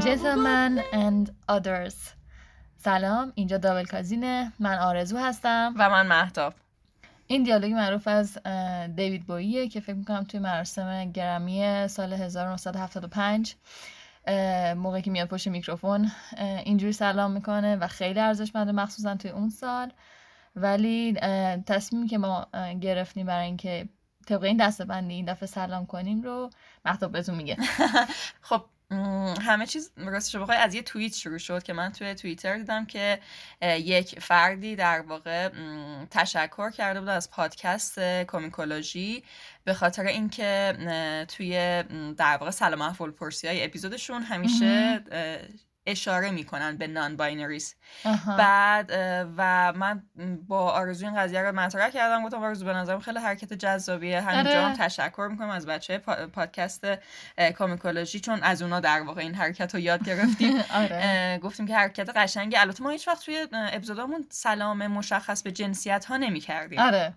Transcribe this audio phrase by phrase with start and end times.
[0.00, 1.94] Gentlemen and Others.
[2.76, 4.52] سلام اینجا دابل کازینه.
[4.58, 5.74] من آرزو هستم.
[5.78, 6.54] و من محتاب
[7.26, 8.38] این دیالوگ معروف از
[8.96, 13.54] دیوید بوییه که فکر می‌کنم توی مراسم گرمی سال 1975
[14.76, 16.10] موقعی که میاد پشت میکروفون
[16.64, 19.92] اینجوری سلام می‌کنه و خیلی ارزشمنده مخصوصا توی اون سال.
[20.56, 21.12] ولی
[21.66, 22.46] تصمیمی که ما
[22.80, 23.88] گرفتیم برای اینکه
[24.26, 26.50] طبق این دسته بندی این دفعه سلام کنیم رو
[26.84, 27.56] مهتاب بهتون میگه.
[28.48, 28.64] خب
[29.40, 33.20] همه چیز راستش بخوای از یه توییت شروع شد که من توی توییتر دیدم که
[33.62, 35.48] یک فردی در واقع
[36.10, 39.24] تشکر کرده بود از پادکست کومیکولوژی
[39.64, 40.76] به خاطر اینکه
[41.28, 41.82] توی
[42.16, 45.00] در واقع سلام احوال پرسی های اپیزودشون همیشه
[45.86, 47.74] اشاره می‌کنن به non-binaries
[48.38, 48.90] بعد
[49.36, 50.02] و من
[50.48, 54.20] با آرزو این قضیه رو مطرح کردم گفتم آرزو به نظرم خیلی حرکت جذابیه.
[54.20, 54.60] همینجا آره.
[54.60, 55.98] هم تشکر می‌کنم از بچه
[56.32, 56.86] پادکست
[57.58, 60.64] کامیکولوژی چون از اونا در واقع این حرکت رو یاد گرفتیم.
[60.82, 61.38] آره.
[61.42, 62.56] گفتیم که حرکت قشنگی.
[62.56, 66.78] البته ما هیچ وقت توی اپیزودامون سلام مشخص به جنسیت ها نمی‌کردیم.
[66.78, 67.14] آره.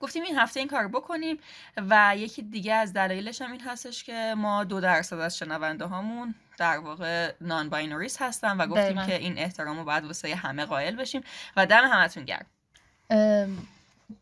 [0.00, 1.38] گفتیم این هفته این کار بکنیم
[1.76, 6.34] و یکی دیگه از دلایلش هم این هستش که ما دو درصد از شنونده هامون
[6.58, 10.96] در واقع نان باینوریس هستن و گفتیم که این احترام رو باید واسه همه قائل
[10.96, 11.22] بشیم
[11.56, 12.46] و دم همتون گرد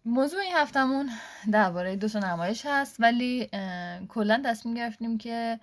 [0.05, 1.11] موضوع این هفتمون
[1.53, 3.49] درباره دو تا نمایش هست ولی
[4.09, 5.61] کلا تصمیم گرفتیم که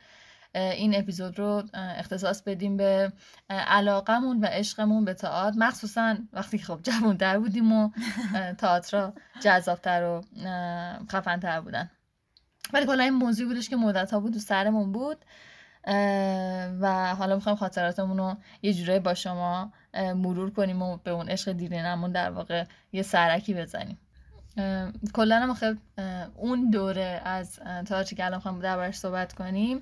[0.56, 3.12] این اپیزود رو اختصاص بدیم به
[3.50, 5.58] علاقمون و عشقمون به تئاتر.
[5.58, 6.80] مخصوصا وقتی خب
[7.18, 7.90] در بودیم و
[8.60, 9.12] تئاتر
[9.42, 10.22] جذابتر و
[11.12, 11.90] خفنتر بودن.
[12.74, 15.26] ولی کلا این موضوع بودش که مدت ها بود و سرمون بود
[16.82, 21.52] و حالا می‌خوایم خاطراتمون رو یه جورایی با شما مرور کنیم و به اون عشق
[21.52, 23.98] دیرینمون در واقع یه سرکی بزنیم.
[25.14, 25.78] کلا هم
[26.36, 29.82] اون دوره از تئاتری که الان می‌خوایم دربارش صحبت کنیم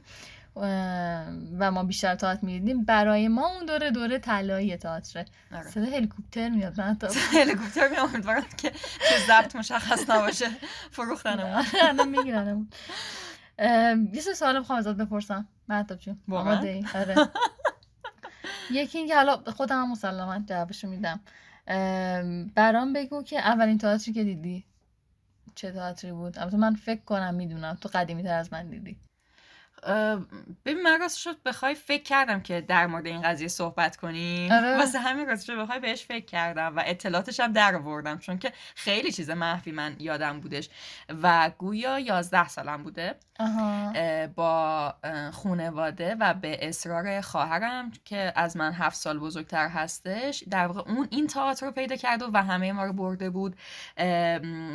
[1.60, 5.70] و ما بیشتر تئاتر می‌دیدیم برای ما اون دوره دوره طلایی تئاتر آره.
[5.70, 7.08] صدا هلیکوپتر میاد نه؟ تا
[7.40, 8.72] هلیکوپتر میاد که
[9.10, 10.50] که ضبط مشخص نباشه.
[10.92, 12.70] فروختنمون الان میگیرنمون.
[14.14, 15.48] یه سه سوال می‌خوام ازت بپرسم.
[15.70, 17.16] مهتاب جون آماده آره.
[18.72, 21.20] یکی اینکه حالا خودم هم مسلما جوابشو میدم.
[22.56, 24.66] برام بگو که اولین تئاتری که دیدی.
[25.56, 27.78] چه تئاتری بود؟ البته من فکر کنم می‌دونم.
[27.82, 28.98] تو قدیمی تر از من دیدی.
[30.66, 34.50] ببین من راست شد بخوای فکر کردم که در مورد این قضیه صحبت کنی.
[34.52, 34.78] آره.
[34.78, 38.54] واسه همین راست شد بخوای بهش فکر کردم و اطلاعاتش هم در آوردم چون که
[38.76, 40.70] خیلی چیز محفی من یادم بودش
[41.24, 43.16] و گویا یازده سالم بوده.
[44.36, 44.94] با
[45.34, 50.44] خونواده و به اصرار خواهرم که از من هفت سال بزرگتر هستش.
[50.50, 53.56] در واقع اون این تئاتر رو پیدا کرد و همه ما رو برده بود.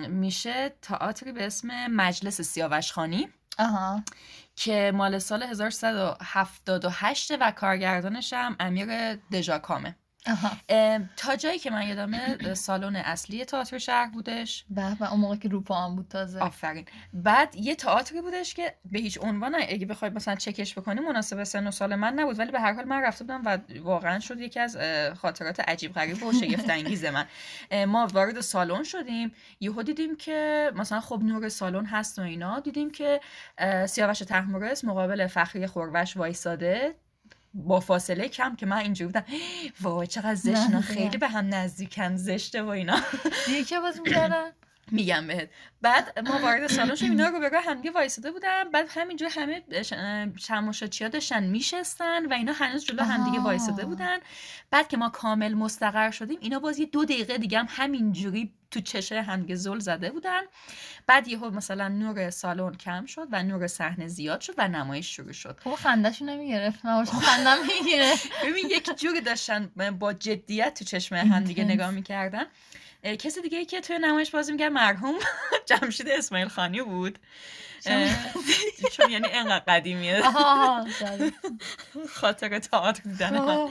[0.09, 3.29] میشه تئاتری به اسم مجلس سیاوشخانی.
[3.59, 4.03] آها.
[4.57, 9.97] که مال سال 1178 و کارگردانش هم امیر دژاکامه.
[11.17, 14.65] تا جایی که من یادمه سالن اصلی تئاتر شهر بودش.
[14.77, 16.41] و و اون موقع که روپا هم بود تازه.
[16.41, 16.85] آفرین.
[17.13, 21.67] بعد یه تئاتری بودش که به هیچ عنوان اگه بخوای مثلا چکش بکنی مناسب سن
[21.67, 22.39] و سال من نبود.
[22.39, 24.79] ولی به هر حال من رفته بودم و واقعا شد یکی از
[25.17, 27.27] خاطرات عجیب غریب و شگفت انگیز من.
[27.85, 29.33] ما وارد سالن شدیم.
[29.61, 32.61] یهو دیدیم که مثلا خب نور سالن هست و اینا.
[32.61, 33.21] دیدیم که
[33.87, 36.95] سیاوش تحمورس مقابل فخری خوروش وایساده.
[37.55, 39.25] با فاصله کم که من اینجوری بودم
[39.81, 43.01] وای چقدر زشت خیلی به هم نزدیکن زشته و اینا.
[43.47, 44.51] دیگه باز می‌کردن.
[44.91, 45.49] میگم بهت.
[45.83, 48.71] بعد ما وارد سالن شدیم اینا رو به همدیگه وایساده بودن.
[48.71, 49.63] بعد همینجور همه
[50.47, 54.19] چماشاچیا داشتن میشستن و اینا هنوز جلو همدیگه وایساده بودن.
[54.71, 58.81] بعد که ما کامل مستقر شدیم اینا باز یه دو دقیقه دیگه هم همینجوری تو
[58.81, 60.41] چشه همدیگه زل زده بودن.
[61.07, 65.33] بعد یهو مثلا نور سالن کم شد و نور صحنه زیاد شد و نمایش شروع
[65.33, 65.61] شد.
[65.65, 71.91] خب خندهشون نمی‌گرفت خندم می‌گرفت ببین یک جوری داشتن با جدیت تو چشم همدیگه نگاه
[71.91, 72.45] می‌کردن.
[73.03, 75.15] کسی دیگه ای که توی نمایش بازی میگه مرحوم
[75.69, 77.19] جمشید اسماعیل خانی بود.
[78.97, 80.23] چون یعنی انقدر قدیمیه.
[82.15, 83.71] خاطر تئاتر دیدن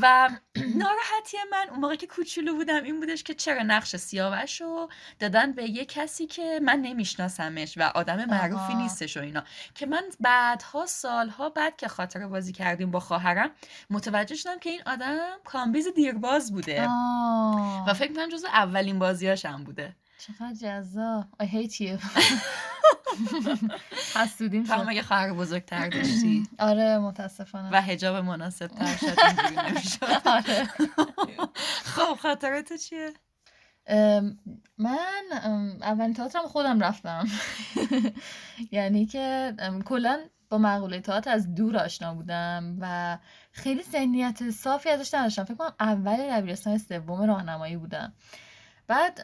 [0.00, 4.88] و ناراحتی من اون موقع که کوچولو بودم این بودش که چرا نقش سیاوش رو
[5.18, 9.44] دادن به یه کسی که من نمیشناسمش و آدم معروفی نیستش و اینا.
[9.74, 13.50] که من بعدها سالها بعد که خاطر بازی کردیم با خواهرم
[13.90, 16.88] متوجه شدم که این آدم کامبیز دیرباز بوده.
[17.86, 19.96] و فکر کنم جز اولین بازیاشم بوده.
[20.26, 21.24] چقدر جذاب.
[21.42, 21.98] I hate you.
[24.16, 24.84] حسودیم شد.
[24.88, 26.48] اگه خواهر بزرگتر داشتی.
[26.58, 27.70] آره متاسفانه.
[27.72, 29.18] و هجاب مناسب تر شد
[30.26, 30.68] آره.
[31.84, 33.12] خب خاطر تو چیه
[34.78, 35.22] من
[35.82, 37.26] اولین تئاترم خودم رفتم.
[38.72, 39.54] یعنی که
[39.84, 43.18] کلا با مقوله تئاتر از دور آشنا بودم و
[43.52, 45.44] خیلی ذهنیت صافی ازش نداشتم.
[45.44, 48.12] فکر کنم اول دبیرستان سوم راهنمایی بودم.
[48.86, 49.20] بعد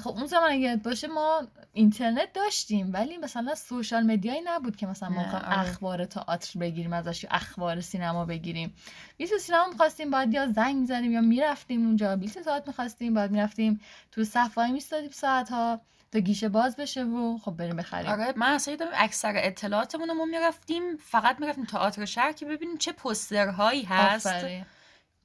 [0.00, 1.42] خب اون زمان اگه باشه ما
[1.72, 5.58] اینترنت داشتیم ولی مثلا سوشال مدیایی نبود که مثلا ما آره.
[5.58, 8.74] اخبار تئاتر بگیریم ازش یا اخبار سینما بگیریم.
[9.16, 13.80] بیت سینما می‌خواستیم باید یا زنگ می‌زدیم یا می‌رفتیم اونجا بیت تئاتر می‌خواستیم باید می‌رفتیم
[14.12, 15.80] تو صفحه میستادیم ساعت ها
[16.12, 18.10] تا گیشه باز بشه و خب بریم بخریم.
[18.10, 23.82] آره من اصلا اکثر اطلاعاتمون رو می‌رفتیم فقط می‌رفتیم تئاتر شهر که ببینیم چه پوسترهایی
[23.82, 24.46] هست.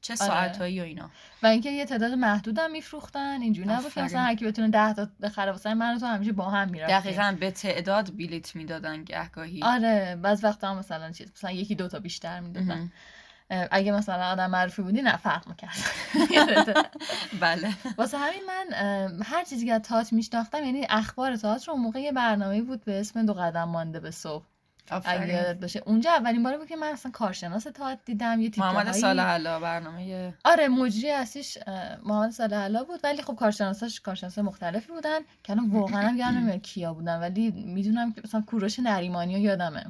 [0.05, 0.27] چه آره.
[0.27, 1.09] ساعتایی و اینا.
[1.43, 5.07] و اینکه یه تعداد محدودم میفروختن اینجوری نبود که مثلا هر کی بتونه 10 تا
[5.21, 6.99] بخره واسه من تو همیشه با هم می‌رفتیم.
[6.99, 9.63] دقیقاً به تعداد بلیت می‌دادن گهگاهی.
[9.63, 12.91] آره بعض وقتا هم مثلا چیز مثلا یکی دو تا بیشتر می‌دادن.
[13.49, 15.77] اگه مثلا آدم معروفی بودی نه فرق می‌کرد.
[17.41, 17.73] بله.
[17.97, 18.65] واسه همین من
[19.23, 23.25] هر چیزی که تئاتر میشناختم یعنی اخبار تئاتر اون موقع یه برنامه بود به اسم
[23.25, 24.45] دو قدم مانده به صبح.
[24.91, 28.67] اگه یادت باشه اونجا اولین باری بود که من اصلا کارشناس تئاتر دیدم یه تیکه
[28.67, 31.57] محمد صالح علا برنامه آره مجری اصلیش
[32.03, 32.99] محمد صالح علا بود.
[33.03, 37.19] ولی خب کارشناساش کارشناس مختلفی بودن که الان واقعا هم یادم کیا بودن.
[37.19, 39.85] ولی می‌دونم که مثلا کوروش نریمانی رو یادمه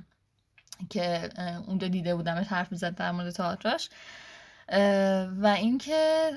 [0.89, 1.29] که
[1.67, 3.89] اونجا دیده بودم حرف می‌زد در مورد تئاترش
[5.37, 6.31] و اینکه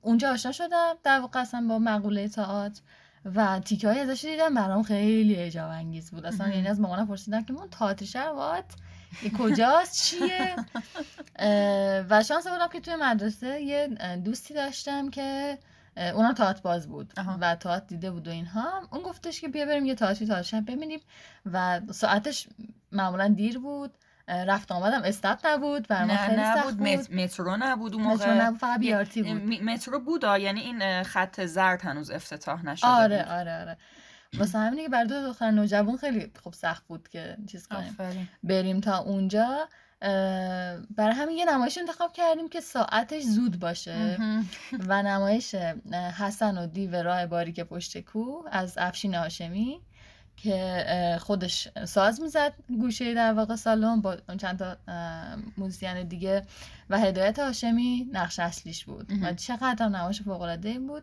[0.00, 0.94] اونجا آشنا شدم.
[1.04, 2.80] در واقع اصلا با مقوله تئاتر
[3.24, 4.54] و تیکه های ازش دیدم.
[4.54, 6.26] برام خیلی اجاب انگیز بود.
[6.26, 8.62] اصلا یعنی از مامانم پرسیدم که من تئاتر شهر
[9.38, 10.56] کجاست؟ چیه؟
[12.10, 13.88] و شانس بودم که توی مدرسه یه
[14.24, 15.58] دوستی داشتم که
[15.96, 18.88] اونم تئاتر باز بود و تئاتر دیده بود و اینها.
[18.92, 21.00] اون گفتش که بیا بریم یه تئاتری تئاتر ببینیم.
[21.46, 22.48] و ساعتش
[22.92, 23.90] معمولا دیر بود.
[24.28, 25.02] رفت آمدم.
[25.04, 26.76] استاد نبود بر ما خیلی نبود.
[26.76, 27.14] بود.
[27.14, 28.14] مترو نبود اون موقع.
[28.14, 29.42] مترو نبود فقط بیارتی بود.
[29.62, 33.32] مترو بود یعنی این خط زرد هنوز افتتاح نشده آره بود.
[33.32, 33.76] آره آره.
[34.38, 38.28] واسه همینه که برای دو دختر نوجوان خیلی خوب سخت بود که چیز کنیم.
[38.42, 39.68] بریم تا اونجا.
[40.96, 44.18] برای همین یه نمایش انتخاب کردیم که ساعتش زود باشه.
[44.88, 45.54] و نمایش
[46.18, 49.80] حسن و دیو راه باریک پشت کو از افشین هاشمی.
[50.42, 54.76] که خودش ساز می‌زد گوشه در واقع سالن با چند تا
[55.58, 56.42] موزیسین دیگه
[56.90, 59.12] و هدایت هاشمی نقش اصلیش بود.
[59.22, 61.02] و چقدر نمایش فوق العاده بود.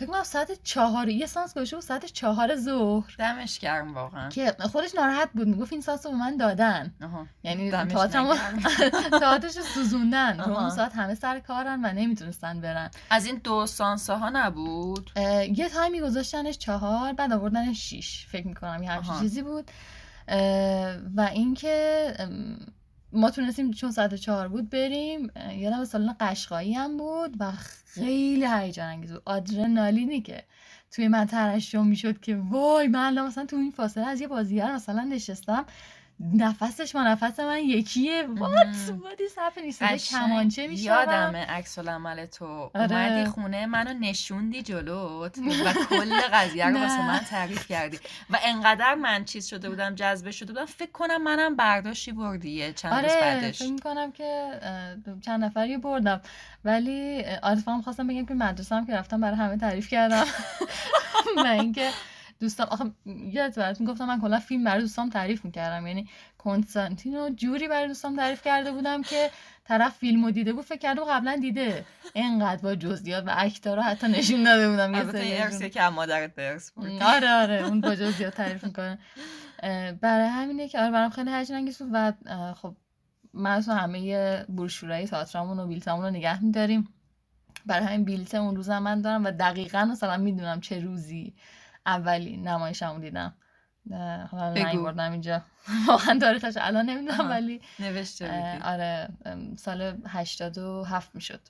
[0.00, 3.14] فکر کنم ساعت چهار یه سانس گوشه بود ساعت چهار ظهر.
[3.18, 4.28] دمش گرم واقعا.
[4.28, 6.94] که خودش ناراحت بود می‌گفت این سانس رو به من دادن.
[7.42, 7.70] یعنی
[9.20, 10.40] تئاترش سوزوندن.
[10.40, 12.90] اون ساعت همه سر کارن و نمی‌تونستن برن.
[13.10, 15.10] از این دو سانس ها نبود
[15.56, 18.26] یه تایمی گذاشتنش چهار بعد آوردنش شیش.
[18.26, 19.70] فکر می‌کنم یه همچین چیزی بود.
[21.16, 22.14] و اینکه
[23.12, 27.52] ما تونستیم چون ساعت چهار بود بریم یادم سالن قشقایی هم بود و
[27.86, 29.22] خیلی هیجان انگیز بود.
[29.24, 30.44] آدرنالینی که
[30.90, 35.02] توی من ترشم می‌شد که وای من مثلا تو این فاصله از یه بازیگر مثلا
[35.04, 35.64] نشستم
[36.34, 38.26] نفسش ما نفس من یکیه.
[38.26, 42.70] وات وادی صف نیست کمانچه میشه یادمه عکس العمل تو.
[42.74, 42.92] آره.
[42.92, 47.98] اومدی خونه منو نشوندی جلوت و کل قضیه رو واسه من تعریف کردی.
[48.30, 50.66] و انقدر من چیز شده بودم جذبه شده بودم.
[50.66, 53.02] فکر کنم منم برداشتی بردیه چند آره.
[53.02, 53.58] روز بعدش.
[53.58, 54.50] فکر می‌کنم که
[55.20, 56.20] چند نفری بردم.
[56.64, 60.24] ولی آره خواستم بگم که مدرسه هم که رفتم برای همه تعریف کردم.
[61.44, 61.90] و اینکه
[62.40, 65.86] دوستان آخه یادت براتون گفتم من کلا فیلم برای دوستام تعریف می‌کردم.
[65.86, 69.30] یعنی کنستانتینو جوری برای دوستام تعریف کرده بودم که
[69.64, 71.84] طرف فیلمو دیده بود فکر کردم قبلا دیده.
[72.14, 74.94] اینقدر با جزئیات و اکتا حتی نشون داده بودم.
[74.94, 78.98] یه ارسی که مادرت درس بود آره آره اون با جزئیات تعریف می‌کنه.
[80.00, 82.12] برای همینه که آره برام خیلی هیجان انگیز بود و
[82.54, 82.76] خب
[83.34, 86.88] من همه بروشورای تئاترامون و بیلتامون رو نگه میداریم.
[87.66, 91.34] برای همین بیلت اون روز من دارم و دقیقا مثلا می‌دونم چه روزی
[91.86, 93.34] اولی نمایشمو دیدم.
[94.30, 95.42] حالا نمیبردم اینجا.
[95.88, 99.08] واقعا تاریخش الان نمی‌دونم ولی نوشته آره
[99.56, 101.40] سال هشتاد و هفت می‌شد.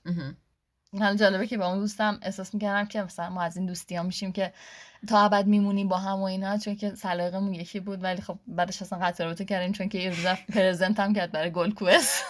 [0.98, 4.02] حالا جالبه که با اون دوستم احساس می‌کردم که مثلا ما از این دوستی ها
[4.02, 4.52] میشیم که
[5.08, 8.82] تا ابد میمونیم با هم و اینا چون که سلاقمون یکی بود ولی خب بعدش
[8.82, 12.24] اصلا قطع رابطه کردیم چون که یه روز پرزنت هم کرد برای گل کوست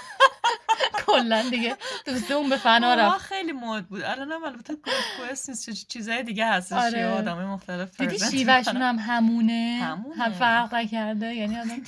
[1.12, 1.76] کلا دیگه
[2.07, 3.19] دوست اون به فنا رفت.
[3.19, 4.02] خیلی مود بود.
[4.02, 4.75] الان هم البته
[5.17, 7.07] کوست نیست چیزای دیگه هستش آره.
[7.07, 11.81] آدمای مختلف دیدی شیوهشون هم همونه؟ هم فرق نکرده؟ یعنی آدم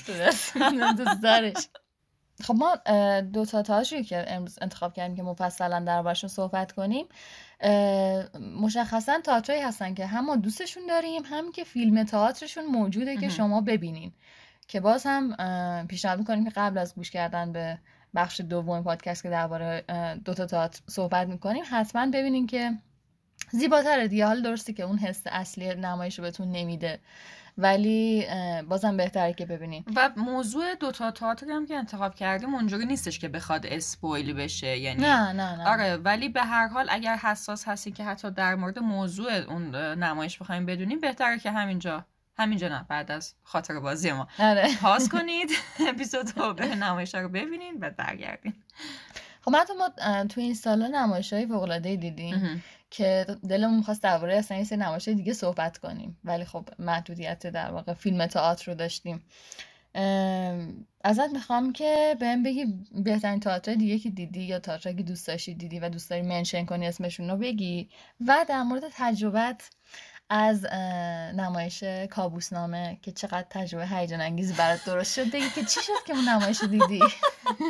[1.04, 1.68] دوست دارش
[2.42, 2.76] خب ما
[3.20, 7.06] دو تا تاشوی که امروز انتخاب کردیم که مفصلا دربارشون صحبت کنیم
[8.60, 13.60] مشخصا تئاتری هستن که هم ما دوستشون داریم هم که فیلم تئاترشون موجوده که شما
[13.60, 14.12] ببینین.
[14.68, 15.36] که باز هم
[15.86, 17.78] پیشنهاد می‌کنیم که قبل از گوش کردن به
[18.14, 19.84] بخش دوم پادکست که درباره
[20.24, 22.72] دوتا تئاتر صحبت می‌کنیم حتما ببینین که
[23.50, 24.26] زیباتره دیگه.
[24.26, 27.00] حال درسته که اون حس اصلی نمایش رو بهتون نمیده
[27.58, 28.26] ولی
[28.68, 29.84] بازم بهتره که ببینین.
[29.96, 35.00] و موضوع دوتا تئاتر هم که انتخاب کردیم اونجوری نیستش که بخواد اسپویل بشه یعنی
[35.00, 35.68] نه نه نه.
[35.68, 40.38] آره ولی به هر حال اگر حساس هستی که حتی در مورد موضوع اون نمایش
[40.38, 42.04] بخوایم بدونیم بهتره که همینجا
[42.42, 44.28] همینجا نه بعد از خاطر بازی ما.
[44.38, 44.76] آره.
[44.76, 45.50] پاس کنید
[45.88, 48.54] اپیزود رو به نمایش رو ببینین و برگردین.
[49.40, 49.88] خب تو ما
[50.24, 55.08] تو این سالا نمایش های فوق دیدیم که دلمون می‌خواست درباره اصلا یه سری نمایش
[55.08, 56.18] دیگه صحبت کنیم.
[56.24, 59.24] ولی خب محدودیت در واقع فیلم تئاتر رو داشتیم.
[61.04, 65.54] ازت می‌خوام که بهم بگی بهترین تئاتر دیگه که دیدی یا تئاتر که دوست داشتی
[65.54, 67.88] دیدی و دوست داری منشن کنی اسمشون رو بگی
[68.26, 69.70] و در مورد تجربت
[70.34, 70.66] از
[71.34, 75.30] نمایش کابوسنامه که چقدر تجربه هیجان انگیز برات درست شد.
[75.30, 77.00] بگی که چی شد که اون نمایش دیدی؟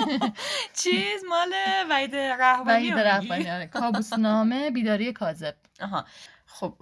[0.82, 1.52] چیز مال
[1.90, 3.66] وحید رحمانی وحید رحمانی آره.
[3.66, 5.54] کابوسنامه بیداری کاذب.
[5.80, 6.04] آها.
[6.46, 6.74] خب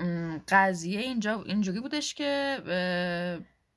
[0.49, 2.59] قضیه اینجا اینجوری بودش که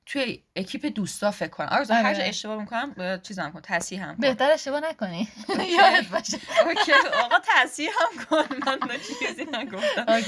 [0.06, 1.68] توی اکیپ دوستا فکر کنم.
[1.70, 4.20] آره هر جا اشتباه می‌کنم چیزم کن تصحیح هم کن.
[4.20, 5.28] بهتر اشتباه نکنی.
[5.78, 6.38] یادت باشه.
[6.66, 6.92] OK.
[7.22, 8.56] آقا تصحیحم کن.
[8.66, 8.78] من
[9.18, 10.06] چیزی نگفتم.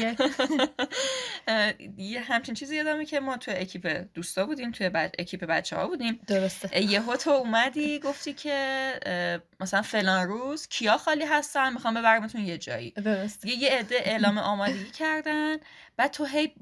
[1.99, 6.21] یه همچین چیزی یادمه که ما توی اکیپ دوستا بودیم توی اکیپ بچه ها بودیم.
[6.26, 6.83] درسته.
[6.83, 12.90] یهو تو اومدی گفتی که مثلا فلان روز کیا خالی هستن؟ می‌خوام ببرمتون یه جایی.
[12.90, 13.49] درسته.
[13.49, 15.56] یه عده اعلام آمادگی کردن.
[15.97, 16.52] بعد تو هی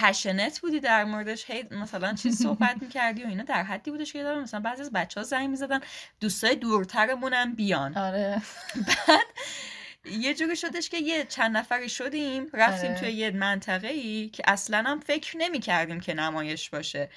[0.00, 4.22] پشنت بودی در موردش؟ هی مثلا چیز صحبت می‌کردی و اینا در حدی بودش که
[4.22, 5.80] مثلا بعضی از بچه ها زنگ می‌زدن
[6.20, 7.96] دوستای دورترمونم بیان.
[7.96, 8.42] آره.
[8.86, 9.26] بعد
[10.04, 13.00] یه جوری شدش که یه چند نفری شدیم رفتیم آره.
[13.00, 17.08] توی یه منطقه ای که اصلا هم فکر نمی کردیم که نمایش باشه.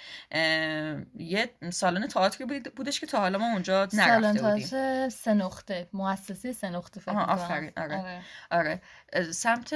[1.18, 4.66] یه سالن تئاتری بودش که تا حالا ما اونجا نرفته بودیم.
[4.66, 7.74] سالن سه نقطه مؤسسه سه نقطه فکر آره.
[7.78, 8.22] آره.
[8.52, 8.82] آره.
[9.32, 9.74] سمت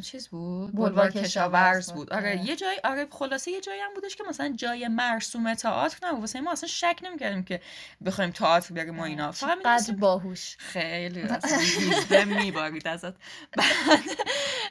[0.00, 2.12] چیز بود؟ بلوار کشاورز بود.
[2.12, 2.30] آره.
[2.30, 2.46] آره.
[2.46, 6.20] یه جای آره خلاصه یه جایی هم بودش که مثلا جای مرسوم تئاتر نبود.
[6.20, 7.60] واسه ما اصلا شک نمی‌کردیم که
[8.06, 9.32] بخوایم تئاتر بریم و اینا.
[9.32, 10.56] فقط باهوش.
[10.58, 11.22] خیلی
[12.42, 13.14] میبارید ازت.
[13.56, 14.00] بعد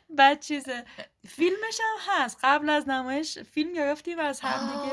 [0.09, 0.85] بعد چیزه؟
[1.27, 2.39] فیلمش هم هست.
[2.43, 4.83] قبل از نمایش فیلم گرفتیم از هم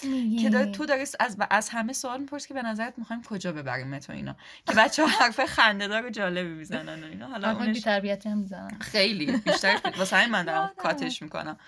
[0.00, 3.52] دیگه که داره تو داری از, از همه سوال میپرس که به نظرت می‌خوایم کجا
[3.52, 4.36] ببریم تو اینا.
[4.66, 7.26] که بچه ها حرف خنده دار جالبی می‌زنن و اینا.
[7.26, 8.78] حالا اونش هم می‌زنن.
[8.80, 11.58] خیلی بیشتر واسه همین من دارم کاتش می‌کنم.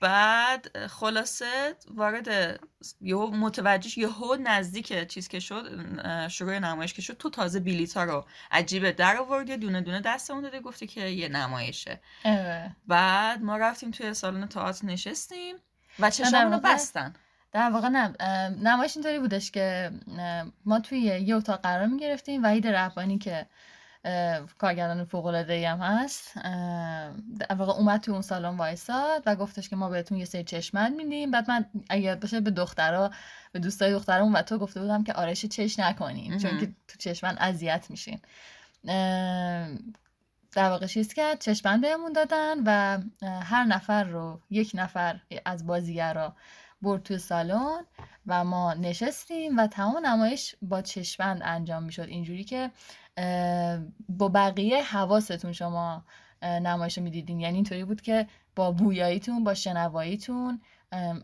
[0.00, 2.60] بعد خلاصه وارد
[3.00, 8.26] یهو متوجهش یهو نزدیک چیز که شد شروع نمایش که شد تو تازه بلیتا رو
[8.50, 12.00] عجیبه در آوردی دونه دونه دستمون داده گفتی که یه نمایشه.
[12.86, 15.56] بعد ما رفتیم توی سالن تئاتر نشستیم
[15.98, 17.14] و چشممون رو بستن.
[17.52, 18.08] در واقع نه
[18.50, 19.90] نمایش اینطوری بودش که
[20.64, 23.46] ما توی یه اتاق قرار می گرفتیم وحید ربانی که
[24.58, 26.34] کارگردان فوق العاده هم هست.
[27.38, 30.96] در واقع اومد تو اون سالن وایساد و گفتش که ما بهتون یه سری چشمند
[30.96, 31.30] میدیم.
[31.30, 33.10] بعد من اگر باشه به دخترها
[33.52, 37.36] به دوستای دخترمون و تو گفته بودم که آرش چش نکنیم چون که تو چشمند
[37.40, 38.20] اذیت میشین.
[40.52, 42.98] در واقع چیز کرد؟ چشمند بهمون دادن و
[43.42, 46.36] هر نفر رو یک نفر از بازیگرا
[46.82, 47.84] برد تو سالن
[48.26, 52.02] و ما نشستیم و تمام نمایش با چشمند انجام می‌شد.
[52.08, 52.70] اینجوری که
[54.08, 56.04] با بقیه حواستون شما
[56.42, 57.40] نمایش رو می‌دیدین.
[57.40, 60.60] یعنی اینطوری بود که با بویاییتون با شنواییتون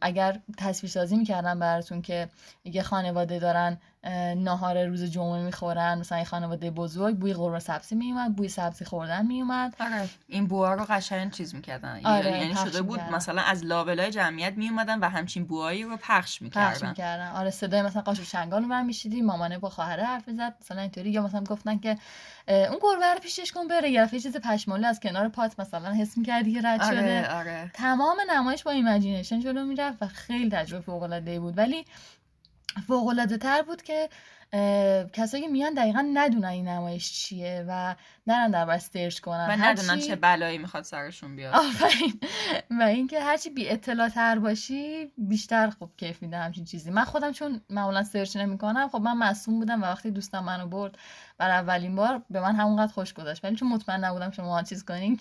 [0.00, 2.28] اگر تصویر سازی می‌کردن براتون که
[2.64, 3.78] یه خانواده دارن
[4.36, 9.26] ناهار روز جمعه می‌خورن مثلا یه خانواده بزرگ بوی قرمه سبزی میومد بوی سبزی خوردن
[9.26, 12.00] میومد آره این بوها رو قشنگ چیز می‌کردن.
[12.04, 16.70] آره، یعنی شده بود مثلا از لابلای جمعیت میومدن و همچین بوهایی رو پخش می‌کردن.
[16.70, 17.30] پخش می‌کردن.
[17.30, 21.10] آره صدای مثلا قاشق چنگال رو می‌شنیدی مامانه با خواهره حرف می‌زد مثلا اینطوری.
[21.10, 21.98] یا مثلا گفتن که
[22.48, 23.90] اون گربه رو پیشش کن بره.
[23.90, 27.30] یا چیز پشماله از کنار پات مثلا حس می‌کردی که رد آره، شده.
[27.30, 27.70] آره.
[27.74, 31.58] تمام نمایش با imagination جلو می‌رفت و خیلی تجربه فوق العاده بود.
[31.58, 31.84] ولی
[32.86, 34.08] فوق العاده تر بود که
[35.12, 37.94] کسایی که میان دقیقا ندونن این نمایش چیه و
[38.26, 39.46] نرن در search کنن.
[39.50, 42.20] و ندونن چه بلایی می‌خواد سرشون بیاد آفرین.
[42.70, 46.90] و اینکه هرچی بی اطلاع تر باشی بیشتر خوب کیف میده همچین چیزی.
[46.90, 50.98] من خودم چون معمولا search نمی‌کنم خب من مصون بودم و وقتی دوستم منو برد
[51.42, 55.20] برای اولین بار به من همونقدر خوش گذاشت ولی چون مطمئن نبودم شما چیز کنین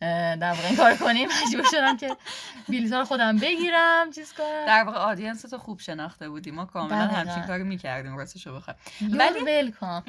[0.00, 2.16] در واقع این کار کنیم مجبور شدم که
[2.68, 4.66] بلیطا رو خودم بگیرم چیز کنم.
[4.66, 6.50] در واقع audience تو خوب شناخته بودی.
[6.50, 8.76] ما کاملا همچین کاری می‌کردیم راستشو بخوای.
[9.12, 10.02] ولی welcome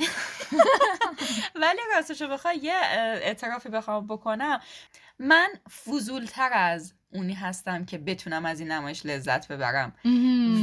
[1.62, 4.60] ولی راستشو بخوای یه اعترافی بخوام بکنم.
[5.20, 5.48] من
[5.86, 9.94] فضولتر از اونی هستم که بتونم از این نمایش لذت ببرم.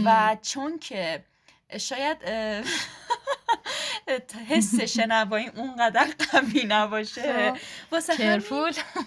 [0.04, 1.25] و چون که
[1.79, 2.19] شاید
[4.49, 7.59] حس شنوایی اونقدر قوی نباشه خب.
[7.93, 8.43] واسه همین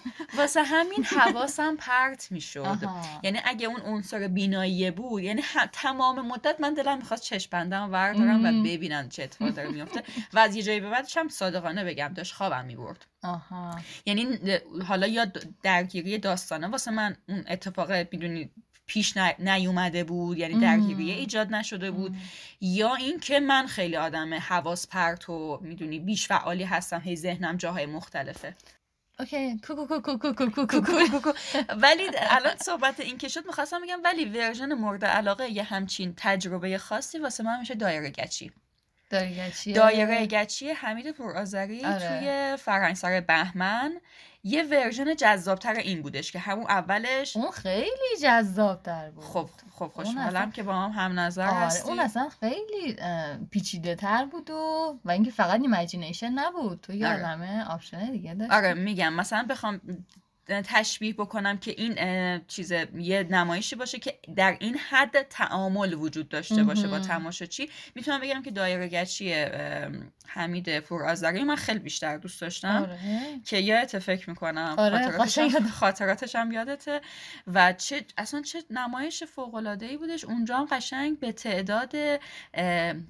[0.37, 2.77] واسه همین حواسم پرت می‌شد.
[3.23, 8.45] یعنی اگه اون عنصر بینایی بود یعنی تمام مدت من دلم می‌خواست چشم بندم وردارم.
[8.45, 10.03] و ببینم چه اتفاقی داره میفته
[10.33, 14.39] و از یه جایی به بعدش هم صادقانه بگم داشت خوابم می‌برد آها یعنی
[14.87, 15.27] حالا یا
[15.63, 18.51] درگیری داستانه واسه من اون اتفاق می‌دونی
[18.85, 21.17] پیش ن- نیومده بود یعنی درگیری ام.
[21.17, 22.15] ایجاد نشده بود.
[22.61, 27.85] یا اینکه من خیلی آدم حواس پرت و می‌دونی بیش فعالی هستم هی ذهنم جاهای
[27.85, 28.53] مختلفه.
[29.19, 29.57] OK.
[29.67, 31.31] کوکو کوکو کوکو کوکو
[31.77, 36.77] ولی الان صحبت این که شد می‌خواستم بگم ولی version مورد علاقه یه همچین تجربه
[36.77, 38.51] خاصی واسه من میشه دایره گچی.
[39.09, 42.19] دایره چیه دایره گچی حمید پرآذری آره.
[42.19, 44.01] توی فرهنگسرای بهمن.
[44.45, 49.23] یه version جذابتر این بودش که همون اولش اون خیلی جذاب در بود.
[49.23, 51.89] خب خب خوشحالم اصلا- که با هم هم نظر آره هستی.
[51.89, 52.95] اون اصلا خیلی
[53.51, 56.81] پیچیده تر بود و و اینکه فقط imagination نبود.
[56.81, 57.65] تو یه آره.
[57.69, 59.81] option دیگه داشت آره میگم مثلا بخوام
[60.47, 66.63] تشبیه بکنم که این چیز یه نمایشی باشه که در این حد تعامل وجود داشته
[66.63, 66.99] باشه با.
[66.99, 69.33] تماشاچی می‌تونم بگم که دایره گچی
[70.27, 72.99] حمید فرآذری من خیلی بیشتر دوست داشتم آره
[73.45, 75.67] که یادت فکر می‌کنم آره، خاطراتش, هم.
[75.67, 77.01] خاطراتش هم یادته
[77.47, 81.95] و چه اصلا چه نمایش فوق العاده ای بودش اونجا هم قشنگ به تعداد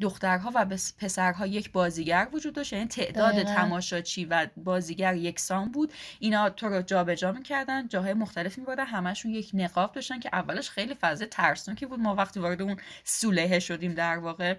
[0.01, 0.65] دخترها و
[0.99, 3.53] پسرها یک بازیگر وجود داشت یعنی تعداد دقیقاً.
[3.53, 9.51] تماشاچی و بازیگر یکسان بود اینا تو رو جابجا می‌کردن جاهای مختلف میبردن همشون یک
[9.53, 11.99] نقاب داشتن که اولش خیلی فضا ترسناکی بود.
[11.99, 14.55] ما وقتی وارد اون سولهه شدیم در واقع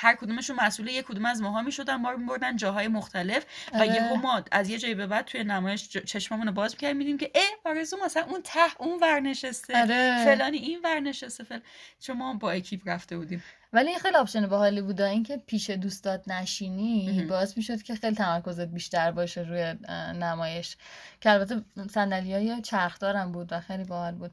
[0.00, 3.86] هر کدومشون مسئول یک کدوم از ماها می‌شدن ما رو میبردن جاهای مختلف و آره.
[3.86, 7.30] یهو ما از یه جایی به بعد توی نمایش چشممون رو باز می‌کردیم میدیم که
[7.34, 10.24] اه آرزو مثلا اون ته اون ور نشسته آره.
[10.24, 11.60] فلانی این ور نشسته فل
[12.00, 16.28] چون ما با اکیپ رفته بودیم ولی این خیلی option باحالی بود اینکه پیش دوستات
[16.28, 17.26] نشینی.
[17.28, 19.74] باعث می‌شد که خیلی تمرکزت بیشتر باشه روی
[20.14, 20.76] نمایش
[21.20, 24.32] که البته صندلی های چرخدارم بود و خیلی باحال بود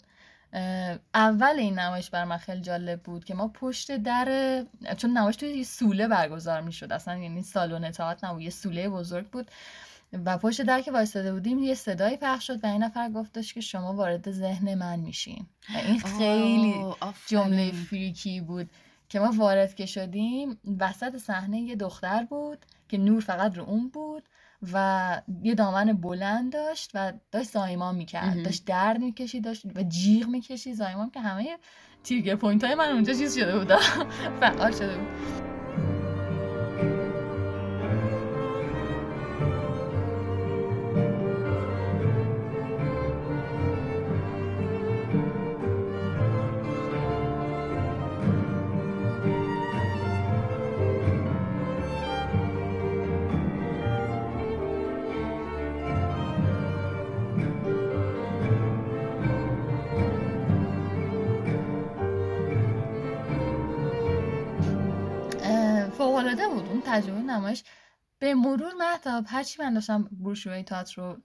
[1.14, 4.64] اول این نمایش بر من خیلی جالب بود که ما پشت در
[4.98, 9.30] چون نمایش توی یه سوله برگزار می‌شد اصلا یعنی سالن اطاعت نبود یه سوله بزرگ
[9.30, 9.52] بود
[10.26, 13.62] و پشت در که وایستاده بودیم یه صدایی پخش شد و این نفر گفتش که
[13.62, 16.76] شما وارد ذهن من میشین و این خیلی.
[17.28, 18.70] جمله فریکی بود
[19.10, 23.90] که ما وارد که شدیم وسط صحنه یه دختر بود که نور فقط رو اون
[23.90, 24.24] بود
[24.74, 28.44] و یه دامن بلند داشت و داشت زایمان می‌کرد.
[28.44, 30.76] داشت درد می‌کشید داشت و جیغ می‌کشید.
[30.76, 31.58] زایمان که همه
[32.04, 33.76] تیرگر پوینت های من اونجا چیز شده بود
[34.40, 35.55] فعال شده بود.
[66.06, 66.66] فوق العاده بود.
[66.70, 67.64] اون تجربه نمایش
[68.20, 71.18] به مرور مهتاب هرچی من داشتم بروشورهای تئاتر رو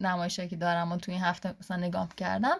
[0.00, 2.56] نمایشی که دارم و توی این هفته مثلا نگاه کردم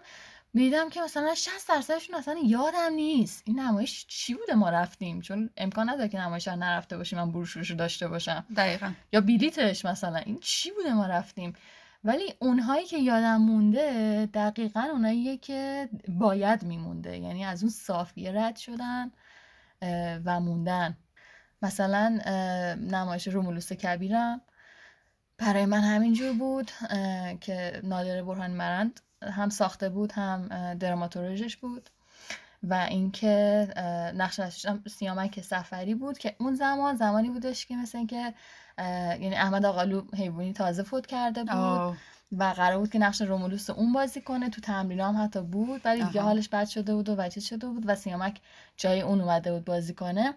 [0.55, 3.43] می‌دیدم که مثلا 60 درصدشون اصلا یادم نیست.
[3.47, 7.33] این نمایش چی بوده ما رفتیم؟ چون امکان نداره که نمایش رو نرفته باشیم من
[7.33, 8.47] بروشورش رو داشته باشم.
[8.57, 8.93] دقیقا.
[9.12, 10.19] یا بلیتش مثلا.
[10.19, 11.53] این چی بوده ما رفتیم؟
[12.05, 17.19] ولی اونهایی که یادم مونده دقیقا اوناییه که باید میمونده.
[17.19, 19.11] یعنی از اون صافیه رد شدن
[20.25, 20.97] و موندن.
[21.62, 22.19] مثلا
[22.75, 24.40] نمایش رومولوس کبیرم
[25.38, 26.71] برای من همینجور بود
[27.40, 31.90] که نادر برهانی مرند هم ساخته بود هم دراماتورژش بود
[32.62, 33.69] و اینکه
[34.14, 34.40] نقش
[34.88, 38.35] سیامک سفری بود که اون زمان زمانی بودش که مثل اینکه
[38.79, 41.97] یعنی احمد آقالو حیوانی تازه فوت کرده بود آه.
[42.33, 45.81] و قرار بود که نقش رومولوس رو اون بازی کنه تو تمرین هم حتی بود
[45.85, 46.21] ولی دیگه.
[46.21, 48.40] حالش بد شده بود و وجید شده بود و سیامک
[48.77, 50.35] جای اون اومده بود بازی کنه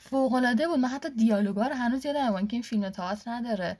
[0.00, 0.78] فوق العاده بود.
[0.78, 3.78] من حتی دیالوگا رو هنوز یادم اینکه این فیلم تئاتر نداره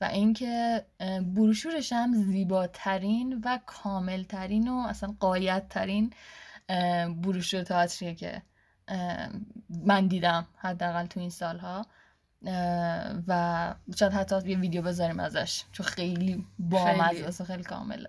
[0.00, 0.86] و اینکه
[1.34, 6.12] بروشورش هم زیباترین و کاملترین و اصلا قایدترین
[6.68, 8.42] اه، بروشور تئاتریه که
[9.86, 11.86] من دیدم حداقل تو این سالها.
[13.28, 15.64] و شاید حتی یه ویدیو بذاریم ازش.
[15.72, 17.24] چون خیلی بامزه خیلی.
[17.24, 18.08] است و خیلی کامله.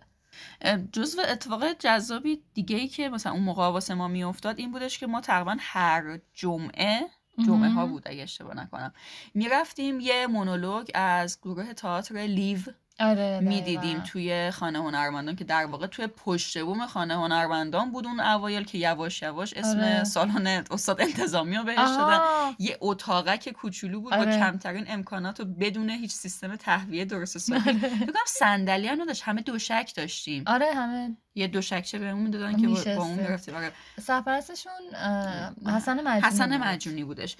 [0.91, 5.08] جزو اتفاق جذابی دیگه ای که مثلا اون موقع واسه ما میافتاد این بودش که
[5.08, 6.99] ما تقریبا هر جمعه
[7.45, 7.86] جمعه ها.
[7.86, 8.93] بود اگه اشتباه نکنم
[9.34, 12.60] می‌رفتیم یه مونولوگ از گروه تئاتر لیو
[12.99, 13.99] آره می‌دیدیم.
[13.99, 18.77] توی خانه هنرمندان که در واقع توی پشت بوم خانه هنرمندان بود اون اوایل که
[18.77, 20.03] یواش یواش اسم آره.
[20.03, 22.19] سالن استاد انتظامی رو بهش دادن.
[22.59, 24.38] یه اتاقک کوچولو بود با آره.
[24.39, 29.41] کمترین امکانات و بدون هیچ سیستم تهویه درست حسابی فکر کنم صندلی هم نداشت همه
[29.41, 33.13] دوشک داشتیم آره همه یه دوشکچه بهمون دادن که با- با اون.
[33.19, 33.71] می‌رفتیم آره.
[34.01, 36.57] سرپرستشون اه، حسن مجنونی حسن.
[36.57, 37.38] مجونی بودش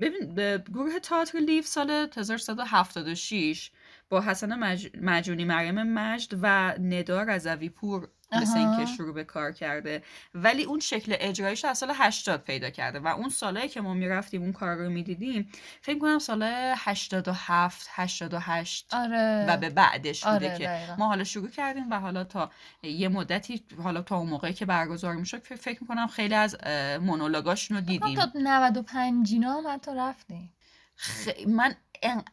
[0.00, 0.34] ببین
[0.74, 3.70] گروه تئاتر لیف سال 1376
[4.08, 4.88] با حسن مج...
[5.02, 8.58] مجونی مریم مجد و ندا رضوی پور مثل.
[8.58, 10.02] اینکه شروع به کار کرده
[10.34, 14.42] ولی اون شکل اجرایش از سال 80 پیدا کرده و اون سالهایی که ما می‌رفتیم
[14.42, 15.48] اون کار رو می‌دیدیم
[15.82, 16.42] فکر کنم سال
[16.76, 20.94] 87 88 آره و به بعدش بوده آره که دقیقاً.
[20.98, 22.50] ما حالا شروع کردیم و حالا تا
[22.82, 26.56] یه مدتی حالا تا اون موقعی که برگزار می‌شد فکر می‌کنم خیلی از
[27.00, 30.52] مونولوگاشون رو دیدیم تا 95 اینا هم حتی رفتیم
[30.96, 31.74] خ- من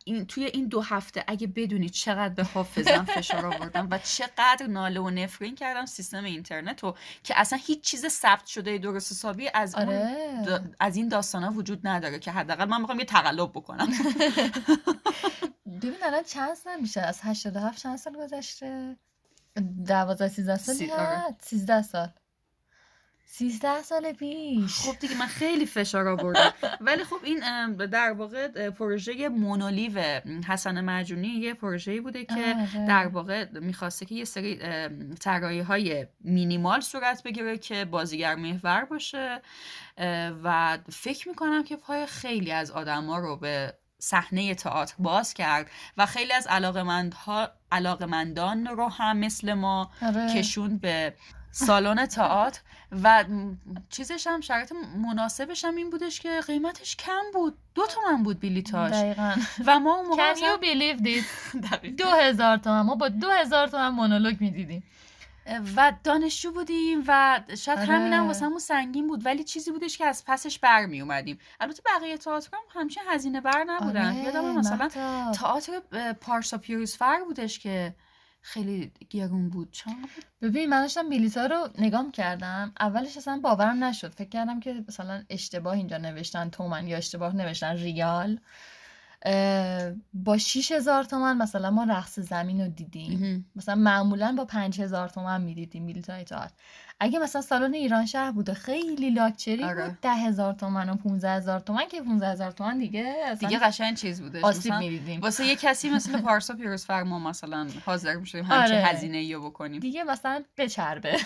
[0.06, 5.00] این توی این دو هفته اگه بدونی چقدر به حافظم فشار آوردم و چقدر ناله
[5.00, 9.76] و نفرین کردم سیستم اینترنت رو که اصلا هیچ چیز ثبت شده درست حسابی از
[9.76, 10.44] اون آره.
[10.46, 13.88] دا- از این داستان ها وجود نداره که حداقل من می‌خوام یه تقلب بکنم.
[15.66, 18.98] ببین الان چند سال میشه؟ از 87 چند سال گذشته؟
[19.86, 21.02] 12 13 سالی سی- آره.
[21.18, 22.10] هست 13 سال.
[23.34, 29.30] 13 سال پیش خب دیگه من خیلی فشار آوردم ولی خب این در واقع پروژه
[29.30, 32.88] مونولیو حسن مجونی یه پروژه‌ای بوده که آره.
[32.88, 34.60] در واقع می‌خواسته که یه سری
[35.20, 39.42] طراحی های مینیمال صورت بگیره که بازیگر محور باشه
[40.44, 46.06] و فکر می‌کنم که پای خیلی از آدما رو به صحنه تئاتر باز کرد و
[46.06, 50.34] خیلی از علاقمندها علاقمندان رو هم مثل ما آره.
[50.36, 51.14] کشون به
[51.52, 52.62] سالن تئاتر
[53.04, 53.26] و
[53.90, 57.58] چیزش هم شرایط مناسبش هم این بودش که قیمتش کم بود.
[57.76, 59.36] دو تومن بود بلیتاش دقیقا.
[59.66, 61.58] و ما اون موقع Can you believe this.
[62.00, 62.82] دو هزار تومن.
[62.82, 64.84] ما با دو هزار تومن مونولوگ می‌دیدیم.
[65.76, 67.88] و دانشجو بودیم و شاید آره.
[67.88, 69.26] همینم واسمون سنگین بود.
[69.26, 73.64] ولی چیزی بودش که از پسش برمی اومدیم البته بقیه تئاتر هم همچین هزینه بر
[73.68, 74.06] نبودن.
[74.06, 74.90] آره، یادم مثلا.
[75.34, 75.80] تئاتر
[76.22, 77.96] پارسا پیروزفر بودش که
[78.42, 79.78] خیلی گرون بود.
[79.86, 80.26] بود.
[80.42, 84.14] ببین من داشتم بلیطا رو نگاه کردم اولش اصلا باورم نشد.
[84.14, 88.40] فکر کردم که مثلا اشتباه اینجا نوشتن تومن یا اشتباه نوشتن ریال.
[90.14, 93.52] با 6000 تومن مثلا ما رقص زمین رو دیدیم.
[93.56, 96.54] مثلا معمولا با 5000 تومن می‌دیدیم بلیطای تئاتر
[97.00, 99.86] اگه مثلا سالن ایران شهر بوده خیلی لاکچری آره.
[99.86, 104.44] بود 10000 تومن و 15000 تومن که 15000 تومن دیگه اصلا دیگه قشنگ چیز بودش
[104.44, 105.22] آسیب می‌دیدیم.
[105.22, 108.86] واسه یه کسی مثل پارسا پیروزفر ما مثلا حاضر می‌شدیم همچین آره.
[108.86, 109.80] هزینه ای بکنیم.
[109.80, 111.18] دیگه مثلا بچربه.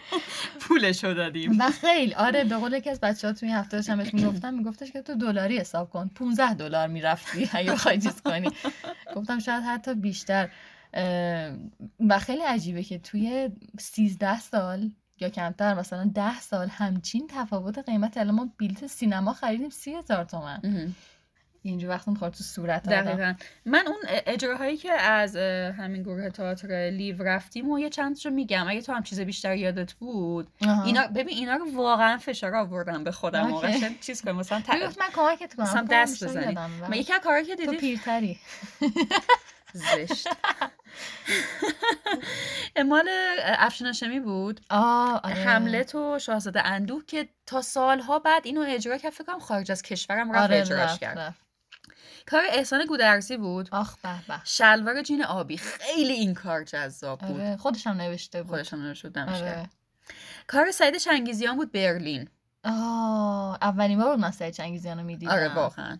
[0.60, 1.60] پولش رو دادیم.
[1.60, 4.54] و خیلی آره به قول یکی از بچه ها توی این هفته داشتم بهش می‌گفتم
[4.54, 6.10] میگفتش که تو دلاری حساب کن.
[6.14, 8.50] 15 دلار می‌رفتی اگه بخوای چیز کنی.
[9.16, 10.48] گفتم شاید حتی بیشتر.
[12.08, 18.16] و خیلی عجیبه که توی 13 سال یا کمتر مثلا 10 سال همچین تفاوت قیمت
[18.16, 20.60] الان ما بلیت سینما خریدیم 30 هزار تومن.
[21.62, 23.34] اینجور وقت می‌خورد تو صورت آدم دقیقا
[23.66, 25.36] من اون اجراهایی که از
[25.76, 29.56] همین گروه تئاتر لیو رفتیم و یه چند رو میگم اگه تو هم چیز بیشتر
[29.56, 30.82] یادت بود آها.
[30.82, 33.66] اینا ببین اینا رو واقعا فشار آوردم به خودم و اوکی.
[33.66, 34.70] قشنگ چیز کنم مثلا ت...
[34.70, 36.54] من کمکت کنم مثلا دست بزنی.
[36.54, 36.92] من.
[36.92, 38.38] یکی از کارهایی که تو دیدیم پیرتری
[39.72, 40.28] زشت
[42.88, 43.08] مال
[43.42, 45.34] افشین هاشمی بود آه آره.
[45.34, 49.82] حملت و شاهزاده اندوه که تا سالها بعد اینو اجرا کرد فکر کنم خارج از
[49.82, 51.34] کشورم رفت آره اجراش کرد.
[52.26, 53.68] کار احسان گودرزی بود.
[53.72, 54.40] آخ به به.
[54.44, 57.40] شلوار جین آبی خیلی این کار جذاب بود.
[57.40, 58.50] آره خودش هم نوشته بود.
[58.50, 59.18] خودش هم نوشته بود،.
[59.18, 59.70] آره.
[60.46, 62.28] کار سعید چنگیزیان بود برلین.
[62.64, 65.32] آه اولین بار بود من سعید چنگیزیان رو می‌دیدم.
[65.32, 65.98] آره واقعا.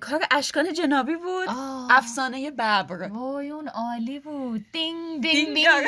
[0.00, 1.48] کار اشکان جنابی بود.
[1.90, 3.08] افسانه ببر.
[3.08, 4.66] وای اون عالی بود.
[4.72, 5.86] دینگ دینگ، دینگ آره.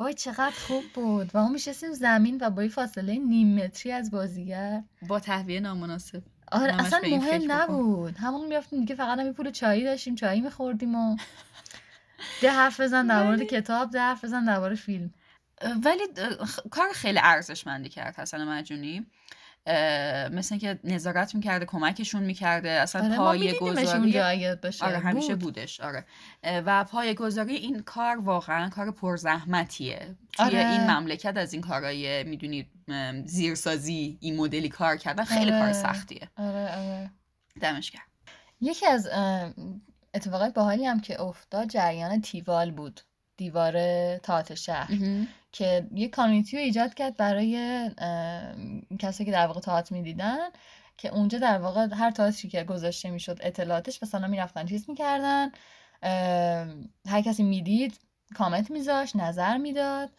[0.00, 1.30] وای چقدر خوب بود.
[1.34, 4.82] و ما میشستیم زمین و با یه فاصله نیم متری از بازیگر.
[5.08, 6.22] با تهویه نامناسب.
[6.52, 7.52] آره همش اصلا به این فکر مهم بکن.
[7.74, 8.16] نبود.
[8.18, 11.16] همون می‌رفتیم دیگه فقط هم یه پول چایی داشتیم چایی میخوردیم و
[12.42, 15.14] ده حرف بزن در مورد ولی- کتاب ده حرف بزن درباره فیلم.
[15.84, 16.02] ولی
[16.70, 19.06] کار خیلی ارزشمندی کرد حسن مجونی
[20.32, 24.18] مثل اینکه نظارت می‌کرده کمکشون می‌کرده اصلا آره پای گذاری
[24.80, 25.54] آره همیشه بود.
[25.54, 25.80] بودش.
[25.80, 26.04] آره.
[26.44, 30.16] و پای گذاری این کار واقعا کار پرزحمتیه.
[30.32, 30.58] توی آره.
[30.58, 32.66] این مملکت از این کارهای می‌دونید
[33.24, 35.72] زیرسازی این مدلی کار کردن خیلی کار آره.
[35.72, 36.28] سختیه.
[36.36, 37.10] آره آره.
[37.60, 38.02] دمش گرم.
[38.60, 39.52] یکی از اه،
[40.14, 43.00] اتفاقای باحالی هم که افتاد جریان تیوال بود.
[43.36, 43.72] دیوار
[44.18, 44.92] تئاتر شهر.
[45.52, 47.90] که یه کامیونیتی رو ایجاد کرد برای
[48.98, 50.48] کسایی که در واقع تئاتر می‌دیدن
[50.96, 55.50] که اونجا در واقع هر تئاتری که گذاشته می‌شد اطلاعاتش مثلا می‌رفتن چیز می‌کردن
[57.06, 58.00] هر کسی می‌دید
[58.34, 60.10] کامنت میذاش نظر می‌داد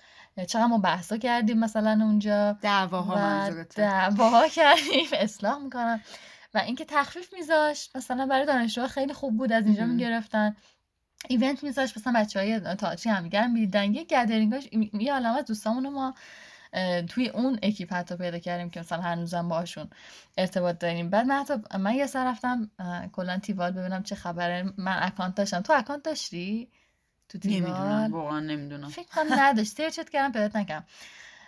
[0.47, 6.01] چقدر ما بحثا کردیم مثلا اونجا دعواها دعواها کردیم اصلاح می‌کنم
[6.53, 10.55] و اینکه تخفیف میذاشت مثلا برای دانشجوها خیلی خوب بود از اینجا می‌گرفتن.
[11.27, 13.93] event میذاشت مثلا بچه های تئاتری همدیگر می‌دیدن.
[13.93, 16.15] یه gathering اش یه عالم از دوستامون ما
[17.09, 19.89] توی اون اکیپ حتی پیدا کردیم که مثلا هنوزم باشون
[20.37, 21.09] ارتباط داریم.
[21.09, 22.69] بعد من حتی من یه سر رفتم
[23.11, 24.73] کلا تیوال ببینم چه خبره.
[24.77, 25.61] من account داشتم.
[25.61, 26.67] تو account داشتی؟
[27.29, 28.89] تو تیوال؟ نمی‌دونم واقعا نمی‌دونم.
[28.89, 29.77] فکر کنم نداشت.
[29.77, 30.85] search ت کردم پیدا نکردم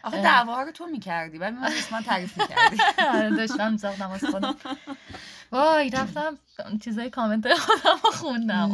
[0.03, 2.77] آخه دعوا رو تو می‌کردی ولی من من تعریف می‌کردی.
[3.15, 4.55] آره داشتم میساختم از خودم.
[5.53, 6.37] وای رفتم
[6.83, 8.69] چیزای کامنت خودم رو خوندم.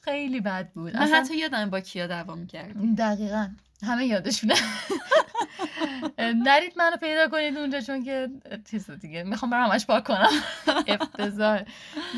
[0.00, 0.96] خیلی بد بود.
[0.96, 3.48] من حتی یادم با کیا دعوا می‌کردی دقیقا.
[3.82, 4.54] همه یادشونه.
[6.18, 8.28] نرید منو پیدا کنید اونجا چون که
[8.70, 10.30] چیز دیگه می‌خوام برم همش پاک کنم.
[10.86, 11.62] افتضاح.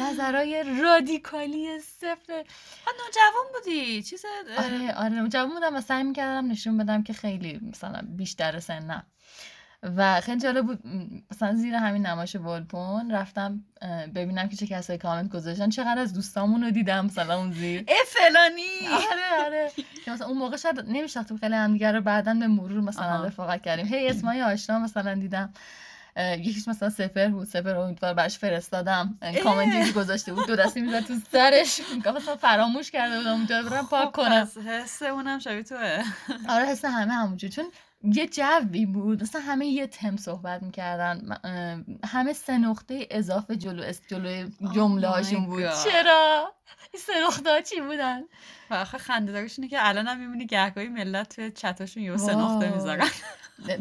[0.00, 2.44] نظرهای رادیکالی صفر.
[2.86, 4.02] نوجوان بودی.
[4.02, 4.24] چیز
[4.58, 9.06] آره آره نوجوان بودم و سعی می‌کردم نشون بدم که خیلی مثلا بیشتر سنم.
[9.82, 10.78] و خیلی جالب بود
[11.30, 13.64] مثلا زیر همین نمایش ولپون رفتم
[14.14, 15.68] ببینم که چه کسایی کامنت گذاشتن.
[15.68, 17.84] چقدر از دوستامون رو دیدم مثلا اون زیر.
[17.88, 18.94] ای فلانی!
[18.94, 19.70] آره آره.
[20.04, 23.86] که مثلا اون موقع شاید نمیشناختیم خیلی همدیگه رو بعدا به مرور مثلا رفاقت کردیم.
[23.86, 25.52] هی اسمای آشنا مثلا دیدم.
[26.16, 29.18] یکیش مثلا سفر بود سفر امیدوار برش فرستادم.
[29.42, 31.80] کامنتی گذاشته بود دو دستی می‌زد تو سرش.
[32.16, 34.48] مثلا فراموش کرده بودم اونجا برم پاک خب، کنم.
[34.66, 36.02] حس اونم شبیه توه.
[36.48, 37.64] آره حس همه همونجور چون
[38.02, 39.22] یه جوی بود.
[39.22, 41.36] مثلا همه یه تم صحبت می‌کردن.
[42.04, 45.62] همه سه نقطه اضافه جلو جلو جمله هاشون بود.
[45.84, 46.52] چرا؟
[46.92, 48.20] این سه نقطه چی بودن؟
[48.70, 52.74] و آخه خنده اینه که الان هم می‌بینی گهگاهی ملت توی چتاشون یه سه نقطه
[52.74, 53.08] می‌ذارن.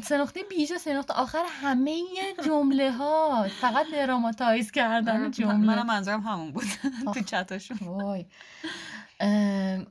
[0.04, 1.14] سه نقطه بیجا سه نقطه.
[1.14, 2.02] آخر همه
[2.46, 5.56] جمله ها فقط دراماتایز کردن آره، جمله.
[5.58, 6.66] منم منظورم همون بود.
[7.14, 7.78] تو چتاشون.
[7.82, 8.26] وای.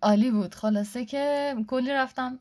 [0.02, 0.54] عالی بود.
[0.54, 2.38] خلاصه که کلی رفتم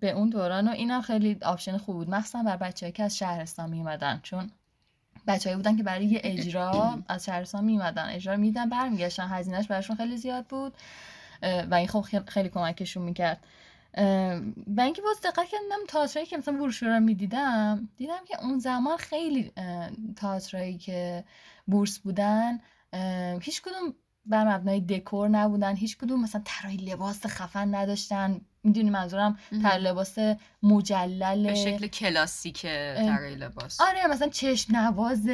[0.00, 2.10] به اون دوران و اینم خیلی آپشن خوب بود.
[2.10, 4.50] مخصوصا بر بچه‌ای که از شهرستان میومدن چون
[5.26, 9.28] بچه‌ای بودن که برای یه اجرا از شهرستان میومدن اجرا میدن برمیگشتن.
[9.28, 10.72] هزینهش براشون خیلی زیاد بود.
[11.70, 13.40] و این خب خیلی کمکشون می‌کرد.
[14.76, 19.52] و اینکه باز دقت کردم تئاترایی که مثلا بروشورا می‌دیدم دیدم که اون زمان خیلی
[20.16, 21.24] تئاترایی که
[21.66, 22.60] بورس بودن
[23.40, 23.94] هیچ کدوم
[24.26, 25.76] بر مبنای دکور نبودن.
[25.76, 28.40] هیچ کدوم مثلا طراحی لباس خفن نداشتن.
[28.62, 30.18] می‌دونی منظورم؟ تر لباس
[30.62, 31.46] مجلل.
[31.46, 33.80] به شکل کلاسیک طراحی لباس.
[33.80, 35.28] آره مثلا چشم نواز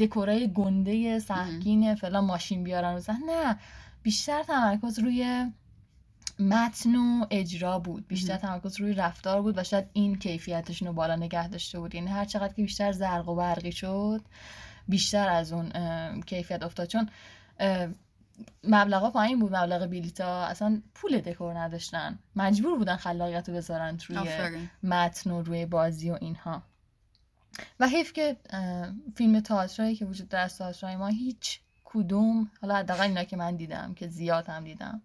[0.00, 3.56] دکورای گنده سهمگین فلان ماشین بیارن و نه
[4.02, 5.50] بیشتر تمرکز روی
[6.38, 8.08] متن و اجرا بود.
[8.08, 11.94] بیشتر تمرکز روی رفتار بود و شاید این کیفیتشون رو بالا نگه داشته بود.
[11.94, 14.20] یعنی هر چقدر که بیشتر زرق و برقی شد
[14.88, 15.70] بیشتر از اون
[16.20, 16.88] کیفیت افتاد.
[16.88, 17.08] چون
[18.64, 22.18] مبلغا پایین بود مبلغ بیلیتا اصلا پول دکور نداشتن.
[22.36, 24.18] مجبور بودن خلاقیت رو بذارن روی
[24.82, 26.62] متن و روی بازی و اینها.
[27.80, 28.36] و حیف که
[29.16, 33.94] فیلم تئاترایی که وجود در تئاترای ما هیچ کدوم حالا حداقل اینا که من دیدم
[33.94, 35.02] که زیاد هم دیدم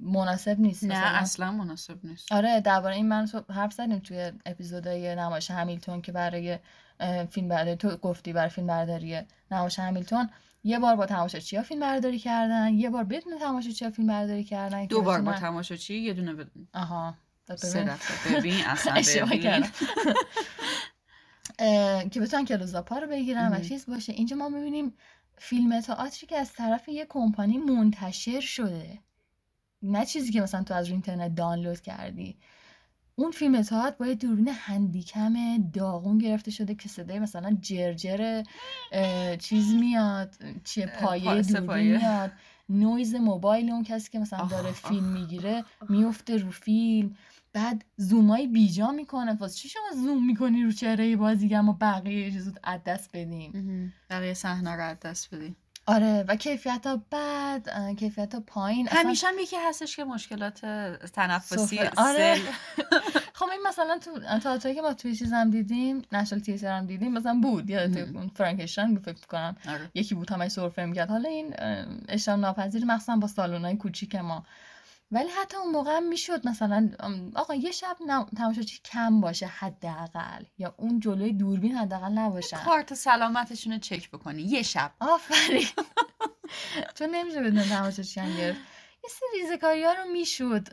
[0.00, 0.84] مناسب نیست.
[0.84, 2.32] نه اصلا مناسب نیست.
[2.32, 6.58] آره درباره این من حرف زدیم توی اپیزودهای نمایش همیلتون که برای
[7.30, 10.30] فیلم برداری تو گفتی برای فیلم برداری نمایش همیلتون.
[10.64, 15.02] یه بار با تماشاچی فیلم برداری کردن یه بار بدون تماشاچی فیلم برداری کردن دو
[15.02, 16.68] بار با تماشاچی یه دونه بدون.
[16.74, 17.14] آها
[17.56, 18.38] سه دفعه.
[18.38, 19.66] ببین اصلا ببین.
[22.10, 24.12] که بتونن کلوزاپا رو بگیرن و چیز باشه.
[24.12, 24.94] اینجا ما می‌بینیم
[25.38, 28.98] فیلم تئاتری که از طرف یه کمپانی منتشر شده.
[29.82, 32.38] نه چیزی که مثلا تو از رو اینترنت دانلود کردی.
[33.14, 38.42] اون فیلم تئاتر با یه دوربین هندیکم داغون گرفته شده که صدای مثلا جرجر
[39.38, 42.32] چیز میاد چیه پایه دوربین میاد.
[42.68, 47.16] نویز موبایل اون کسی که مثلا داره فیلم می‌گیره میفته رو فیلم.
[47.52, 49.34] بعد زومای بیجا می‌کنه.
[49.34, 54.34] واسه چی شما زوم می‌کنی رو چهره بازیگر و بقیه چیزو از دست بدیم بقیه
[54.34, 58.88] صحنه رو از دست بدیم آره و کیفیت ها بد کیفیت ها پایین.
[58.88, 60.60] همیشه هم یکی هستش که مشکلات
[61.12, 62.34] تنفسی آره.
[63.38, 67.40] خب این مثلا تو تئاتری که ما توی چیزم دیدیم نشال تیتر هم دیدیم مثلا
[67.42, 67.70] بود.
[67.70, 69.90] یادت فرانکشتاین بود فکر کنم آره.
[69.94, 71.10] یکی بود همش سرفه می‌کرد.
[71.10, 71.54] حالا این
[72.08, 74.44] اشتام ناپذیر مخصوصا با سالن کوچیک ما.
[75.12, 76.90] ولی حتی اون موقع هم می‌شد مثلا
[77.34, 77.96] آقا یه شب
[78.36, 82.56] تماشاچی کم باشه حداقل یا اون جلوی دوربین حداقل نباشه.
[82.56, 84.92] کارت سلامتشون رو چک بکنی یه شب.
[85.00, 85.66] آفرین.
[86.98, 88.60] چون نمیشه بدون تماشاچی هم گرفت.
[89.04, 90.68] یه سری ریزکاری ها رو می‌شد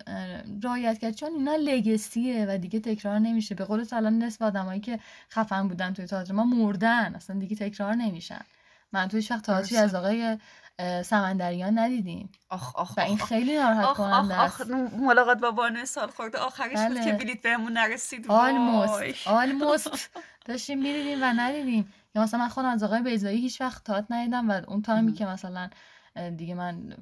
[0.64, 1.16] رایت کرد.
[1.16, 3.56] چون اینا لگسیه و دیگه تکرار نمیشه.
[3.56, 5.00] به قول الان نصف آدمایی که
[5.32, 8.42] خفن بودن توی تئاتر ما مردن اصلا دیگه تکرار نمیشن.
[8.92, 10.38] من توی وقت تئاتری از آقای
[11.06, 12.30] سمندریان ندیدیم.
[12.50, 14.72] آخ آخ و این خیلی ناراحت کننده است.
[14.98, 16.38] ملاقات با بانه سال خورده.
[16.38, 16.88] آخرش بله.
[16.88, 17.24] بود که بله.
[17.24, 18.26] بلیت بهمون نرسید.
[18.28, 20.10] آلموست آلموست
[20.46, 21.94] داشتیم می‌دیدیم و ندیدیم.
[22.16, 25.26] یا مثلا من خودم از آقای بیزایی هیچ وقت تات ندیدم و اون تایمی که
[25.26, 25.70] مثلا
[26.38, 26.98] دیگه من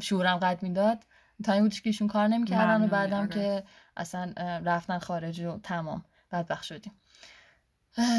[0.00, 1.04] شورم قد می‌داد
[1.44, 3.28] تایمی بودش که ایشون کار نمی‌کردن و بعدم آره.
[3.28, 3.64] که
[3.96, 4.32] اصلا
[4.64, 6.04] رفتن خارج و تمام.
[6.32, 6.92] بدبخ شدیم.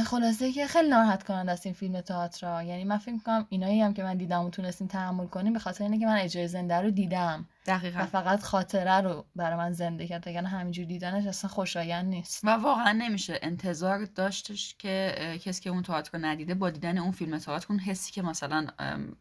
[0.06, 3.94] خلاصه که خیلی ناراحت کننده است این فیلم تئاتر یعنی من فکر می‌کنم اینایی هم
[3.94, 6.92] که من دیدم و تونستیم تحمل کنیم به خاطر اینه که من اجرای زنده رو
[6.92, 7.46] دیدم.
[7.66, 8.00] دقیقا.
[8.00, 12.42] و فقط خاطره رو برای من زنده کرد اگر همینجور دیدنش اصلا خوشایند نیست.
[12.44, 13.40] و واقعا نمیشه.
[13.42, 17.80] انتظار داشتش که کسی که اون تئاتر رو ندیده با دیدن اون فیلم تئاتر اون
[17.80, 18.68] حسی که مثلا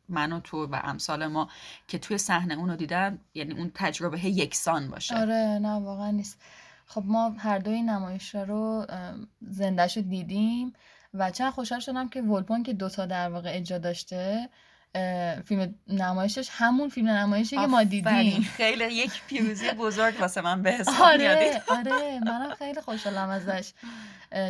[0.09, 1.49] من و تو و امثال ما
[1.89, 5.17] که توی صحنه اون رو دیدن یعنی اون تجربه یکسان باشه.
[5.17, 6.43] آره نه واقعا نیست.
[6.87, 8.87] خب ما هر دوی نمایش رو
[9.41, 10.73] زندهش رو دیدیم
[11.15, 14.49] و چند خوشحال شدم که ولپون که دوتا در واقع اجرا داشته
[15.45, 18.43] فیلم نمایشش همون فیلم نمایشی که ما دیدیم.
[18.43, 23.73] خیلی یک پیروزی بزرگ واسه من به حساب آره آره منم خیلی خوشحالم ازش.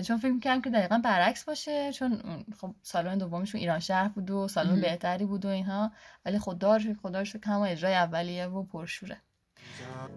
[0.07, 2.23] چون فکر می‌کردم که دقیقا برعکس باشه چون
[2.61, 5.93] خب سالن دومشون ایران شهر بود و سالن بهتری بود و اینها
[6.25, 9.17] ولی خدا رو خدا رو همون اجرای اولیه و پرشوره.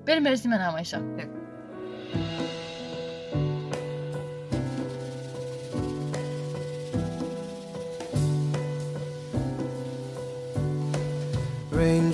[0.05, 1.01] بریم برسیم به نمایشا.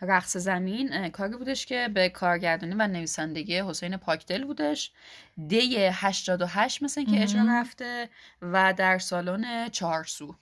[0.00, 4.92] رقص زمین کاری بودش که به کارگردانی و نویسندگی حسین پاکدل بودش.
[5.48, 8.08] دی 88 مثل که اجرا رفته
[8.42, 10.36] و در سالن چهارسو.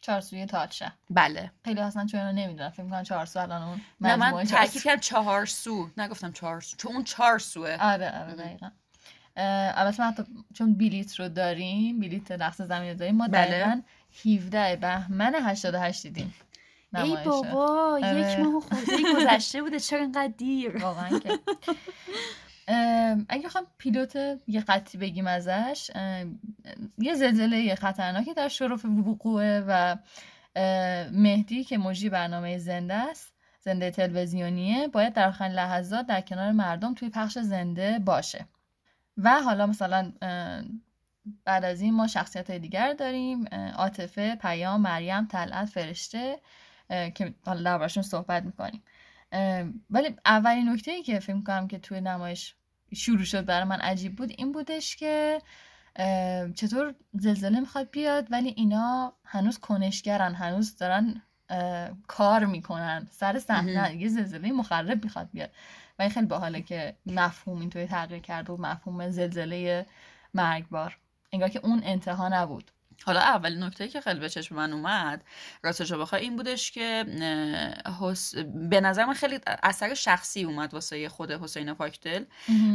[0.00, 1.50] چهارسوی تئاتر بله.
[1.64, 5.90] خیلی اصلا چون نمی‌دونم فکر می‌کنم چهارسو الان اون نه من تاکید کردم چهارسو.
[5.96, 7.76] نگفتم چهارسو چون اون چهارسوه.
[7.80, 8.70] آره آره دقیقا.
[9.76, 10.14] البته من
[10.54, 13.46] چون بلیت رو داریم بلیت رقص زمین رو داریم ما بله.
[13.46, 13.80] دقیقا
[14.24, 16.34] 17 بهمن 88 دیدیم.
[16.94, 18.42] ای بابا یک آره.
[18.42, 21.38] ماه خورده گذشته بوده چرا اینقدر دیر؟ واقعا که.
[23.28, 25.90] اگه بخوام پیلوت یه قطعی بگیم ازش
[26.98, 29.96] یه زلزله خطرناکی در شرف وقوعه و
[31.12, 36.94] مهدی که مجری برنامه زنده است زنده تلویزیونیه باید در آخرین لحظات در کنار مردم
[36.94, 38.46] توی پخش زنده باشه.
[39.16, 40.12] و حالا مثلا
[41.44, 43.44] بعد از این ما شخصیت دیگر داریم
[43.76, 46.38] عاطفه پیام مریم طلعت فرشته.
[46.88, 48.82] که حالا دربارشون صحبت می‌کنیم.
[49.90, 52.54] ولی اولین نکته ای که فکر کنم که توی نمایش
[52.94, 55.42] شروع شد برای من عجیب بود این بودش که
[56.54, 61.22] چطور زلزله می‌خواد بیاد ولی اینا هنوز کنشگرن هنوز دارن
[62.06, 63.96] کار می‌کنن سر صحنه.
[63.96, 65.50] یه زلزله مخرب می‌خواد بیاد.
[65.98, 69.86] و این خیلی باحاله که مفهوم اینطوری تغییر کرده و مفهوم زلزله
[70.34, 70.98] مرگبار.
[71.32, 72.70] انگار که اون انتها نبود.
[73.06, 75.24] حالا اول نکته که خیلی به چشم من اومد
[75.62, 77.04] راستش بخوای این بودش که
[78.00, 78.34] حس...
[78.70, 82.24] به نظر من خیلی اثر شخصی اومد واسه خود حسین پاکدل.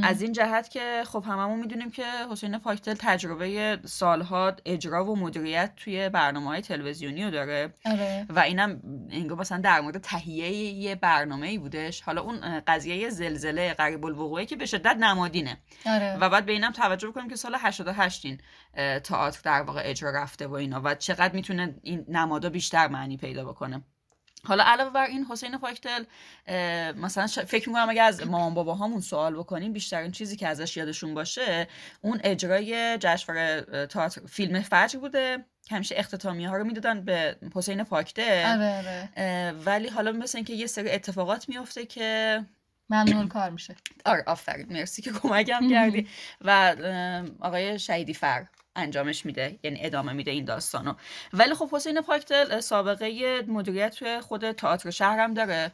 [0.04, 5.72] از این جهت که خب هممون می‌دونیم که حسین پاکدل تجربه سالها اجرا و مدیریت
[5.76, 7.74] توی برنامه های تلویزیونی رو داره.
[7.86, 8.26] آره.
[8.30, 8.82] و اینم
[9.12, 12.02] انگار مثلا در مورد تهیه یه برنامه ای بودش.
[12.02, 15.58] حالا اون قضیه زلزله قریب الوقوعی که به شدت نمادینه.
[15.86, 16.18] آره.
[16.22, 18.40] و بعد به اینم توجه بکنیم که سال 88 این
[19.04, 20.82] تئاتر در واقع اجرا رفته و اینا.
[20.84, 23.82] و چقدر می‌تونه این نمادا بیشتر معنی پیدا بکنه.
[24.46, 26.04] حالا علاوه بر این حسین پاکتل
[26.96, 31.14] مثلا فکر می‌کنم اگه از مامان بابا همون سوال بکنیم بیشترین چیزی که ازش یادشون
[31.14, 31.68] باشه
[32.02, 33.66] اون اجرای جشنواره
[34.30, 35.46] فیلم فجر بوده.
[35.72, 38.78] همیشه اختتامیه ها رو می‌دادن به حسین پاکتل آره
[39.18, 39.52] آره.
[39.52, 42.40] ولی حالا مثل اینکه یه سری اتفاقات میفته که
[42.90, 43.76] ممنون کار میشه.
[44.06, 44.74] آره آفرین.
[44.74, 46.08] مرسی که کمکم کردی.
[46.46, 46.76] و
[47.40, 48.46] آقای شهیدی فر.
[48.76, 50.94] انجامش میده یعنی ادامه میده این داستانو.
[51.34, 55.72] ولی خب حسین پاکتل سابقه مدیریت توی خود تئاتر شهرم داره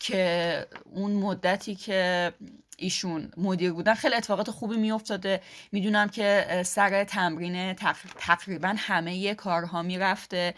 [0.00, 2.32] که اون مدتی که
[2.80, 5.40] ایشون مدیر بودن خیلی اتفاقات خوبی میافتاده.
[5.72, 7.74] می‌دونم که سر تمرین
[8.18, 10.54] تقریبا همه کارها می‌رفته.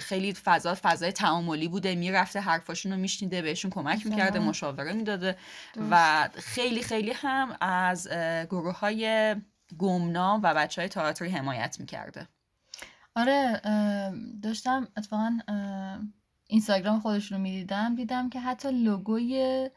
[0.00, 5.36] خیلی فضا فضای تعاملی بوده می‌رفته حرفاشون رو میشنیده بهشون کمک می‌کرده مشاوره می‌داده.
[5.90, 8.08] و خیلی خیلی هم از
[8.50, 9.34] گروه های
[9.78, 12.28] گمنام و بچه های تئاتری حمایت می‌کرده.
[13.16, 13.60] آره
[14.42, 15.38] داشتم اتفاقا
[16.46, 19.70] اینستاگرام خودشون رو می‌دیدم دیدم که حتی لوگوی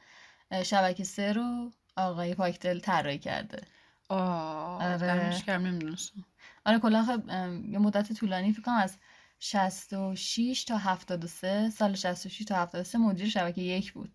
[0.64, 3.62] شبکه سه رو آقای پاکتل طراحی کرده.
[4.10, 5.58] آه آره.
[5.58, 6.26] نمی‌دونستم.
[6.66, 7.30] آره کلا خب
[7.70, 8.98] یه مدت طولانی فکر کنم از
[9.40, 14.12] 66 تا 73 سال 66 تا 73 مدیر شبکه یک بود.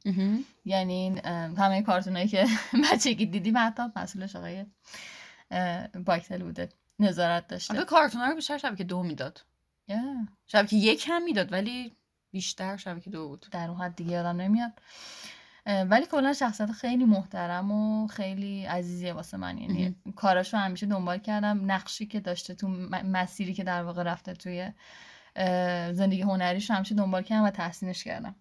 [0.65, 1.19] یعنی
[1.59, 2.47] همه کارتونایی که
[2.93, 4.67] بچگی دیدیم حتی مسئولش آقای
[6.07, 7.75] باکتل بوده نظارت داشته.
[7.75, 9.45] آره کارتونا رو بیشتر شبکه دو می‌داد.
[9.91, 9.95] yeah.
[10.47, 11.97] شبکه یک هم می‌داد ولی
[12.31, 13.47] بیشتر شبکه دو بود.
[13.51, 14.73] در اون حد دیگه یادم نمیاد.
[15.67, 19.59] ولی کلا شخصیت خیلی محترم و خیلی عزیزیه واسه من.
[19.59, 21.73] یعنی کاراشو همیشه دنبال کردم.
[21.73, 22.69] نقشی که داشته تو
[23.05, 24.73] مسیری که در واقع رفته توی
[25.93, 28.35] زندگی هنریش همیشه دنبال کردم و تحسینش کردم.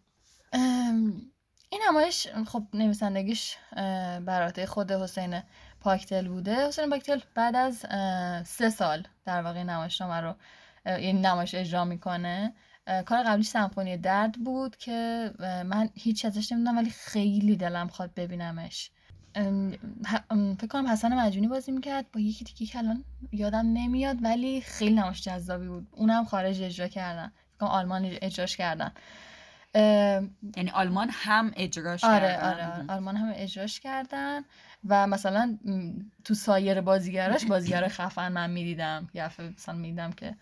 [1.70, 3.58] این نمایش خب نویسندگیش
[4.26, 5.42] براته خود حسین
[5.84, 6.68] پاکتل بوده.
[6.68, 7.78] حسین پاکتل بعد از
[8.48, 10.36] سه سال در واقع نمایش رو
[10.86, 12.54] یعنی نمایش اجرا می‌کنه.
[13.06, 18.92] کار قبلی سمفونی درد بود که من هیچ ازش نمی‌دونم ولی خیلی دلم خواد ببینمش.
[20.60, 22.12] فکر کنم حسن مجونی بازی می‌کرد.
[22.12, 25.88] با یکی دیگه که الان یادم نمیاد ولی خیلی نمایش جذابی بود.
[25.92, 27.32] اونم خارج اجرا کردن.
[27.54, 28.92] فکر کنم آلمان اجراش کردن.
[29.76, 32.54] یعنی آلمان هم اجراش آره کردن.
[32.54, 32.86] آره, آره.
[32.88, 34.42] آلمان هم اجراش کردن.
[34.88, 35.58] و مثلا
[36.24, 39.10] تو سایر بازیگراش بازیگر خفن من می‌دیدم.
[39.14, 40.36] یه مثلا می‌دیدم که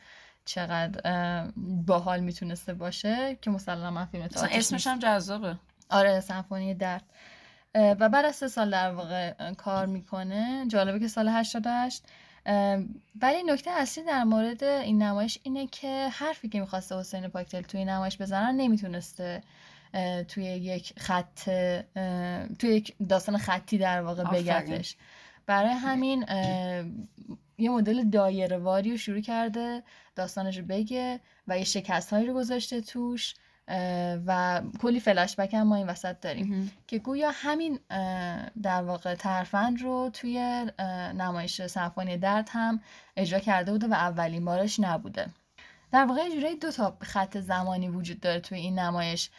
[0.45, 5.57] چقدر باحال می‌تونسته باشه که مسلما فیلم اسمش هم جذابه.
[5.89, 7.03] آره سمفونی درد.
[7.75, 10.65] و بعد از سه سال در واقع کار می‌کنه.
[10.67, 12.03] جالبه که سال 88
[13.21, 17.85] ولی نکته اصلی در مورد این نمایش اینه که حرفی که می‌خواسته حسین پاکتل توی
[17.85, 19.43] نمایش بزنن نمی‌تونسته
[20.27, 21.49] توی یک خط
[22.59, 24.95] توی یک داستان خطی در واقع بگتش
[25.45, 26.25] برای همین
[27.57, 29.83] یه مدل دایره واری رو شروع کرده
[30.15, 33.35] داستانش رو بگه و یه شکست هایی رو گذاشته توش
[34.25, 36.71] و کلی فلش بک هم ما این وسط داریم.
[36.87, 37.79] که گویا همین
[38.63, 40.65] در واقع ترفند رو توی
[41.15, 42.81] نمایش سمفونی درد هم
[43.17, 45.25] اجرا کرده بوده و اولین بارش نبوده.
[45.91, 49.29] در واقع جوری دو تا خط زمانی وجود داره توی این نمایش.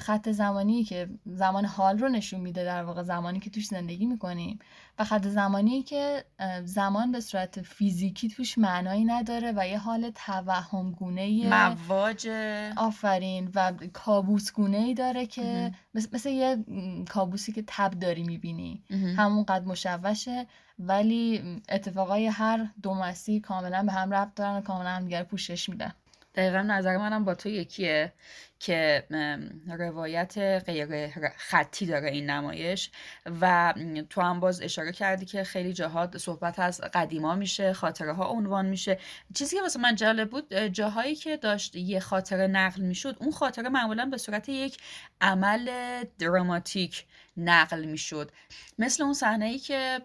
[0.00, 4.58] خط زمانی که زمان حال رو نشون میده در واقع زمانی که توش زندگی می‌کنیم.
[4.98, 6.24] و خط زمانی که
[6.64, 12.28] زمان به صورت فیزیکی توش معنایی نداره و یه حال توهم گونه مواج
[12.76, 13.50] آفرین.
[13.54, 16.64] و کابوس گونه ای داره که مثل, یه
[17.08, 18.82] کابوسی که تب داری می‌بینی.
[19.16, 20.46] همونقدر مشوشه.
[20.78, 25.68] ولی اتفاقای هر دو مسیر کاملا به هم ربط دارن و کاملا هم دیگر پوشش
[25.68, 25.92] میدن.
[26.36, 28.12] دقیقا نظر منم با تو یکیه
[28.58, 29.06] که
[29.68, 32.90] روایت غیر خطی داره این نمایش
[33.40, 33.74] و
[34.10, 38.66] تو هم باز اشاره کردی که خیلی جاها صحبت از قدیما میشه خاطره ها عنوان
[38.66, 38.98] میشه.
[39.34, 43.68] چیزی که واسه من جالب بود جاهایی که داشت یه خاطره نقل می‌شد اون خاطره
[43.68, 44.78] معمولا به صورت یک
[45.20, 45.70] عمل
[46.18, 47.04] دراماتیک
[47.36, 48.30] نقل می‌شد.
[48.78, 50.00] مثل اون صحنه ای که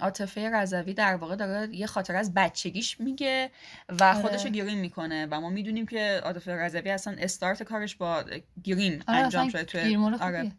[0.00, 3.50] عاطفه رضوی در واقع داره یه خاطر از بچگیش میگه
[3.88, 4.22] و آره.
[4.22, 8.24] خودش رو گریم می‌کنه و ما می‌دونیم که عاطفه رضوی اصلا استارت کارش با
[8.64, 10.52] گریم آره انجام شده توی آره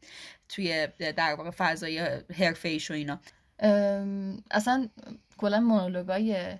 [0.50, 2.00] توی در واقع فضای
[2.38, 3.20] حرفه ایش و اینا.
[4.52, 4.90] اصلا
[5.38, 6.58] کلا مونولوگای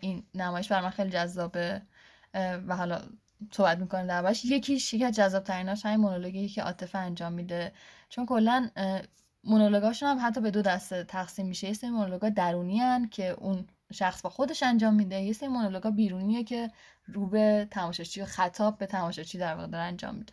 [0.00, 1.82] این نمایش بر من خیلی جذابه
[2.34, 3.02] و حالا
[3.52, 4.44] صحبت می‌کنه دربارش.
[4.44, 7.72] یکیش یکی از جذاب تریناش همین مونولوگی که عاطفه انجام میده.
[8.12, 8.68] چون کلا
[9.44, 11.66] مونولوگاشون هم حتی به دو دسته تقسیم میشه.
[11.66, 15.20] یه سری مونولوگا درونی هن که اون شخص با خودش انجام میده.
[15.20, 16.70] یه سری مونولوگا بیرونیه که
[17.06, 20.32] رو به تماشاچی و خطاب به تماشاچی در واقع داره انجام میده.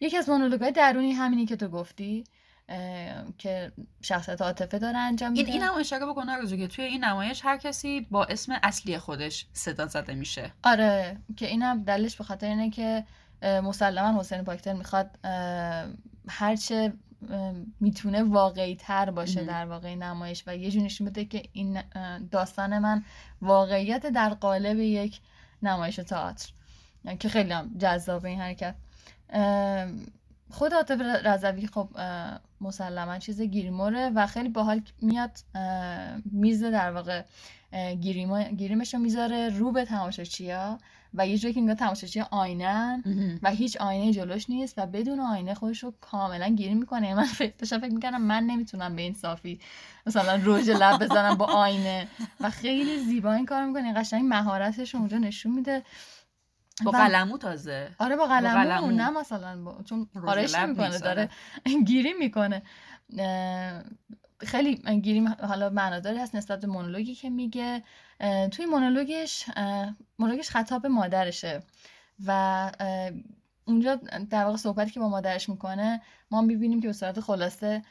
[0.00, 2.24] یکی از مونولوگای درونی همینی که تو گفتی
[3.38, 5.52] که شخصیت عاطفه داره انجام میده.
[5.52, 9.46] این هم اشاره بکنه روزو که توی این نمایش هر کسی با اسم اصلی خودش
[9.52, 10.52] صدا زده میشه.
[10.64, 13.04] آره که اینم دلش به خاطر اینه که
[13.42, 15.18] مسلما حسین پاکتر می‌خواد
[16.28, 16.92] هرچه
[17.80, 21.82] می‌تونه واقعی تر باشه در واقع نمایش و یه جور نشون بده که این
[22.30, 23.04] داستان من
[23.42, 25.20] واقعیت در قالب یک
[25.62, 26.52] نمایش تئاتر
[27.18, 28.74] که خیلی هم جذاب این حرکت.
[30.50, 31.88] خود عاطف رضوی خب
[32.60, 35.30] مسلما چیز گیریموره و خیلی باحال میاد
[36.32, 37.22] میز در واقع
[38.56, 40.78] گیریمش رو می‌ذاره رو به تماشاچیا
[41.14, 43.02] و یه جایی که انگار تماشاچی آینن
[43.42, 47.14] و هیچ آینه جلوش نیست و بدون آینه خودش رو کاملا گیری می‌کنه.
[47.14, 49.60] من فکر فکر می‌کنم من نمی‌تونم به این صافی
[50.06, 52.08] مثلا روژ لب بزنم با آینه.
[52.40, 53.94] و خیلی زیبا این کار می‌کنه.
[53.94, 55.82] قشنگ مهارتش اونجا نشون میده.
[56.84, 57.90] با قلمو تازه.
[57.98, 59.82] آره با قلمو, نه مثلا با...
[59.84, 61.28] چون آرش می‌کنه داره
[61.66, 61.82] آره.
[61.88, 62.62] گیری می‌کنه.
[64.38, 67.82] خیلی گیری حالا معناداری هست نسبت به مونولوگی که میگه.
[68.50, 69.44] توی مونولوگش
[70.18, 71.62] مونولوگش خطاب مادرشه
[72.26, 72.70] و
[73.64, 73.94] اونجا
[74.30, 76.00] در واقع صحبتی که با مادرش می‌کنه
[76.30, 77.82] ما می‌بینیم که به صورت خلاصه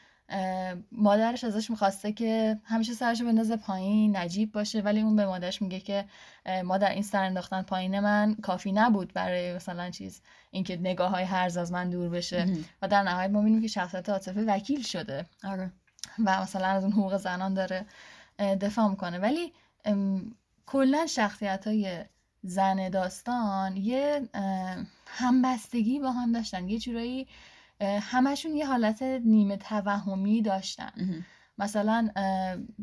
[0.92, 5.80] مادرش ازش می‌خواسته که همیشه سرشو بندازه پایین نجیب باشه ولی اون به مادرش میگه
[5.80, 6.04] که
[6.64, 11.56] مادر این سر انداختن پایین من کافی نبود برای مثلا چیز اینکه نگاه های هرز
[11.56, 12.46] از من دور بشه.
[12.82, 15.26] و در نهایت ما می‌بینیم که شخصیت عاطفه وکیل شده.
[15.44, 15.72] آره.
[16.24, 17.86] و مثلا از اون حقوق زنان داره
[18.38, 19.18] دفاع می‌کنه.
[19.18, 19.52] ولی
[20.66, 22.04] کلا شخصیت های
[22.42, 24.28] زن داستان یه
[25.06, 26.68] همبستگی با هم داشتن.
[26.68, 27.28] یه جورایی
[27.80, 31.24] همشون یه حالت نیمه توهمی داشتن.
[31.58, 32.10] مثلا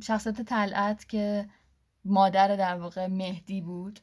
[0.03, 1.49] شخصیت طلعت که
[2.05, 3.99] مادر در واقع مهدی بود.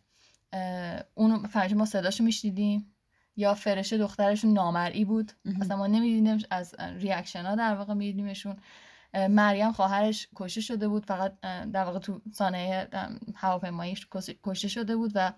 [1.14, 2.90] اون فرج ما صداشو میشنیدیم.
[3.36, 5.32] یا فرشه دخترشون نامرئی بود.
[5.60, 8.56] اصلا ما نمی‌دیدیم از ریاکشن ها در واقع میدیدیمشون.
[9.14, 11.40] مریم خواهرش کشته شده بود فقط
[11.72, 12.88] در واقع تو سانحه
[13.34, 13.96] هواپیمایی
[14.44, 15.32] کشته شده بود و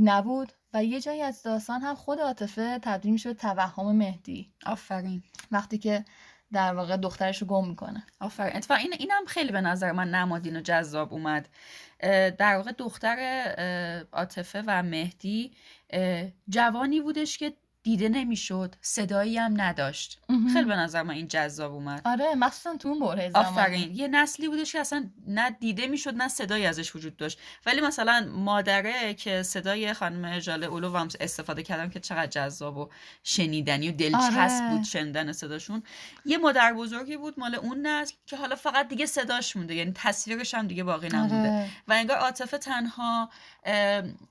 [0.00, 0.52] نبود.
[0.74, 4.52] و یه جایی از داستان هم خود عاطفه تبدیل به توهم مهدی.
[4.66, 5.22] آفرین.
[5.50, 6.04] وقتی که
[6.52, 8.06] در واقع دخترش رو گم می‌کنه.
[8.20, 8.56] آفرین.
[8.56, 11.48] اتفاقا این اینم خیلی به نظر من نمادین و جذاب اومد.
[12.38, 13.18] در واقع دختر
[14.12, 15.52] عاطفه و مهدی
[16.48, 20.20] جوانی بودش که دیده نمی‌شد صدایی هم نداشت.
[20.52, 22.02] خیلی به نظر من این جذاب اومد.
[22.04, 23.46] آره مخصوصا تو اون بره زمان.
[23.46, 23.94] آفرین.
[23.94, 27.38] یه نسلی بودش که اصلا نه دیده می‌شد نه صدایی ازش وجود داشت.
[27.66, 32.88] ولی مثلا مادره که صدای خانم اجاله اولو هم استفاده کردم که چقدر جذاب و
[33.22, 34.70] شنیدنی و دلچسب آره.
[34.70, 35.82] بود شنیدن صداشون.
[36.24, 40.54] یه مادر بزرگی بود مال اون نسل که حالا فقط دیگه صداش مونده یعنی تصویرش
[40.54, 41.34] هم دیگه باقی نمونده.
[41.34, 41.70] آره.
[41.88, 43.30] و انگار عاطفه تنها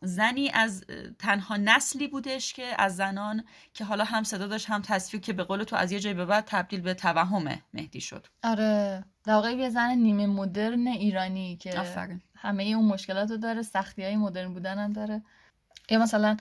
[0.02, 0.86] زنی از
[1.20, 3.43] تنها نسلی بودش که از زنان
[3.74, 6.26] که حالا هم صدا داشت هم تصویر که به قول تو از یه جای به
[6.26, 8.28] بعد تبدیل به توهم مهدی شد.
[8.44, 9.06] آره.
[9.24, 12.22] در واقع یه زن نیمه مدرن ایرانی که آفرین.
[12.36, 15.24] همه اون مشکلات رو داره سختی های مدرن بودن هم داره.
[15.90, 16.38] یا مثلا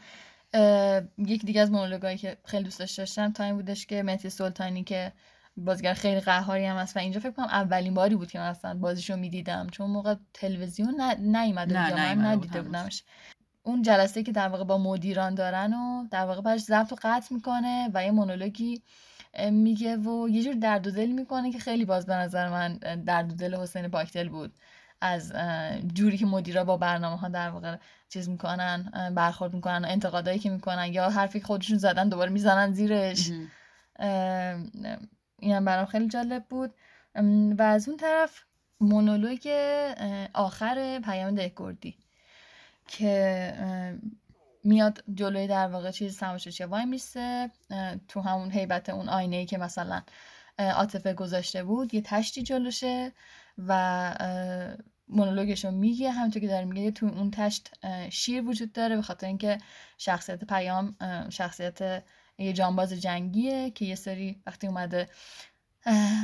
[1.19, 5.13] یک دیگه از مونولوگایی که خیلی دوست داشتم تا این بودش که مهدی سلطانی که
[5.57, 6.97] بازیگر خیلی قهاری هم هست.
[6.97, 9.67] و اینجا فکر کنم اولین باری بود که من اصلا بازیشو می‌دیدم.
[9.67, 13.03] چون موقع تلویزیون نیومده نه, نه من ندیده بودمش.
[13.63, 17.35] اون جلسه که در واقع با مدیران دارن و در واقع برش ضبط و قطع
[17.35, 18.83] می‌کنه و یه مونولوگی
[19.51, 22.75] میگه و یه جور درد و دل می‌کنه که خیلی باز به نظر من
[23.07, 24.55] درد و دل حسین پاکتل بود.
[25.01, 25.33] از
[25.95, 27.77] جوری که مدیرا با برنامه ها در واقع
[28.09, 33.31] چیز می‌کنن برخورد می‌کنن انتقادایی که می‌کنن یا حرفی که خودشون زدن دوباره می‌زنن زیرش.
[35.39, 36.75] اینم برام خیلی جالب بود.
[37.59, 38.45] و از اون طرف
[38.81, 39.49] مونولوگ
[40.35, 42.02] آخر پیام دهگردی
[42.93, 43.55] که
[44.65, 47.51] میاد جلوی در واقع چیز تماشاچی وای میسته
[48.09, 50.03] تو همون حیبت اون آینه ای که مثلا
[50.59, 53.13] عاطفه گذاشته بود یه تشتی جلوشه
[53.59, 54.15] و
[55.09, 56.11] مونولوگش رو میگه.
[56.11, 57.71] همونطور که داره میگه تو اون تشت
[58.11, 59.59] شیر وجود داره به خاطر اینکه
[59.99, 60.97] شخصیت پیام
[61.31, 62.05] شخصیت
[62.39, 65.09] یه جانباز جنگیه که یه سری وقتی اومده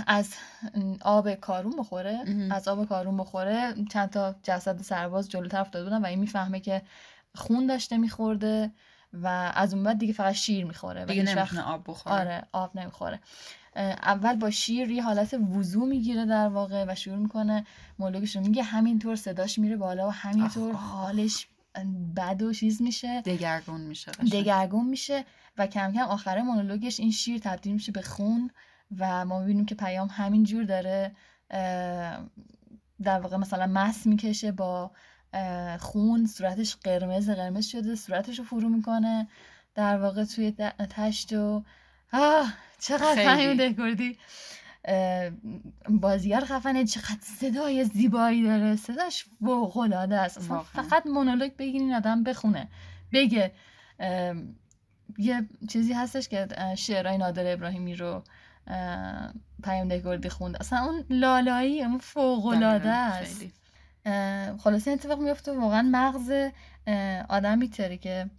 [0.07, 0.29] از
[1.01, 3.75] آب کارون بخوره از آب کارون بخوره.
[3.93, 6.83] چند تا جسد سرباز جلوتر افتاده بودن و این می‌فهمه که
[7.35, 8.73] خون داشته میخورده
[9.13, 12.17] و از اون بعد دیگه فقط شیر می‌خوره دیگه نمی‌تونه آب بخوره.
[12.17, 13.21] آره آب نمی‌خوره.
[14.03, 17.67] اول با شیر یه حالت وضو می‌گیره در واقع و شروع می‌کنه
[17.99, 21.47] مولوگش رو میگه همینطور صداش میره بالا و همینطور حالش
[22.17, 23.21] بد و چیز میشه.
[23.21, 25.25] دگرگون میشه دگرگون میشه
[25.59, 28.51] و کم کم آخره مونولوگش این شیر تبدیل میشه به خون.
[28.99, 31.13] و ما می‌بینیم که پیام همین جور داره
[33.03, 34.91] در واقع مثلا مس می‌کشه با
[35.79, 39.29] خون صورتش قرمز قرمز شده صورتش رو فرو می‌کنه
[39.75, 40.53] در واقع توی
[40.91, 41.65] تشت و
[42.13, 44.19] آه چقدر فهمیده کردی؟
[45.89, 49.27] بازیگر خفنه چقدر صدای زیبایی داره صداش
[49.77, 50.41] العاده است.
[50.63, 52.69] فقط مونولوگ بگیرین آدم بخونه.
[53.13, 53.53] بگه
[55.19, 58.25] یه چیزی هستش که شعرهای نادر ابراهیمی رو
[59.63, 63.45] پیام گردی خوند اصلا اون لالایی اون فوق العاده است.
[64.59, 66.33] خلاصه اتفاق میفته واقعا مغز
[67.29, 68.31] آدم میتره که.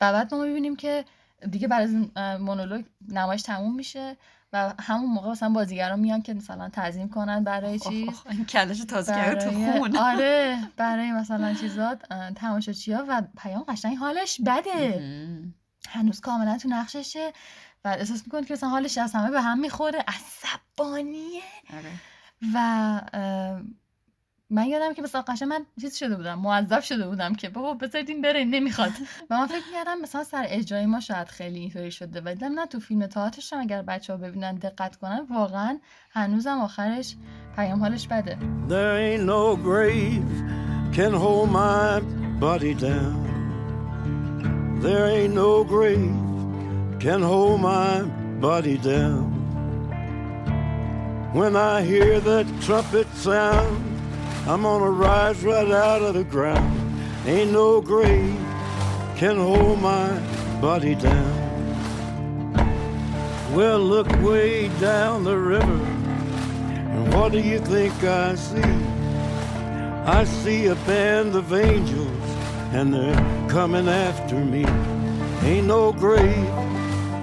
[0.00, 1.04] و بعد ما می‌بینیم که
[1.50, 4.16] دیگه بعد از این مونولوگ نمایش تموم میشه
[4.52, 9.12] و همون موقع مثلا بازیگران میان که مثلا تعظیم کنن برای چیز این کلش تازه
[9.12, 12.02] کرده تو برای خون آره برای مثلا چیزات
[12.36, 15.00] تماشاچی ها و پیام قشنگ حالش بده.
[15.88, 17.32] هنوز کاملا تو نقششه.
[17.84, 21.42] و احساس می‌کنه که مثلا حالش از همه به هم می‌خوره عصبانیه
[21.76, 21.90] آره.
[22.54, 23.00] و
[24.50, 28.08] من یادم که مثلا قشنگ من چیز شده بودم موظف شده بودم که بابا بذارید
[28.08, 28.90] این بره نمی‌خواد
[29.30, 32.66] و من فکر می‌کردم مثلا سر اجرای ما شاید خیلی اینطوری شده ولی دیدم نه
[32.66, 35.78] تو فیلم تئاترش هم اگر بچه ها ببینن دقت کنن واقعا
[36.10, 37.16] هنوزم آخرش
[37.56, 40.22] پیام حالش بده There ain't no grave
[40.96, 42.00] can hold my
[42.40, 43.26] body down.
[44.80, 46.25] There ain't no grave
[46.98, 48.02] can hold my
[48.40, 49.32] body down.
[51.32, 53.84] When I hear that trumpet sound,
[54.46, 56.72] I'm gonna rise right out of the ground.
[57.26, 58.34] Ain't no grave
[59.16, 60.08] can hold my
[60.60, 61.46] body down.
[63.54, 65.80] Well, look way down the river.
[66.92, 68.72] And what do you think I see?
[70.06, 72.30] I see a band of angels,
[72.72, 74.64] and they're coming after me.
[75.42, 76.75] Ain't no grave.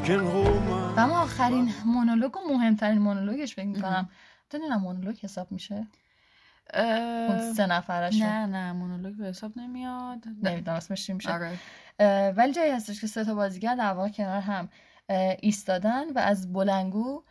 [0.03, 4.09] و اما آخرین مونولوگ و مهمترین مونولوگش فکر می‌کنم.
[4.53, 5.87] نمی‌دونم مونولوگ حساب میشه؟
[6.73, 10.23] اون سه نفرش نه نه مونولوگ به حساب نمیاد.
[10.43, 11.59] نمی‌دونم اسمش چی میشه؟ آره.
[12.31, 14.69] ولی جایی هستش که سه تا بازیگر در واقع کنار هم
[15.39, 17.23] ایستادن و از بلنگو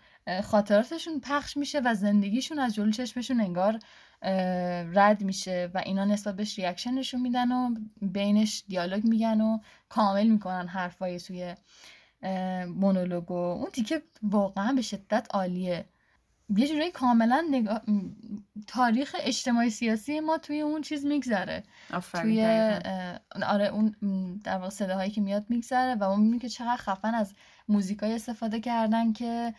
[0.43, 3.79] خاطراتشون پخش میشه و زندگیشون از جلو چشمشون انگار
[4.95, 9.59] رد میشه و اینا نسبت بهش ریاکشن نشون میدن و بینش دیالوگ میگن و
[9.89, 11.55] کامل می‌کنن حرفای توی
[12.67, 13.35] مونولوگو.
[13.35, 15.85] اون تیکه واقعا به شدت عالیه.
[16.57, 17.91] یه جورایی کاملا نگاه...
[17.91, 18.01] م،
[18.67, 21.63] تاریخ اجتماعی سیاسی ما توی اون چیز میگذره.
[22.13, 22.45] توی
[23.47, 23.95] آره اون
[24.45, 27.35] در واقع صداهایی که میاد میگذره و ما می‌بینیم که چقدر خفن از
[27.69, 29.55] موزیکای استفاده کردن که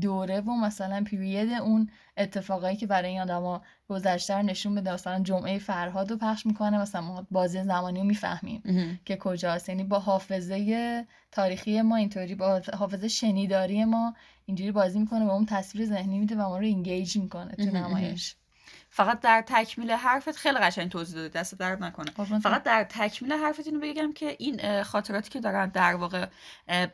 [0.00, 5.22] دوره و مثلا پیریود اون اتفاقایی که برای این آدما گذشته رو نشون بده مثلا
[5.22, 8.62] جمعه فرهاد رو پخش می‌کنه مثلا ما بازی زمانی رو می‌فهمیم.
[9.04, 14.14] که کجاست یعنی با حافظه تاریخی ما اینطوری با حافظه شنیداری ما
[14.46, 17.62] اینجوری بازی می‌کنه و اون تصویر ذهنی میده و ما رو اینگیج می‌کنه تو.
[17.64, 18.36] نمایش
[18.94, 22.10] فقط در تکمیل حرفت خیلی قشنگ توضیح دادی دست درد نکنه.
[22.10, 26.26] قربونت فقط در تکمیل حرفت اینو بگم که این خاطراتی که دارن در واقع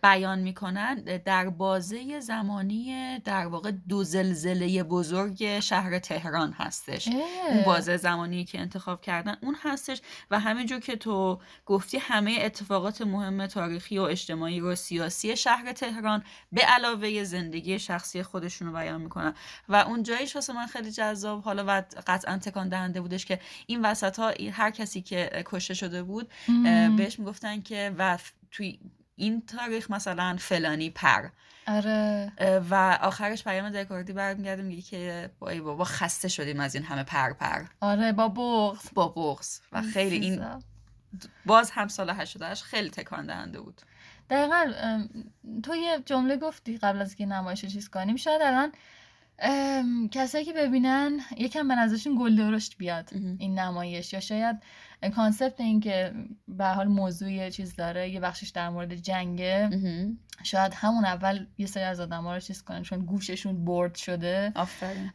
[0.03, 0.95] بیان می‌کنن
[1.25, 7.09] در بازه زمانی در واقع دو زلزله بزرگ شهر تهران هستش.
[7.09, 7.65] اون اه.
[7.65, 13.47] بازه زمانی که انتخاب کردن اون هستش و همینجور که تو گفتی همه اتفاقات مهم
[13.47, 19.35] تاریخی و اجتماعی و سیاسی شهر تهران به علاوه زندگی شخصی خودشون رو بیان می‌کنن.
[19.69, 21.43] و اون جایش واسه من خیلی جذاب.
[21.43, 26.03] حالا و قطعا تکان دهنده بودش که این وسط ها هر کسی که کشته شده
[26.03, 26.31] بود.
[26.97, 28.19] بهش می‌گفتن که و
[28.51, 28.79] توی
[29.17, 31.29] این تاریخ مثلا فلانی پر.
[31.67, 32.33] آره.
[32.71, 37.33] و آخرش پیام دکوردی برمیگرده میگه که وای بابا خسته شدیم از این همه پر
[37.33, 37.65] پر.
[37.81, 38.87] آره با بغض.
[38.95, 39.61] با بغض.
[39.73, 40.45] و خیلی این.
[41.47, 43.83] باز هم سال 88 خیلی تکان دهنده بود.
[44.31, 44.73] دقیقا
[45.63, 48.73] تو یه جمله گفتی قبل از که نمایش چیز کنیم شاید الان
[50.11, 53.11] کسایی که ببینن یکم به نظرشون گل درشت بیاد.
[53.39, 54.13] این نمایش.
[54.13, 54.57] یا شاید
[55.17, 56.13] کانسپت این که
[56.49, 59.71] به هر حال موضوع یه چیز داره یه بخشش در مورد جنگه.
[60.43, 64.53] شاید همون اول یه سری از آدم ها رو چیز کنن چون گوششون برد شده.
[64.55, 65.11] آفرین.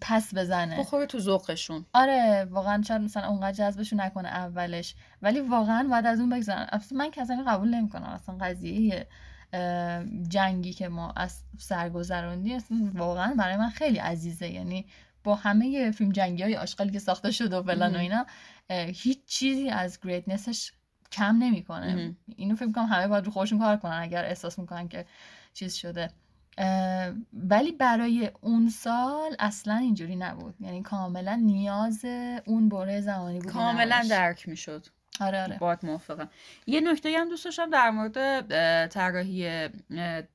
[0.00, 0.78] پس بزنه.
[0.78, 1.86] بخوره تو ذوقشون.
[1.92, 4.94] آره واقعا شاید مثلا اونقدر جذبشون نکنه اولش.
[5.22, 6.66] ولی واقعا باید از اون بگذارن.
[6.72, 8.02] اصلا من که اصلا قبول نمی‌کنم.
[8.02, 9.06] اصلا قضیه
[10.28, 14.86] جنگی که ما از سر گذروندیم اصلا واقعا برای من خیلی عزیزه یعنی
[15.24, 17.98] با همه فیلم جنگی های آشغالی که ساخته شده و فلان و.
[17.98, 18.26] اینا
[18.86, 20.72] هیچ چیزی از گریتنسش
[21.12, 22.16] کم نمی‌کنه.
[22.36, 25.06] اینو فکر می‌کنم همه باید رو خودشون کار کنن اگر احساس می‌کنن که
[25.54, 26.10] چیز شده
[27.32, 32.04] ولی برای اون سال اصلا اینجوری نبود یعنی کاملا نیاز
[32.46, 34.06] اون بره زمانی بود کاملا.
[34.10, 34.86] درک می‌شد
[35.20, 36.28] آره آره باد موافقم
[36.66, 39.68] یه نکته هم دوست داشتم در مورد طراحی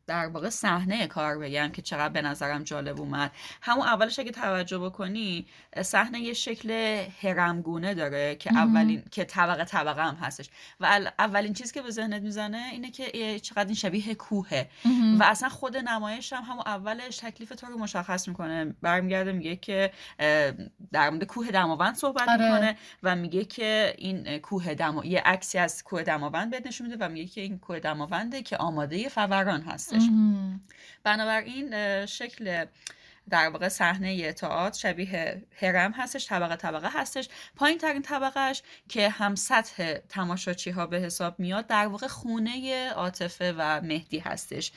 [0.07, 3.31] در واقع صحنه کار بگم که چقدر به نظرم جالب اومد
[3.61, 5.45] همون اولش اگه توجه بکنی
[5.81, 6.71] صحنه یه شکل
[7.21, 8.53] هرمگونه داره که.
[8.63, 13.39] اولین که طبقه طبقه هم هستش و اولین چیزی که به ذهنت می‌زنه اینه که
[13.39, 15.19] چقدر این شبیه کوهه مهم.
[15.19, 19.91] و اصلا خود نمایش هم همون اولش تکلیف تو رو مشخص می‌کنه برمیگرده میگه که
[20.91, 22.45] در مورد کوه دماوند صحبت آره.
[22.45, 24.37] می‌کنه و میگه که این اه،
[24.73, 27.79] کوه دما یه عکسی از کوه دماوند بهت نشون میده و میگه که این کوه
[27.79, 30.01] دماونده که آماده فوران هستش.
[31.03, 32.65] بنابراین شکل
[33.29, 39.35] در واقع صحنه تئاتر شبیه هرم هستش طبقه طبقه هستش پایین ترین طبقهش که هم
[39.35, 44.71] سطح تماشاچی ها به حساب میاد در واقع خونه عاطفه و مهدی هستش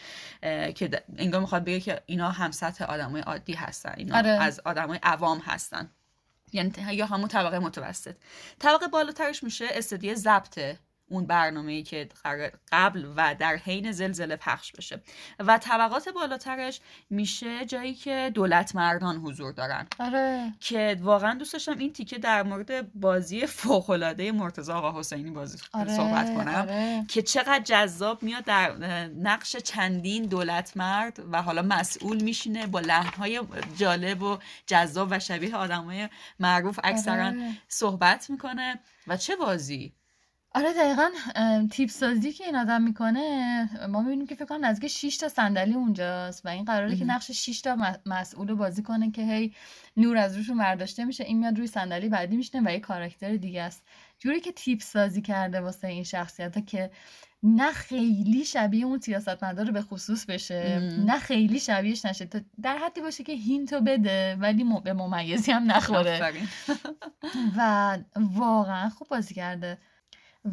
[0.74, 4.28] که انگار می‌خواد بگه که اینا هم سطح آدمای عادی هستن اینا آره.
[4.28, 5.90] از آدمای عوام هستن
[6.57, 8.14] یعنی یا همون طبقه متوسط.
[8.59, 10.59] طبقه بالاترش میشه استدیو ضبط.
[11.09, 12.09] اون برنامه ای که
[12.72, 15.02] قبل و در حین زلزله پخش بشه
[15.38, 16.80] و طبقات بالاترش
[17.11, 22.42] میشه جایی که دولت مردان حضور دارن آره که واقعا دوست داشتم این تیکه در
[22.42, 25.96] مورد بازی فوق العاده مرتضی آقا حسینی بازی آره.
[25.96, 27.04] صحبت کنم آره.
[27.09, 28.76] که چقدر جذاب میاد در
[29.07, 33.40] نقش چندین دولت مرد و حالا مسئول میشینه با لحنهای
[33.76, 36.09] جالب و جذاب و شبیه آدمای
[36.40, 37.52] معروف اکثرا آره.
[37.68, 39.94] صحبت می‌کنه و چه بازی
[40.57, 41.11] آره دقیقا
[41.70, 45.74] تیپ سازی که این آدم می‌کنه ما می‌بینیم که فکر کنم نزدیک 6 تا صندلی
[45.74, 49.54] اونجاست و این قراره که نقش 6 تا مسئول رو بازی کنه که هی
[49.96, 53.62] نور از روشون برداشته میشه این میاد روی صندلی بعدی میشنه و یه کاراکتر دیگه
[53.62, 53.82] است.
[54.18, 56.90] جوری که تیپ سازی کرده واسه این شخصیت ها که
[57.42, 62.26] نه خیلی شبیه اون سیاستمدار به خصوص بشه نه خیلی شبیهش نشه.
[62.26, 66.18] تا در حدی باشه که هینتو بده ولی به ممیزی هم نخوره.
[67.57, 69.78] و واقعا خوب بازی کرده.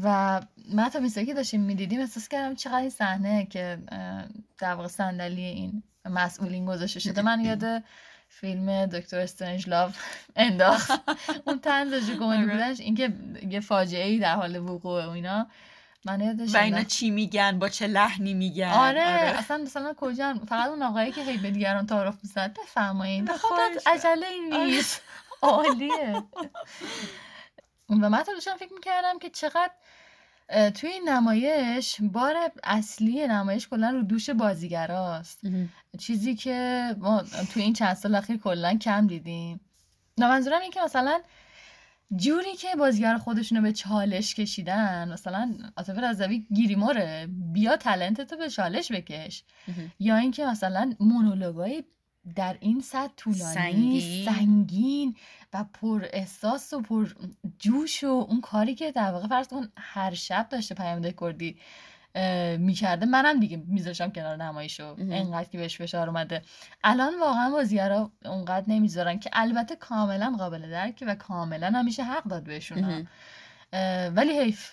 [0.04, 0.42] و
[0.74, 3.78] من تا میسایی که داشتیم می‌دیدیم احساس کردم چقدر این صحنه که
[4.58, 7.84] در واقع صندلی این مسئولین گذاشته شده من یاد
[8.30, 9.98] فیلم دکتر استرنج لاف
[10.36, 10.92] انداخت.
[11.48, 13.14] اون تنزش کمدی بودنش اینکه
[13.50, 15.48] یه فاجعه ای در حال وقوع و اینا.
[16.06, 19.40] من یادش و اینا چی میگن؟ با چه لحنی میگن؟ آره, آره.
[19.40, 24.28] اصلا مثلا کجا؟ فقط اون آقایی که هی به دیگران تعارف می‌زد بفرمایید خودت عجله
[24.52, 25.02] نیست.
[25.42, 26.24] عالیه.
[27.90, 29.72] و من داشتم فکر می‌کردم که چقدر
[30.70, 35.40] توی این نمایش بار اصلی نمایش کلا رو دوش بازیگراست.
[36.00, 37.24] چیزی که ما
[37.54, 39.60] توی این چند سال اخیر کلا کم دیدیم.
[40.18, 41.22] نه منظورم این که مثلا
[42.16, 48.50] جوری که بازیگر خودشونو به چالش کشیدن مثلا عاطفه رضوی گیریموره بیا تلنت تو به
[48.50, 49.44] چالش بکش.
[50.00, 51.84] یا اینکه مثلا مونولوگای
[52.36, 54.26] در این سطح طولانی سنگین.
[54.26, 55.16] سنگین.
[55.54, 57.10] و پر احساس و پر
[57.60, 61.58] جوش و اون کاری که در واقع فرض کن هر شب داشته پیامده کردی
[62.58, 64.96] می‌کرده منم دیگه میذاشم کنار نمایشو.
[65.00, 66.42] انقدر که بهش فشار اومده.
[66.84, 72.44] الان واقعا بازیگرا اونقدر نمی‌ذارن که البته کاملا قابل درکه و کاملا همیشه حق داد
[72.44, 73.08] بهشون.
[74.16, 74.72] ولی حیف.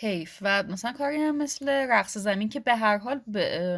[0.00, 0.38] حیف.
[0.42, 3.20] و مثلا کاری هم مثل رقص زمین که به هر حال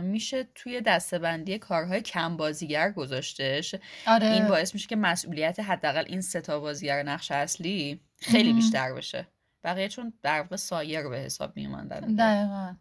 [0.00, 3.74] میشه توی دستبندی کارهای کم بازیگر گذاشتش
[4.06, 4.26] آره.
[4.26, 9.28] این باعث میشه که مسئولیت حداقل این ستا بازیگر نقش اصلی خیلی بیشتر بشه.
[9.64, 12.76] بقیه چون در واقع سایر به حساب میومدن دقیقا.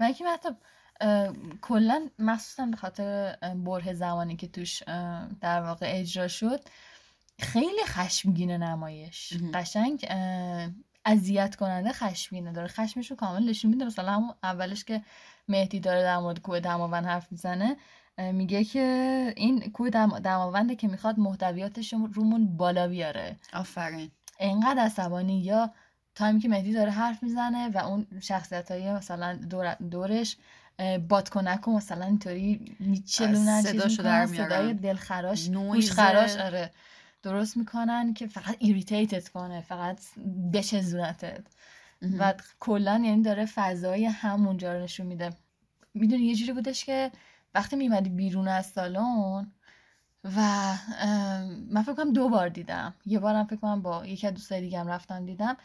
[0.00, 0.48] من اینکه حتی
[1.60, 4.82] کلا مخصوصا به خاطر بره زمانی که توش
[5.40, 6.60] در واقع اجرا شد
[7.40, 9.32] خیلی خشمگین نمایش.
[9.54, 10.06] قشنگ
[11.04, 12.52] اذیت کننده خشمگینه.
[12.52, 13.84] داره خشمش رو کامل نشون میده.
[13.84, 15.02] مثلا همون اولش که
[15.48, 17.76] مهدی داره در مورد کوه دماوند حرف می‌زنه
[18.18, 19.90] میگه که این کوه
[20.20, 23.36] دماونده که می‌خواد محتویاتش رومون بالا بیاره.
[23.52, 24.10] آفرین.
[24.40, 25.40] انقدر عصبانی.
[25.40, 25.70] یا
[26.14, 30.36] time ی که مهدی داره حرف می‌زنه و اون شخصیت های مثلا دور دورش
[31.08, 35.50] بادکنک و مثلا اینطوری میچلونن صداشو در صدای دلخراش
[35.90, 36.70] خراش آره.
[37.22, 40.00] درست می‌کنن که فقط irritate ت کنه فقط
[40.52, 41.46] بچزونتت
[42.18, 45.30] و کلا یعنی داره فضای همونجا رو نشون میده.
[45.94, 47.10] می‌دونی یه جوری بودش که
[47.54, 49.52] وقتی میمدی بیرون از سالن
[50.24, 50.74] و
[51.70, 52.94] من فکر کنم دو بار دیدم.
[53.06, 55.56] یه بارم فکر کنم با یکی از دوستای دیگه هم رفتم دیدم.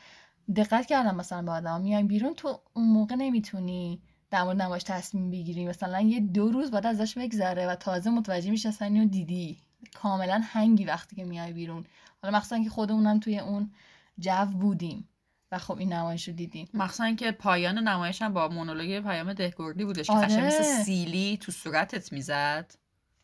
[0.56, 5.32] دقت کردم مثلا با آدم میایم بیرون تو اون موقع نمی‌تونی در مورد نمایش تصمیم
[5.32, 5.68] بگیری.
[5.68, 9.67] مثلا یه دو روز بعد ازش بگذره و تازه متوجه میشه اصلا اینو دیدی.
[9.96, 11.86] کاملا هنگی وقتی که میای بیرون
[12.22, 13.72] حالا مخصوصا که خودمونم توی اون
[14.20, 15.10] جو بودیم
[15.52, 19.86] و خب این نمایش رو دیدیم مخصوصا که پایان نمایش هم با مونولوگ پیام دهگردی
[19.86, 20.48] بودش که آره.
[20.48, 22.76] مثل سیلی تو صورتت می‌زد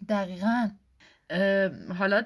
[0.10, 0.70] دقیقا
[2.00, 2.24] حالا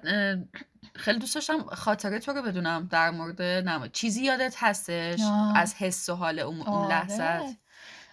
[0.95, 5.57] خیلی دوست داشتم خاطره تو رو بدونم در مورد نمایش چیزی یادت هستش آه.
[5.57, 6.89] از حس و حال اون, اون آره.
[6.89, 7.57] لحظت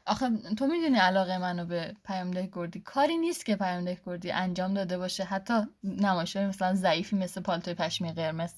[0.06, 2.80] آخه تو می‌دونی علاقه منو به پیامده کردی.
[2.80, 5.24] کاری نیست که پیامده کردی انجام داده باشه.
[5.24, 8.52] حتی نمایش مثلا ضعیفی مثل پالتوی پشمی قرمز.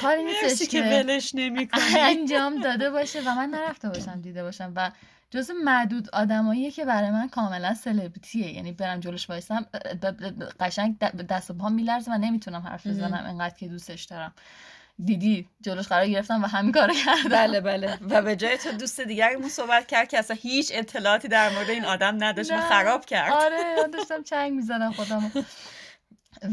[0.00, 4.72] کاری نیستش که ولش نمی‌کنی انجام داده باشه و من نرفته باشم دیده باشم.
[4.76, 4.90] و
[5.30, 9.66] جز معدود آدماییه که برای من کاملا سلبریتیه یعنی برم جلوش وایسم
[10.60, 14.32] قشنگ دست و پا میلرزه و نمی‌تونم حرف بزنم انقدر که دوستش دارم.
[15.04, 17.28] دیدی جلوش قرار گرفتم و همین کارو کردم.
[17.28, 17.98] بله بله.
[18.10, 21.84] و به جای تو دوست دیگرمون صحبت کرد که اصلا هیچ اطلاعاتی در مورد این
[21.84, 22.60] آدم نداشت و.
[22.60, 23.32] خراب کرد.
[23.32, 25.32] آره من داشتم چنگ می‌زدم خودم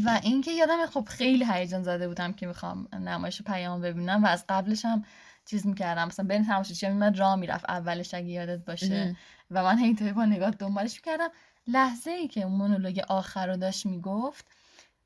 [0.04, 4.44] و اینکه یادم خب خیلی هیجان زده بودم که می‌خوام نمایش پیام ببینم و از
[4.48, 5.04] قبلش هم
[5.46, 6.06] چیز می‌کردم.
[6.06, 9.16] مثلا بین تماشاچی میمد راه می‌رفت اولش اگه یادت باشه.
[9.50, 11.28] و من هی با نگاه دنبالش می‌کردم.
[11.66, 14.46] لحظه ای که مونولوگ آخر رو داشت می‌گفت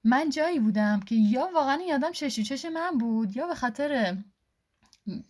[0.07, 4.17] من جایی بودم که یا واقعا این آدم چشی چش من بود یا به خاطر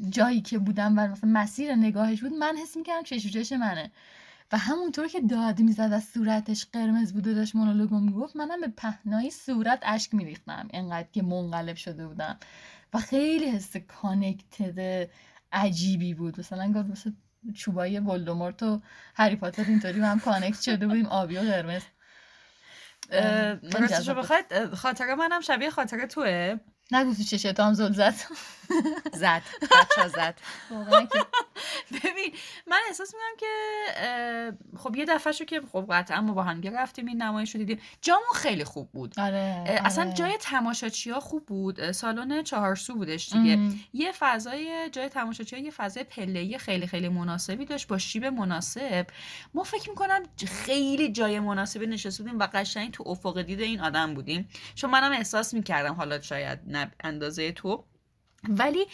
[0.09, 3.91] جایی که بودم و مثلا مسیر نگاهش بود من حس می‌کردم چشی چش منه.
[4.53, 8.69] و همونطور که داد می‌زد از صورتش قرمز بود و داشت مونولوگو می‌گفت منم به
[8.69, 10.69] پهنای صورت اشک میریختم.
[10.73, 12.39] انقدر که منقلب شده بودم.
[12.95, 15.09] و خیلی حس کانکتد
[15.53, 16.41] عجیبی بود.
[16.41, 17.13] مثلا گفت مثل
[17.55, 18.81] چوبای ولدمورت و
[19.15, 21.83] هری پاتر اینطوری هم کانکت شده بودیم آبی و قرمز.
[23.81, 24.15] راستشو.
[24.15, 26.57] بخواید خاطره منم شبیه خاطره توه.
[26.93, 28.15] نگو تو چشتو هم زل زد.
[29.21, 30.35] زد بچه زد.
[30.71, 31.19] واقعا که
[32.05, 32.33] ببین
[32.67, 33.47] من احساس می‌کنم که
[34.79, 37.81] خب یه دفعه شو که خب قطعا ما با هم رفتیم این نمایش رو دیدیم
[38.01, 39.21] جامون خیلی خوب بود.
[39.21, 40.15] آره اه، اصلا آره.
[40.15, 41.93] جای تماشاچی ها خوب بود.
[41.93, 43.53] سالن چهارسو بودش دیگه.
[43.53, 43.81] ام.
[43.93, 49.07] یه فضای جای تماشاچی یه فضای پله‌ای خیلی خیلی مناسبی داشت با شیب مناسب.
[49.55, 54.15] ما فکر می‌کنم خیلی جای مناسبی نشسته بودیم و قشنگ تو افق دید این آدم
[54.15, 54.49] بودیم.
[54.75, 57.85] چون منم احساس می‌کردم حالا شاید نه اندازه تو.
[58.49, 58.87] ولی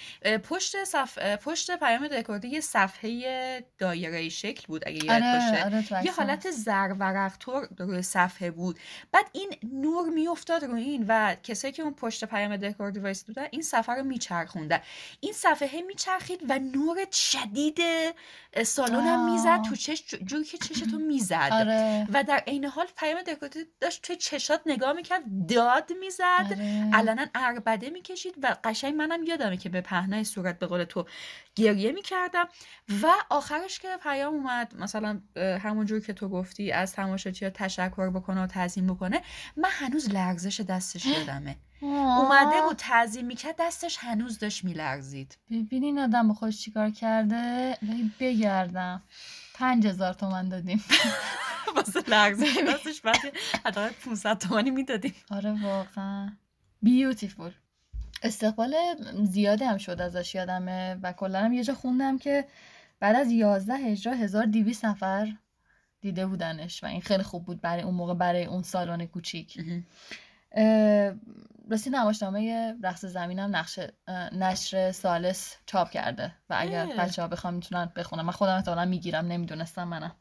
[0.45, 1.19] پشت صف...
[1.19, 5.65] پشت پیام دکوردی یه صفحه دایره شکل بود اگه یاد آره باشه.
[5.65, 8.79] آره یه عکسم حالت زرورقطور روی صفحه بود.
[9.13, 13.47] بعد این نور میافتاد رو این و کسایی که اون پشت پیام دهکردی وایساده بودن
[13.51, 14.81] این صفحه رو میچرخوندن.
[15.21, 17.81] این صفحه میچرخید و نور شدید
[18.65, 19.33] سالن هم.
[19.33, 22.07] می‌زد تو چش جو- جوری که چشتو می‌زد آره.
[22.13, 26.47] و در عین حال پیام دهکردی داشت توی چشات نگاه می‌کرد داد می‌زد.
[26.51, 26.91] آره.
[26.93, 31.07] علنا عربده می‌کشید و قشنگ منم یادمه که به پهنای صورت به قول تو
[31.57, 32.49] گریه می‌کردم.
[33.03, 38.47] و آخرش که پیام اومد مثلا همونجور که تو گفتی از تماشاچی تشکر بکنه و
[38.47, 39.23] تعظیم بکنه
[39.57, 41.57] من هنوز لرزش دستش یادمه.
[41.83, 47.77] اومده بود تعظیم می‌کرد دستش هنوز داشت میلرزید ببین این آدم با خودش چیکار کرده؟
[48.21, 49.03] بگردم.
[49.55, 50.85] پنج هزار تومن دادیم.
[51.77, 53.17] واسه لرزش دستش بعد
[53.65, 55.15] حداقل 500 تومانی می‌دادیم.
[55.31, 56.31] آره واقعا.
[56.83, 57.51] بیوتیفول
[58.23, 58.75] استقبال
[59.25, 62.45] زیادی هم شد ازش یادمه و کلا هم یه جا خوندم که
[63.01, 65.33] بعد از 11 اجرا 1200 نفر
[66.01, 69.59] دیده بودنش و این خیلی خوب بود برای اون موقع برای اون سالن کوچیک.
[71.71, 76.87] راستی نمایشنامه رقص زمینم نقش اه، نشر سالس چاپ کرده و اگر.
[76.87, 80.17] بچه ها بخوام می‌تونن بخونم من خودم احتمالا می‌گیرم نمی‌دونستم منم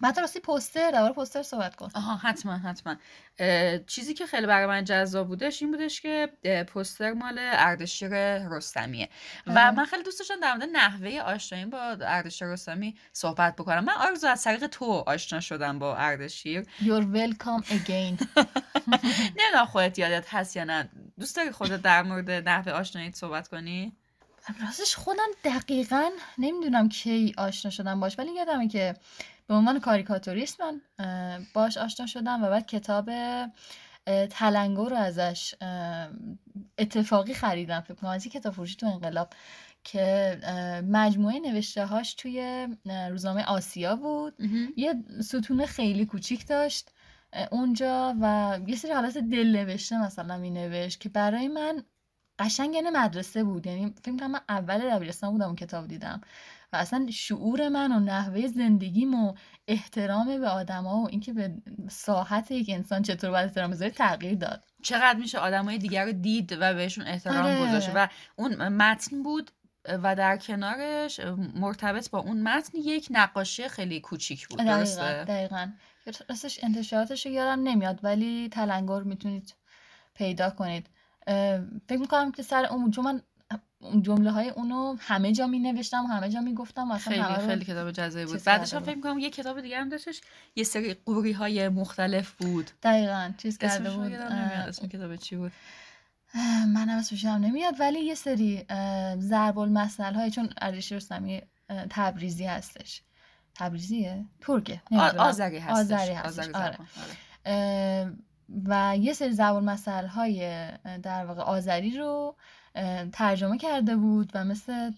[0.00, 1.88] بعد راستی پوستر درباره پوستر صحبت کن.
[1.94, 2.96] آها حتما حتما.
[3.38, 6.28] اه، چیزی که خیلی برای من جذاب بودش این بودش که
[6.68, 8.08] پوستر مال اردشیر
[8.48, 9.08] رستمیه.
[9.46, 9.72] و.
[9.72, 13.84] من خیلی دوست داشتم در مورد نحوه آشنایی با اردشیر رستمی صحبت بکنم.
[13.84, 16.62] من آرزو از طریق تو آشنا شدم با اردشیر.
[16.62, 18.26] You're welcome again.
[19.38, 20.88] نمی‌دونم خودت یادت هست یا نه.
[21.20, 23.92] دوست داری خودت در مورد نحوه آشناییت صحبت کنی؟
[24.62, 28.94] راستش خودم دقیقا نمی‌دونم کی آشنا شدم باش ولی یادمه که
[29.50, 30.80] به عنوان کاریکاتوریست من
[31.54, 33.10] باش آشنا شدم و بعد کتاب
[34.30, 35.54] تلنگو رو ازش
[36.78, 37.80] اتفاقی خریدم.
[37.80, 39.32] فکر کنم از یک کتاب فروشی تو انقلاب
[39.84, 40.38] که
[40.88, 42.68] مجموعه نوشته هاش توی
[43.10, 44.34] روزنامه آسیا بود.
[44.76, 46.90] یه ستون خیلی کوچیک داشت
[47.50, 51.82] اونجا و یه سری حالت دل نوشته مثلا می نوشت که برای من
[52.38, 53.66] قشنگ یعنی مدرسه بود.
[53.66, 56.20] یعنی فکر کنم من اول دبیرستان بودم اون کتاب دیدم.
[56.72, 59.34] و اصلا شعور من و نحوه زندگیم و
[59.68, 61.54] احترام به آدما و اینکه به
[61.90, 64.64] ساحت یک انسان چطور باید احترام بذاری تغییر داد.
[64.82, 67.68] چقدر میشه آدمای دیگر رو دید و بهشون احترام آره.
[67.68, 69.50] گذاشت و اون متن بود
[69.84, 71.20] و در کنارش
[71.54, 74.58] مرتبط با اون متن یک نقاشی خیلی کوچیک بود.
[74.58, 75.68] دقیقا درسته؟ دقیقا.
[76.28, 79.54] راستش انتشاراتش رو یادم نمیاد ولی تلنگر می‌تونید
[80.14, 80.86] پیدا کنید.
[81.88, 83.22] فکر می‌کنم که سر اون چون من
[84.02, 87.48] جمله های اونو همه جا می نوشتم همه جا می گفتم و اصلا همه خیلی
[87.48, 88.44] خیلی کتاب جذابی بود.
[88.44, 88.82] بعدش هم.
[88.82, 90.20] فکر می‌کنم یه کتاب دیگه هم داشتش
[90.56, 92.70] یه سری قوری های مختلف بود.
[92.82, 94.12] دقیقا چیز کرده بود.
[94.12, 95.52] اسم کتاب چی بود؟
[96.34, 98.64] اه، منم اسمش یادم نمیاد ولی یه سری
[99.18, 101.42] ضرب المثل های چون اردشیر رستمی
[101.90, 103.02] تبریزی هستش.
[103.54, 104.82] تبریزیه؟ ترکه
[105.18, 105.78] آذری هستش.
[105.78, 106.78] آذری هستش آره.
[107.46, 108.12] آره.
[108.64, 110.68] و یه سری ضرب المثل های
[111.02, 112.36] در واقع آذری رو
[113.12, 114.90] ترجمه کرده بود و مثل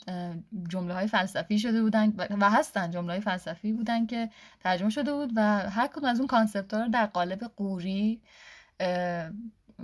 [0.69, 5.33] جمله های فلسفی شده بودن و- هستن جمله های فلسفی بودن که ترجمه شده بود
[5.37, 8.21] و هر کدوم از اون کانسپت ها رو در قالب قوری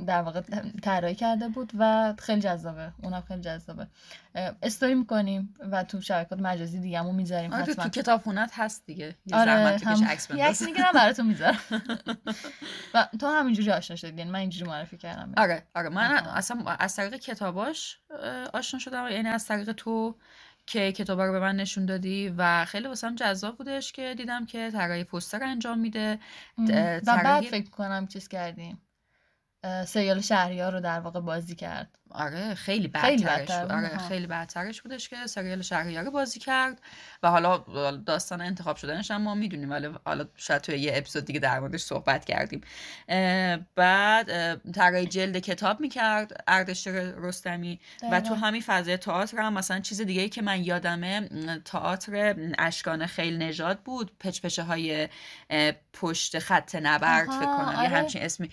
[0.06, 0.40] در واقع
[0.82, 2.92] طراحی کرده بود و خیلی جذابه.
[3.02, 3.86] اونم خیلی جذابه.
[4.62, 7.84] استوری می‌کنیم و تو شبکات مجازی دیگه‌مون می‌ذاریم آره تو, حتما.
[7.84, 9.16] تو کتابخونت هست دیگه.
[9.26, 10.62] یه آره هم عکس بنداز.
[10.62, 11.58] می‌گیرم براتون می‌ذارم.
[12.94, 15.32] و تو همینجوری آشنا شدی یعنی من اینجوری معرفی کردم.
[15.36, 15.88] آره آره.
[15.88, 16.12] من.
[16.12, 17.98] اصلا از طریق کتاباش
[18.52, 19.08] آشنا شدم.
[19.10, 20.16] یعنی از طریق تو
[20.66, 24.70] که کتابا رو به من نشون دادی و خیلی واسم جذاب بودش که دیدم که
[24.70, 26.18] طراحی پوستر انجام میده.
[27.06, 28.80] و بعد فکر کنم چیز کردیم.
[29.86, 31.97] سریال شهریار رو در واقع بازی کرد.
[32.10, 33.62] آره خیلی خیلی بدترش بدتر.
[33.62, 34.08] بود، آره ها.
[34.08, 36.80] خیلی بدترش بودش که سریال شهریار بازی کرد
[37.22, 37.58] و حالا
[38.06, 41.80] داستان انتخاب شدنش هم ما می‌دونیم ولی حالا شاید توی یه اپیزود دیگه در موردش
[41.80, 42.60] صحبت کردیم
[43.08, 47.80] اه، بعد طراحی جلد کتاب می‌کرد اردشیر رستمی
[48.12, 48.34] و تو.
[48.34, 51.28] همین فضای تئاتر هم مثلا چیز دیگه ای که من یادمه
[51.64, 55.08] تئاتر اشکان خیل نژاد بود پچپچه های
[55.92, 57.88] پشت خط نبرد فکر کنم یه آره.
[57.88, 58.50] همچین اسمی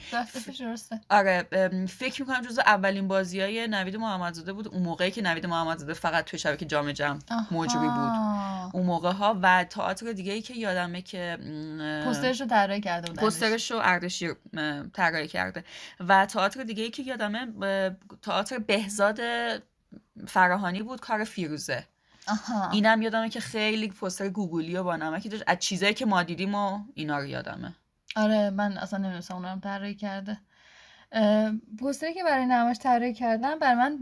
[0.59, 1.47] درسته آره
[1.89, 4.67] فکر می‌کنم جزو اولین بازی های نوید محمدزاده بود.
[4.67, 7.19] اون موقعی که نوید محمدزاده فقط توی شبکه جام جم
[7.51, 8.11] مجری بود.
[8.73, 11.37] اون موقع ها و تئاتر دیگه ای که یادمه که
[12.05, 14.35] پوسترش رو طراحی کرده بود پوسترش رو اردشیر
[14.93, 15.63] طراحی کرده.
[15.99, 17.47] و تئاتر دیگه ای که یادمه
[18.21, 19.19] تئاتر بهزاد
[20.27, 21.83] فراهانی بود کار فیروزه.
[22.27, 22.69] آها.
[22.69, 25.43] اینم یادمه که خیلی پوستر گوگلی و با نمکی داشت.
[25.47, 27.75] از چیزایی که ما دیدیم و اینا رو یادمه.
[28.15, 30.37] آره من اصلا نمی‌دونستم اونم طراحی کرده.
[31.79, 33.99] پوستری که برای نمایش طراحی کردم برای من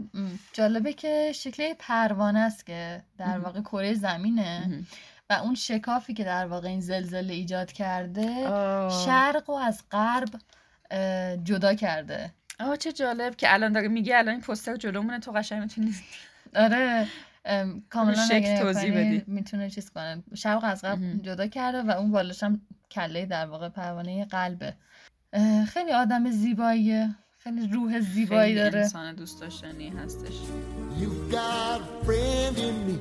[0.52, 3.38] جالبه که شکل پروانه است که در.
[3.38, 4.84] واقع کره زمینه.
[5.30, 9.04] و اون شکافی که در واقع این زلزله ایجاد کرده آه.
[9.04, 10.28] شرق و از غرب
[11.44, 15.62] جدا کرده آه چه جالب که الان داره میگه الان این پوستر جلومونه تو قشنگ
[15.62, 15.94] می‌تونی
[16.64, 17.06] آره
[17.44, 19.24] ام، کاملا شکل توضیح بدی.
[19.26, 21.22] می‌تونه چیز کنه شرق از غرب.
[21.22, 22.60] جدا کرده و اون بالاش هم
[22.90, 24.74] کله در واقع پروانه قلبه
[25.68, 30.34] خیلی آدم زیباییه خیلی روح زیبایی خیلی داره انسان دوست داشتنی هستش
[31.00, 32.96] You've got a friend in me.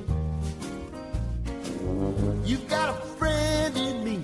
[2.49, 4.17] You've got a friend in me.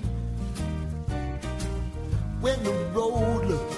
[2.44, 3.76] When the road looks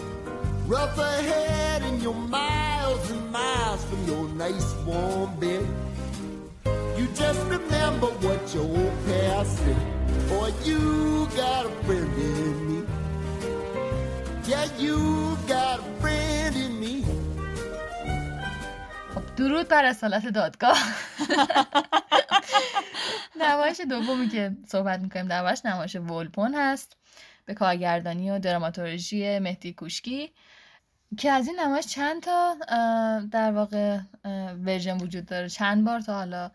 [0.67, 5.67] rough ahead and you're miles and miles from your nice warm bed,
[6.99, 9.83] you just remember what your old past said.
[10.31, 10.81] Boy, you
[11.37, 12.92] got a friend in me.
[19.37, 20.79] درود بر اصالت دادگاه.
[23.41, 26.97] نمایش دومی که صحبت می‌کنیم دربارش نمایش ولپون هست
[27.45, 30.33] به کارگردانی و دراماتورژی مهدی کوشکی
[31.19, 32.57] که از این نمایش چند تا
[33.31, 33.99] در واقع
[34.65, 35.49] ورژن وجود داره.
[35.49, 36.51] چند بار تا حالا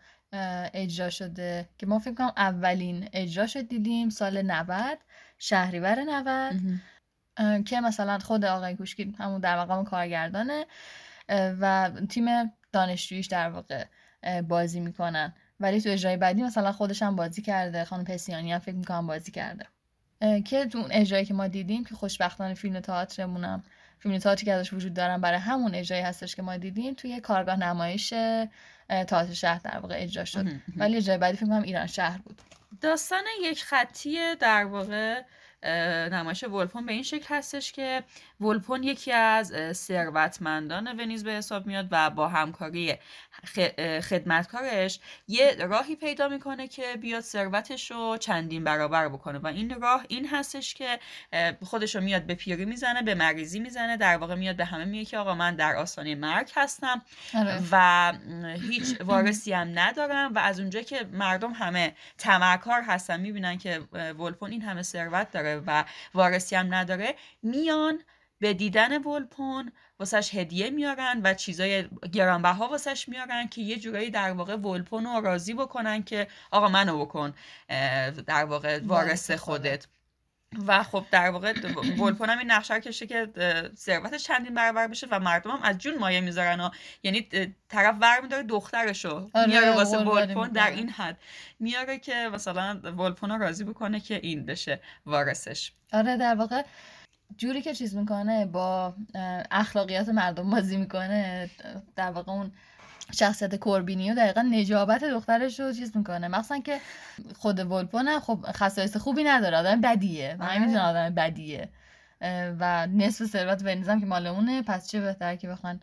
[0.74, 4.98] اجرا شده که ما فکر کنم اولین اجراش رو دیدیم سال 90
[5.38, 6.52] شهریور 90 اه،
[7.66, 10.66] که مثلا خود آقای کوشکی همون در مقام کارگردانه
[11.28, 13.84] و تیم دانشجوییش در واقع
[14.48, 15.34] بازی می‌کنن.
[15.60, 19.32] ولی تو اجرای بعدی مثلا خودش هم بازی کرده خانم پسیانی هم فکر می‌کنم بازی
[19.32, 19.66] کرده.
[20.44, 23.62] که تو اون اجرایی که ما دیدیم که خوشبختانه فیلم تئاترمونم
[23.98, 27.56] فیلم تئاتری که ازش وجود دارن برای همون اجرایی هستش که ما دیدیم توی کارگاه
[27.56, 28.08] نمایش
[28.88, 30.46] تئاتر شهر در واقع اجرا شد.
[30.76, 32.42] ولی اجرای بعدی فکر کنم ایران شهر بود.
[32.80, 35.14] داستان یک خطی در واقع.
[35.14, 35.24] اه،
[36.12, 38.04] نمایش ولپون به این شکل هستش که
[38.40, 42.94] ولپون یکی از ثروتمندان ونیز به حساب میاد و با همکاری
[44.02, 50.04] خدمتکارش یه راهی پیدا می‌کنه که بیاد ثروتش رو چندین برابر بکنه و این راه
[50.08, 50.98] این هستش که
[51.62, 55.04] خودش رو میاد به پیری می‌زنه به مریضی می‌زنه در واقع میاد به همه میگه
[55.04, 57.02] که آقا من در آستانه مرگ هستم
[57.34, 57.62] آره.
[57.72, 58.12] و
[58.70, 64.50] هیچ وارثی هم ندارم و از اونجا که مردم همه تمرکار هستن می‌بینن که ولپون
[64.50, 65.84] این همه ثروت داره و
[66.14, 67.98] وارثی هم نداره میان
[68.40, 74.32] به دیدن ولپون واسش هدیه میارن و چیزای گرانبها واسش میارن که یه جورایی در
[74.32, 77.34] واقع ولپون رو راضی بکنن که آقا منو بکن
[78.26, 79.86] در واقع وارث خودت.
[80.66, 81.54] و خب در واقع
[81.98, 85.62] ولپون هم این نقشه رو کشه که اه، ثروتش چندین برابر بشه و مردم هم
[85.62, 86.70] از جون مایه می‌ذارن و
[87.02, 87.28] یعنی
[87.68, 90.70] طرف ور میداره دخترشو آره، میاره واسه ولپون در.
[90.70, 91.18] این حد
[91.60, 96.62] میاره که مثلا ولپون رو راضی بکنه که این بشه وارثش آره در واقع
[97.36, 98.94] جوری که چیز می‌کنه با
[99.50, 101.50] اخلاقیات مردم بازی می‌کنه
[101.96, 102.52] در واقع اون
[103.12, 106.28] شخصیت کوربینی و دقیقا نجابت دخترش رو چیز می‌کنه.
[106.28, 106.80] مخصوصا که
[107.38, 110.36] خود ولپون هم خب خصایص خوبی نداره آدم بدیه.
[110.38, 110.58] من آره.
[110.58, 111.68] می‌دونم آدم بدیه.
[112.60, 115.80] و نصف ثروت ونیزم که مال اونه پس چه بهتر که بخوان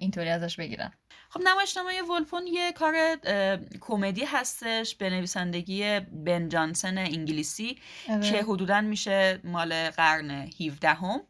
[0.00, 0.92] اینطوری ازش بگیرن
[1.28, 3.16] خب نمایشنامه ولپون یه کار
[3.80, 7.78] کمدی هستش به نویسندگی بن جانسن انگلیسی
[8.08, 8.30] آره.
[8.30, 11.20] که حدودا میشه مال قرن 17 هم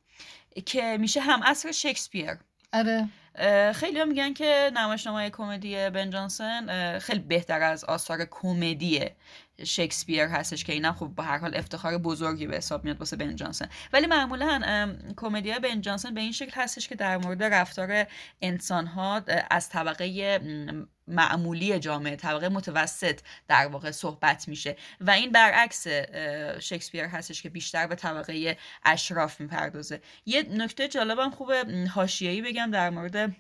[0.66, 2.38] که میشه هم اصر شکسپیر.
[2.72, 3.08] آره.
[3.72, 9.04] خیلی میگن که نمایشنامه کمدی بن جانسن خیلی بهتر از آثار کمدی
[9.64, 13.36] شکسپیر هستش که اینم خب به هر حال افتخار بزرگی به حساب میاد واسه بن
[13.36, 18.06] جانسن ولی معمولا کمدی بن جانسن به این شکل هستش که در مورد رفتار
[18.42, 20.40] انسان ها از طبقه
[21.08, 24.76] معمولی جامعه طبقه متوسط در واقع صحبت میشه.
[25.00, 25.86] و این برعکس
[26.60, 30.00] شکسپیر هستش که بیشتر به طبقه اشراف می‌پردازه.
[30.26, 33.36] یه نکته جالبم خوبه حاشیه‌ای بگم در مورد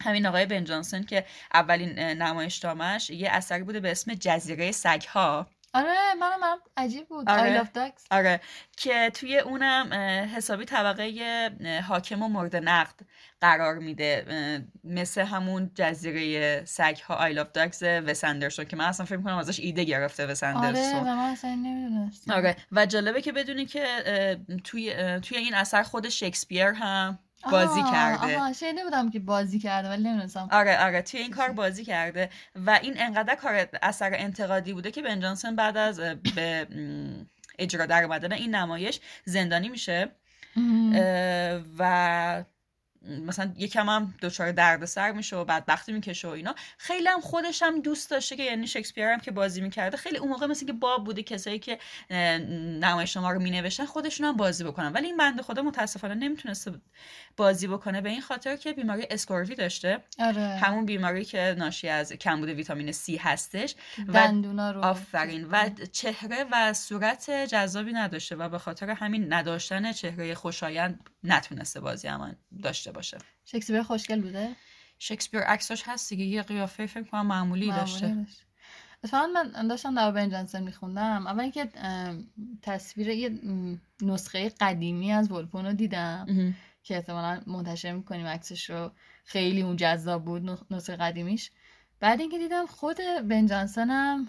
[0.00, 5.50] همین آقای بن جانسن که اولین نمایشنامه‌اش یه اثری بوده به اسم جزیره سگها.
[5.74, 7.30] آره منم من عجیب بود.
[7.30, 7.62] آره.
[7.62, 8.40] I love آره.
[8.76, 9.92] که توی اونم
[10.36, 12.94] حسابی طبقه حاکم و مورد نقد
[13.40, 14.64] قرار میده.
[14.84, 19.60] مثل همون جزیره سگ ها آی لاف داگز وسندرسون که من اصلا فکر کنم ازش
[19.60, 22.32] ایده گرفته وسندرسون آره و من اصلا نمی‌دونستم.
[22.32, 22.56] آره.
[22.72, 23.86] و جالبه که بدونی که
[24.64, 27.18] توی توی این اثر خود شکسپیر هم
[27.50, 28.38] بازی آها، کرده.
[28.38, 30.48] آها شنیده بودم که بازی کرده ولی نمی‌دونستم.
[30.52, 32.30] آره آره توی این کار بازی کرده
[32.66, 36.00] و این انقدر کار اثر انتقادی بوده که بن جانسن بعد از
[36.34, 36.66] به
[37.58, 40.08] اجرا در این نمایش زندانی میشه.
[41.78, 42.44] و
[43.26, 46.54] مثلا یکم هم دچار دردسر میشه و بدبختی می‌کشه و اینا.
[46.78, 50.28] خیلی هم خودش هم دوست داشته که یعنی شکسپیر هم که بازی می‌کرده خیلی اون
[50.28, 51.78] موقع مثل که باب بوده کسایی که
[52.80, 54.92] نمایشنامه رو مینوشتن خودشون هم بازی بکنن.
[54.92, 56.72] ولی این بنده خدا متاسفانه نمی‌تونسته
[57.36, 59.98] بازی بکنه به این خاطر که بیماری اسکوروی داشته.
[60.18, 60.40] آره.
[60.40, 63.74] همون بیماری که ناشی از کمبود ویتامین C هستش.
[64.08, 64.18] و
[64.72, 64.84] رو.
[64.84, 65.48] آفرین.
[65.50, 72.08] و چهره و صورت جذابی نداشته و به خاطر همین نداشتن چهره خوشایند نتونسته بازی
[72.08, 73.18] هم داشته باشه.
[73.44, 74.48] شکسپیر خوشگل بوده؟
[74.98, 78.26] شکسپیر عکساش هست دیگه یه قیافه فکر کنم معمولی داشته.
[79.04, 81.26] اتفاقا من داشتم در بن جانسن میخوندم.
[81.26, 81.68] اول اینکه
[82.62, 83.40] تصویر یه
[84.02, 88.26] نسخه قدیمی از ولپون رو دیدم که احتمالا منتشر می‌کنیم.
[88.26, 88.90] عکسش رو
[89.24, 91.50] خیلی اون جذاب بود نسخه قدیمیش.
[92.00, 92.96] بعد اینکه دیدم خود
[93.28, 94.28] بن جانسن هم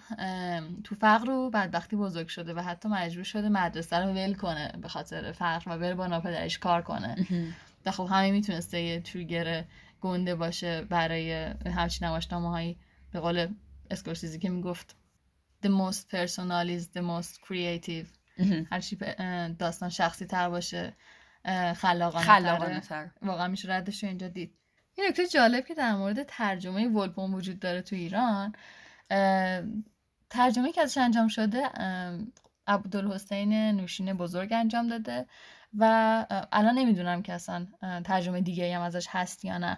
[0.84, 4.88] تو فقر و بدبختی بزرگ شده و حتی مجبور شده مدرسه رو ول کنه به
[4.88, 7.28] خاطر فقر و بره با ناپدرش کار کنه.
[7.86, 9.65] و خب همین می‌تونسته یه تریگر
[10.01, 11.34] گنده باشه برای
[11.65, 12.77] همچین نمایشنامه هایی
[13.11, 13.47] به قول
[13.91, 14.95] اسکورسیزی که می‌گفت
[15.65, 18.07] the most personal is the most creative.
[18.71, 18.97] هرچی
[19.59, 20.93] داستان شخصی تر باشه
[21.75, 24.55] خلاقانه, خلاقانه تر واقعا میشه ردش رو اینجا دید.
[24.97, 28.55] یه نکته جالب که در مورد ترجمه ولپون وجود داره تو ایران
[30.29, 31.69] ترجمه که ازش انجام شده
[32.67, 35.25] عبدالحسین نوشین بزرگ انجام داده.
[35.78, 37.67] و الان نمی‌دونم که اصلا
[38.03, 39.78] ترجمه دیگه هم ازش هست یا نه.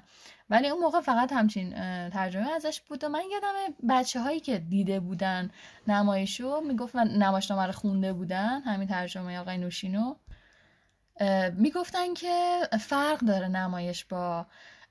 [0.50, 1.70] ولی اون موقع فقط همچین
[2.10, 3.54] ترجمه ازش بود و من یادم
[3.90, 5.52] بچه هایی که دیده بودن
[5.88, 10.16] نمایشو می‌گفت من نمایشنامه رو خونده بودن همین ترجمه آقای نوشینو
[11.54, 14.46] می‌گفتن که فرق داره نمایش با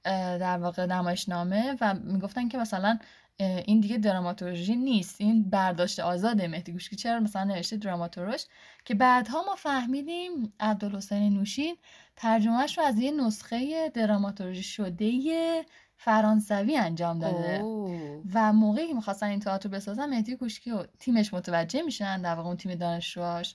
[0.04, 2.98] در واقع نمایشنامه و می‌گفتن که مثلا
[3.38, 5.20] این دیگه دراماتورژی نیست.
[5.20, 6.96] این برداشت آزاده مهدی گوشکی.
[6.96, 8.42] چرا مثلا نوشته دراماتورژ
[8.84, 11.76] که بعدها ما فهمیدیم عبدالحسین نوشین
[12.16, 15.64] ترجمهش رو از یه نسخه دراماتورژی شده
[15.96, 17.58] فرانسوی انجام داده.
[17.60, 18.22] اوه.
[18.34, 22.48] و موقعی که می‌خواستن این تئاتر بسازن مهدی کوشکی و تیمش متوجه میشن در واقع
[22.48, 23.54] اون تیم دانشجوهاش.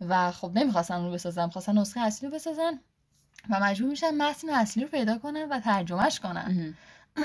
[0.00, 2.80] و خب نمی‌خواستن اون رو بسازن خواستن نسخه اصلی رو بسازن
[3.50, 6.74] و مجبور میشن متن اصلی رو پیدا کنن و ترجمهش کنن.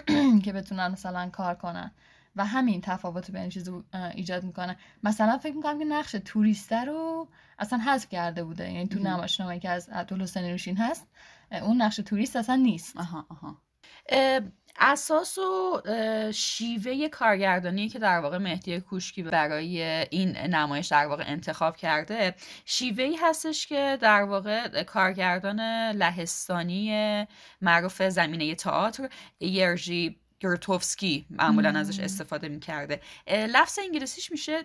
[0.46, 1.91] که بتونن مثلا کار کنن
[2.36, 3.70] و همین تفاوت بین چیز
[4.16, 7.28] ایجاد می‌کنه مثلا فکر می‌کنم که نقش توریسته رو
[7.60, 8.72] اصلا حذف کرده بوده.
[8.72, 11.08] یعنی تو نمایشنامه که از عبدالحسین نوشین هست
[11.52, 12.98] اون نقش توریست اصلا نیست.
[12.98, 13.58] آها آها.
[14.80, 15.82] اساس و
[16.34, 23.15] شیوه کارگردانی که در واقع مهدی کوشکی برای این نمایش در واقع انتخاب کرده شیوهی
[23.15, 25.59] هستش که در واقع کارگردان
[25.91, 27.28] لهستانی
[27.61, 29.09] معروف زمینه تئاتر
[29.39, 33.01] یرژی گرتوفسکی معمولا ازش استفاده می‌کرده.
[33.28, 34.63] لفظ انگلیسیش میشه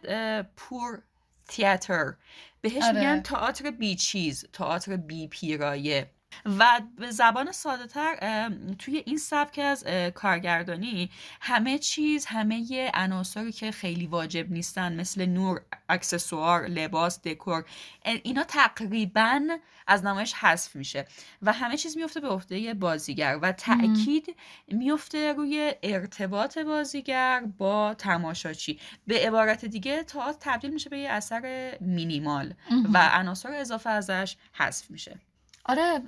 [0.57, 1.03] پور
[1.49, 2.15] تیاتر
[2.61, 2.93] بهش آره.
[2.93, 6.11] میگن تئاتر بی چیز تئاتر بی پیرایه.
[6.45, 8.49] و به زبان ساده تر
[8.79, 11.11] توی این سبک از کارگردانی
[11.41, 17.65] همه چیز همه عناصری که خیلی واجب نیستن مثل نور اکسسوار لباس دکور
[18.05, 19.41] اینا تقریبا
[19.87, 21.07] از نمایش حذف میشه
[21.43, 24.37] و همه چیز میفته به عهده بازیگر و تاکید
[24.69, 28.81] میفته روی ارتباط بازیگر با تماشاچی.
[29.07, 32.55] به عبارت دیگه تا تبدیل میشه به یه اثر مینیمال
[32.93, 35.21] و عناصر اضافه ازش حذف میشه.
[35.69, 36.01] آره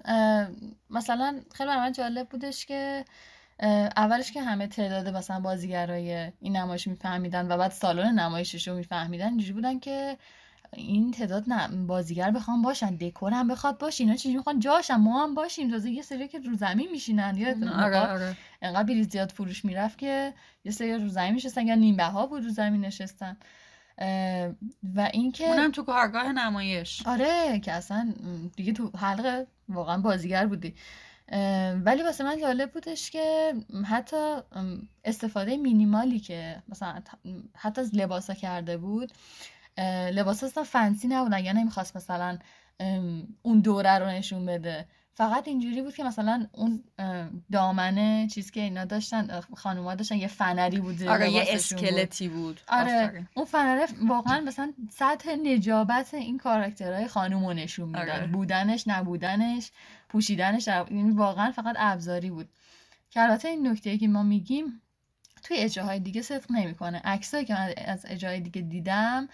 [0.90, 3.04] مثلا خیلی برای من جالب بودش که
[3.96, 9.28] اولش که همه تعداد مثلا بازیگرای این نمایش میفهمیدن و بعد سالن نمایشش رو میفهمیدن
[9.28, 10.16] اینجوری بودن که
[10.72, 11.44] این تعداد
[11.86, 15.70] بازیگر بخوام باشن دکور هم بخواد باشه اینا چیزی می‌خوان جاشن ما هم باشیم.
[15.70, 17.48] تازه یه سری که رو زمین میشینن یا
[17.84, 18.36] آره آره.
[18.62, 20.34] انقدر بلیط زیاد فروش می‌رفت که
[20.64, 23.36] یه سری رو زمین میشستن یا نیمه ها بود رو زمین نشستن.
[24.96, 27.02] و اینکه اونم تو کارگاه نمایش.
[27.06, 28.14] آره که اصلا
[28.56, 30.74] دیگه تو حلقه واقعا بازیگر بودی.
[31.84, 33.54] ولی واسه من جالب بودش که
[33.84, 34.36] حتی
[35.04, 37.02] استفاده مینیمالی که مثلا
[37.56, 39.12] حتی از لباسا کرده بود
[40.12, 42.38] لباس اصلا فنسی نبودن یا نمی‌خواست مثلا
[43.42, 44.86] اون دوره رو نشون بده.
[45.20, 46.84] فقط اینجوری بود که مثلا اون
[47.52, 53.26] دامنه چیز که اینا داشتن خانوما داشتن یه فنری بود آره یه اسکلتی بود, آره
[53.34, 58.08] اون فنره واقعا مثلا سطح نجابت این کاراکترهای خانومو نشون می‌داد.
[58.08, 58.26] آره.
[58.26, 59.70] بودنش نبودنش
[60.08, 62.48] پوشیدنش یعنی واقعا فقط ابزاری بود.
[63.10, 64.82] که البته این نکته که ما میگیم
[65.42, 67.00] توی اجراهای دیگه صدق نمی‌کنه.
[67.04, 69.28] عکسایی که من از اجراهای دیگه دیدم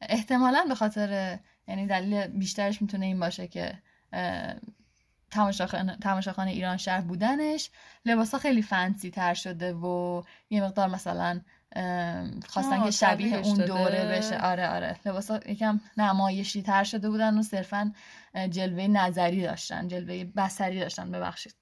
[0.00, 1.38] احتمالا به خاطر
[1.68, 3.78] یعنی دلیل بیشترش می‌تونه این باشه که
[6.00, 7.70] تماشاخانه ایران شهر بودنش.
[8.04, 11.40] لباسا خیلی فنسی تر شده و یه مقدار مثلا
[12.48, 14.38] خواستن که شبیه اون دوره بشه.
[14.38, 14.96] آره آره.
[15.06, 17.92] لباسا یکم نمایشی تر شده بودن و صرفا
[18.50, 21.10] جلوه نظری داشتن جلوه بسری داشتن.
[21.10, 21.54] ببخشید.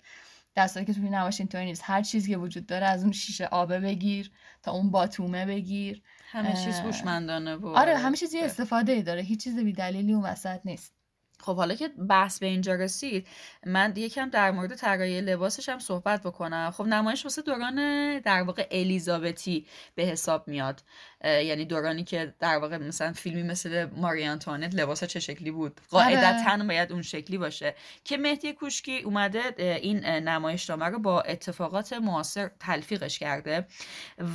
[0.56, 1.82] دستایی که توی نمایش اینطوری نیست.
[1.84, 4.30] هر چیزی که وجود داره از اون شیشه آبه بگیر
[4.62, 6.02] تا اون باتومه بگیر.
[6.30, 9.22] همه چیز هوشمندانه بود آره همه چیز یه استفاده ای داره.
[9.22, 10.93] هیچ چیز بی دلیلی اون وسط نیست.
[11.40, 13.28] خب حالا که بحث به اینجا رسید
[13.66, 16.70] من یکم در مورد طراحی لباسش هم صحبت بکنم.
[16.70, 17.76] خب نمایش واسه دوران
[18.18, 20.82] در واقع الیزابتی به حساب میاد.
[21.24, 26.52] یعنی دورانی که در واقع مثلا فیلمی مثل ماری آنتوانت لباس چه شکلی بود؟ قاعدتا
[26.52, 26.64] آره.
[26.64, 27.74] باید اون شکلی باشه.
[28.05, 33.66] که مهدی کوشکی اومده این نمایشنامه رو با اتفاقات معاصر تلفیقش کرده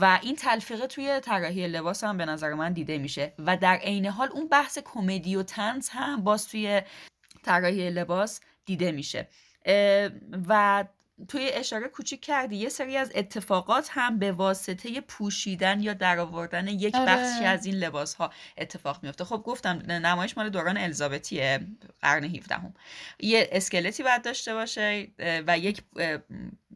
[0.02, 4.06] و این تلفیقه توی طراحی لباس هم به نظر من دیده میشه و در عین
[4.06, 6.82] حال اون بحث کمدی و تنز هم باز توی
[7.44, 9.28] طراحی لباس دیده میشه.
[10.50, 10.84] و
[11.28, 16.96] توی اشاره کوچیک کردی یه سری از اتفاقات هم به واسطه پوشیدن یا درآوردن یک
[16.96, 17.06] آره.
[17.06, 21.60] بخشی از این لباس ها اتفاق میفته خب گفتم نمایش مال دوران الیزابتیه
[22.02, 22.74] قرن 17 هم.
[23.20, 25.84] یه اسکلتی باید داشته باشه و یک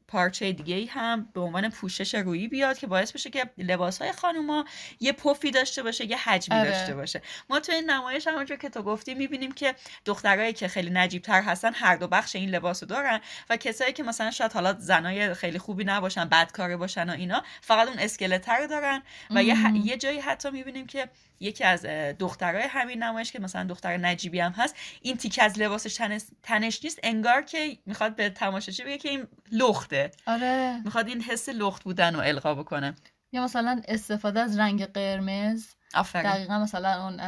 [0.07, 4.65] پارچه دیگه هم به عنوان پوشش رویی بیاد که باعث بشه که لباس های خانوما
[4.99, 6.71] یه پفی داشته باشه یه حجمی آره.
[6.71, 10.89] داشته باشه ما تو این نمایش همونجور که تو گفتی می‌بینیم که دخترایی که خیلی
[10.89, 14.53] نجیب تر هستن هر دو بخش این لباس رو دارن و کسایی که مثلا شاید
[14.53, 19.01] حالا زنای خیلی خوبی نباشن بدکاره باشن و اینا فقط اون اسکلت رو دارن
[19.31, 21.09] و یه, یه جایی حتی می‌بینیم که
[21.39, 21.85] یکی از
[22.19, 26.99] دخترای همین نمایش که مثلا دختر نجیبی هم هست این تیک از لباسش تنش نیست
[27.03, 30.11] انگار که می‌خواد به تماشاچی بگه که این لخته.
[30.25, 30.81] آره.
[30.85, 32.95] می‌خواد این حس لخت بودن رو القا بکنه.
[33.31, 35.65] یا مثلا استفاده از رنگ قرمز.
[35.93, 36.31] آفرین.
[36.31, 37.19] دقیقا مثلا اون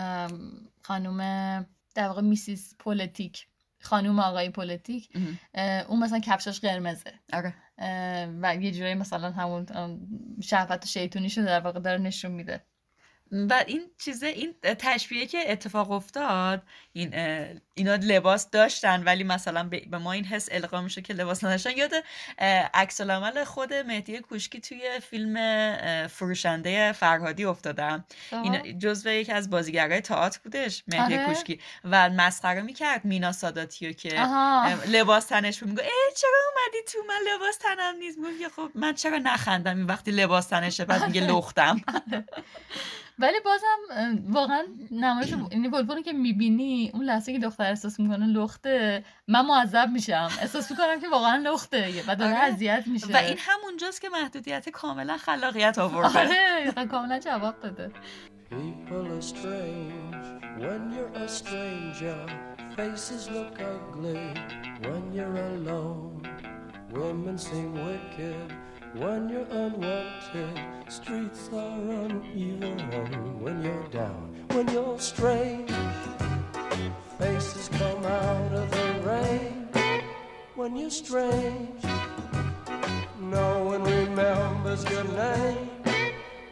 [0.82, 1.20] خانوم
[1.96, 3.48] در واقع میسیس پولیتیک
[3.80, 5.10] خانوم آقای پولیتیک
[5.88, 7.14] اون مثلا کفشش قرمزه.
[7.34, 7.54] آره.
[8.42, 9.66] و یه جورایی مثلا همون
[10.44, 12.64] شهوت شیطونی شده در واقع داره نشون میده.
[13.32, 16.64] و این چیزه این تشبیه که اتفاق افتاد
[16.94, 17.10] این
[17.78, 21.72] اینا لباس داشتن ولی مثلا به ما این حس القا میشه که لباس نداشتن.
[21.78, 21.92] یاد
[22.74, 25.38] عکس العمل خود مهدی کوشکی توی فیلم
[26.08, 28.06] فروشنده فرهادی افتادم.
[28.32, 31.26] این جزو یکی از بازیگرای تئاتر بودش مهدی آره.
[31.26, 31.60] کوشکی.
[31.84, 34.10] و مسخره می‌کرد مینا ساداتیو که
[34.88, 38.18] لباس تنش میگه ای چرا اومدی تو؟ من لباس تنم نیست.
[38.18, 41.82] میگه خب من چرا نخندم؟ این وقتی لباس تنشه بعد میگه لختم.
[43.20, 49.04] ولی بازم واقعا نمایش یعنی بلبلی که می‌بینی اون لحظه که دختر احساس می‌کنه لخته
[49.28, 52.44] من معذب میشم احساس می‌کنم که واقعا لخته و داره آره.
[52.44, 57.92] اذیت میشه و این همونجاست که محدودیت کاملا خلاقیت آورده آره کاملا جواب داده
[58.50, 60.26] People are strange
[60.58, 62.26] when you're a stranger.
[62.78, 64.34] Faces look ugly
[64.84, 66.22] when you're alone.
[66.92, 68.50] Women seem wicked
[68.96, 70.58] when you're unwanted.
[70.88, 72.78] Streets are uneven
[73.44, 75.72] when you're down, when you're strange.
[77.19, 79.69] Faces come out of the rain
[80.55, 81.85] when you're strange.
[83.19, 85.71] No one remembers your name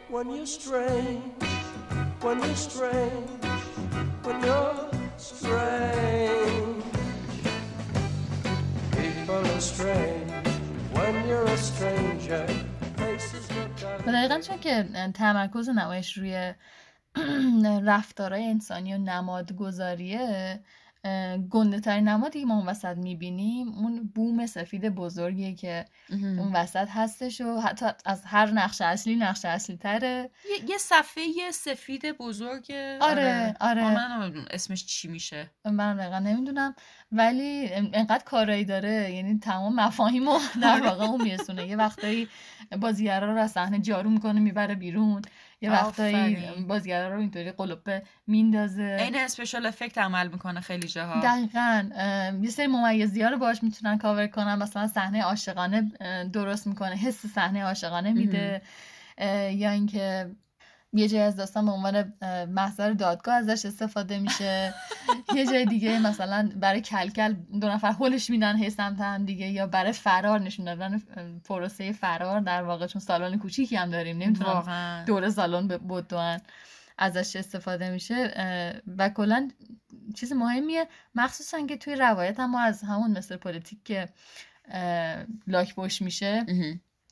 [0.09, 1.43] when you're strange.
[2.21, 3.43] When you're strange,
[4.23, 6.83] when you're strange.
[8.91, 10.31] People are strange.
[14.07, 16.53] و دقیقا چون که تمرکز نمایش روی
[17.86, 20.60] رفتارهای انسانی و نمادگذاریه
[21.50, 26.88] گنده ترین نمادی که ما اون وسط می‌بینیم اون بوم سفید بزرگیه که اون وسط
[26.90, 30.30] هستش و حتی از هر نقش اصلی نقش اصلی تره
[30.68, 33.94] یه صفحه سفید بزرگ آره آره.
[33.94, 36.74] من اسمش چی میشه؟ من دقیقا نمی‌دونم.
[37.12, 39.12] ولی انقدر کارایی داره.
[39.14, 41.66] یعنی تمام مفاهیم رو در واقع اون میرسونه.
[41.66, 42.28] یه وقتایی
[42.80, 45.22] بازیگرا رو از صحنه جارو می‌کنه می‌بره بیرون.
[45.60, 46.36] یه وقتایی
[46.68, 48.98] بازیگرا رو اینطوری قلوبه میندازه.
[49.00, 51.20] این اسپیشال افکت عمل می‌کنه خیلی جاها.
[51.20, 51.90] دقیقا.
[52.42, 54.54] یه سری ممیزی ها رو باش می‌تونن کاور کنن.
[54.54, 55.92] مثلا صحنه عاشقانه
[56.32, 56.94] درست می‌کنه.
[56.94, 58.62] حس صحنه عاشقانه میده.
[59.50, 60.30] یا اینکه
[60.96, 62.12] یه جای از داستان به عنوان
[62.48, 64.74] محضر دادگاه ازش استفاده میشه.
[65.34, 69.66] یه جای دیگه مثلا برای کلکل دو نفر هولش میدن هی سمت هم دیگه یا
[69.66, 70.98] برای فرار نشون دادن
[71.44, 76.40] پروسه فرار در واقع چون سالن کوچیکی هم داریم نمی‌تونم دور سالن بدوان
[76.98, 78.34] ازش استفاده میشه.
[78.98, 79.50] و کلا
[80.14, 84.08] چیز مهمیه مخصوصا که توی روایت هم ما از همون مثل پلیتیک که
[85.46, 86.46] لاک بوش میشه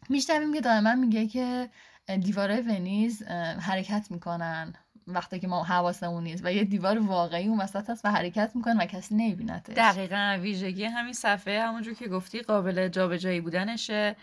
[0.09, 1.69] میشنویم که دائما میگه که
[2.07, 3.23] دیوارهای ونیز
[3.61, 4.75] حرکت می‌کنن
[5.07, 8.83] وقتی که ما حواسمون نیست و یه دیوار واقعی اون وسط هست و حرکت می‌کنه
[8.83, 9.75] و کسی نمیبینتش.
[9.75, 14.17] دقیقا ویژگی همین صفحه همونجور که گفتی قابل جابجایی بودنشه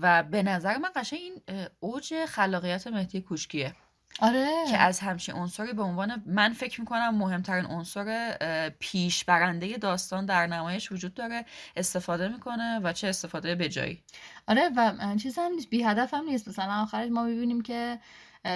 [0.00, 3.74] و به نظر من قشنگ این اوج خلاقیت مهدی کوشکیه.
[4.20, 4.48] آره.
[4.70, 8.36] که از همچین عنصری به عنوان من فکر می‌کنم مهمترین عنصر
[8.78, 11.44] پیش برنده داستان در نمایش وجود داره
[11.76, 14.02] استفاده می‌کنه و چه استفاده به جایی.
[14.48, 16.48] آره و چیز هم نیست بی هدف هم نیست.
[16.48, 17.98] مثلا آخرش ما می‌بینیم که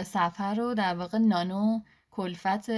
[0.05, 1.81] سفر رو در واقع نانو
[2.11, 2.69] کلفت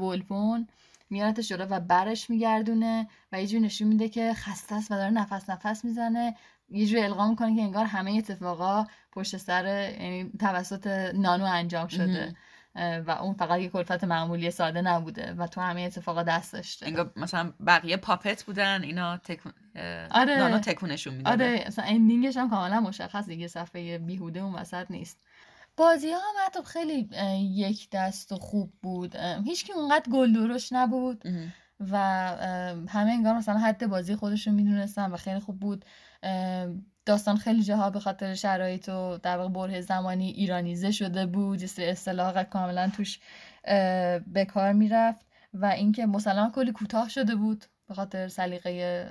[0.00, 0.68] ولپون
[1.10, 5.10] میارتش جلو و برش میگردونه و یه جور نشون میده که خسته است و داره
[5.10, 6.36] نفس نفس می‌زنه.
[6.68, 9.64] یه جور القا می‌کنه که انگار همه اتفاقا پشت سر
[10.00, 12.34] یعنی توسط نانو انجام شده.
[12.74, 16.86] و اون فقط یه کلفت معمولی ساده نبوده و تو همه اتفاقا دست داشته.
[16.86, 19.52] انگار مثلا بقیه پاپت بودن اینا تکون
[20.10, 20.36] آره.
[20.38, 21.44] نانو تکونشون می‌داده.
[21.44, 25.18] آره مثلا اندینگش هم کاملا مشخص دیگه صفحه بیهوده اون وسط نیست.
[25.76, 27.08] بازی ها هم حتی خیلی
[27.40, 29.16] یک دست و خوب بود.
[29.16, 31.24] هیچکی اونقدر گل درش نبود.
[31.90, 31.96] و
[32.88, 35.84] همه انگار مثلا حد بازی خودشون می‌دونستن و خیلی خوب بود.
[37.06, 41.82] داستان خیلی جاها به خاطر شرایط و در واقع بره زمانی ایرانیزه شده بود جسر
[41.82, 43.20] اصطلاح کاملا توش
[44.26, 49.06] به کار می‌رفت و اینکه مثلا کلی کوتاه شده بود به خاطر سلیقه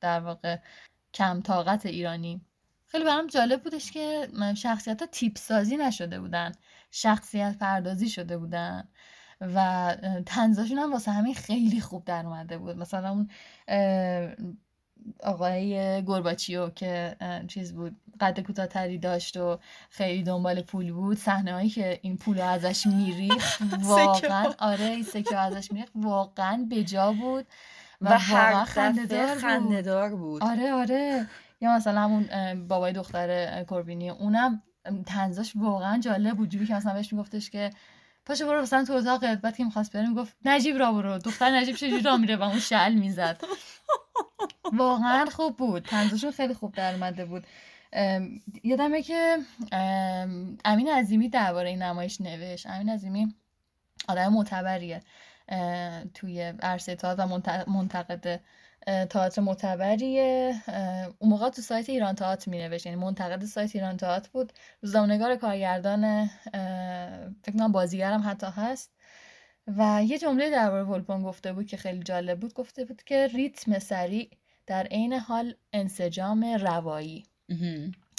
[0.00, 0.56] در واقع
[1.14, 2.40] کم طاقت ایرانی.
[2.86, 6.52] خیلی برام جالب بودش که شخصیت ها تیپ سازی نشده بودن
[6.90, 8.88] شخصیت پردازی شده بودن
[9.40, 9.96] و
[10.26, 12.76] تنزاشون هم واسه همین خیلی خوب در اومده بود.
[12.76, 13.28] مثلا اون
[15.22, 17.16] آقای گرباچیو که
[17.48, 19.58] چیز بود قد کوتاهتری داشت و
[19.90, 21.18] خیلی دنبال پول بود.
[21.18, 25.92] صحنه هایی که این پول ازش میریخت واقعا آره این سکه ازش میریخت.
[25.94, 27.46] واقعا بجا بود
[28.00, 30.18] و, و هر خندهدار بود.
[30.18, 30.42] بود.
[30.44, 31.26] آره آره.
[31.60, 32.28] یا مثلا همون
[32.68, 34.62] بابای دختر کربینی اونم
[35.06, 36.48] تنزاش واقعا جالب بود.
[36.48, 37.70] جوری که مثلا بهش میگفتش که
[38.26, 39.40] پاشو برو مثلا تو اتاقت.
[39.40, 41.18] بعد که می‌خواست بره می‌گفت نجیب را برو.
[41.18, 43.40] دختر نجیب چجوری را میره؟ و اون شل می‌زد.
[44.72, 45.84] واقعا خوب بود.
[45.84, 47.46] تنزاشون خیلی خوب در اومده بود.
[48.64, 49.38] یادمه که
[50.64, 52.66] امین عظیمی درباره این نمایش نوشت.
[52.66, 53.34] امین عظیمی
[54.08, 55.00] آدم معتبریه.
[56.14, 57.26] توی عرصه تئاتر و
[57.70, 58.40] منتقد
[59.10, 60.54] تئاتر معتبریه.
[61.18, 64.52] اون موقع تو سایت ایران تئاتر می نوشت یعنی منتقد سایت ایران تئاتر بود.
[64.82, 66.26] روزنامه‌نگار کارگردان
[67.42, 68.95] فکر کنم بازیگرم حتی هست.
[69.66, 72.54] و یه جمله درباره ولپون گفته بود که خیلی جالب بود.
[72.54, 74.30] گفته بود که ریتم سریع
[74.66, 77.24] در عین حال انسجام روایی.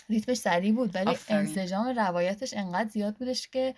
[0.09, 3.75] ریتمش سریع بود ولی انسجام روایتش انقدر زیاد بودش که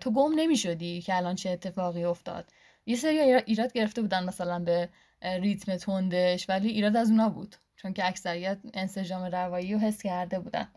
[0.00, 2.50] تو گم نمی شدی که الان چه اتفاقی افتاد.
[2.86, 4.88] یه سری ایراد گرفته بودن مثلا به
[5.22, 7.56] ریتم تندش ولی ایراد از اونا بود.
[7.76, 10.68] چون که اکثریت انسجام روایی رو حس کرده بودن.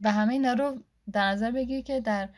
[0.00, 0.82] و همه اینا رو
[1.12, 2.28] در نظر بگیر که در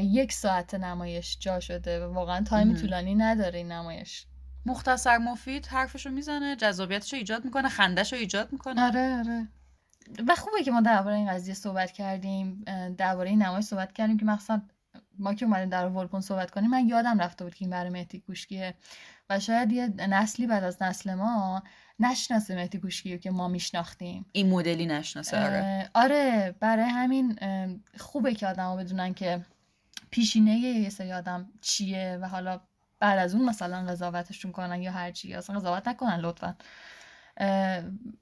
[0.00, 4.26] یک ساعت نمایش جا شده و واقعا تایم طولانی نداره این نمایش.
[4.66, 8.86] مختصر مفید حرفشو می‌زنه جذابیتش رو ایجاد می‌کنه خندش رو ایجاد می‌کنه.
[8.86, 9.48] آره آره.
[10.28, 12.64] و خوبه که ما درباره این قضیه صحبت کردیم
[12.98, 14.62] درباره این نمایش صحبت کردیم که مخصوصا
[15.18, 18.20] ما که اومدیم در ولپون صحبت کنیم من یادم رفته بود که این برای مهدی
[18.20, 18.74] کوشکیه
[19.30, 21.62] و شاید یه نسلی بعد از نسل ما
[21.98, 24.26] نشناسه مهدی کوشکی که ما میشناختیم.
[24.32, 25.90] این مدلی نشناسه آره.
[25.94, 27.38] آره برای همین
[27.98, 29.44] خوبه که آدم بدونن که
[30.14, 32.60] پیشینه یه سری آدم چیه و حالا
[32.98, 36.56] بعد از اون مثلا قضاوتشون کنن یا هر چی اصلا قضاوت نکنن لطفا.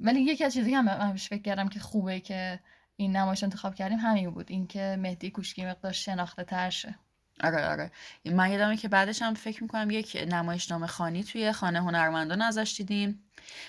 [0.01, 2.60] ولی یکی از چیزی که هم فکر کردم که خوبه که
[2.97, 6.94] این نمایش انتخاب کردیم همین بود اینکه مهدی کوشکی مقدار شناخته تر شه
[7.40, 7.90] آره آره.
[8.24, 13.24] من یادمه که بعدش هم فکر می‌کنم یک نمایشنامه خانی توی خانه هنرمندان ازش دیدیم.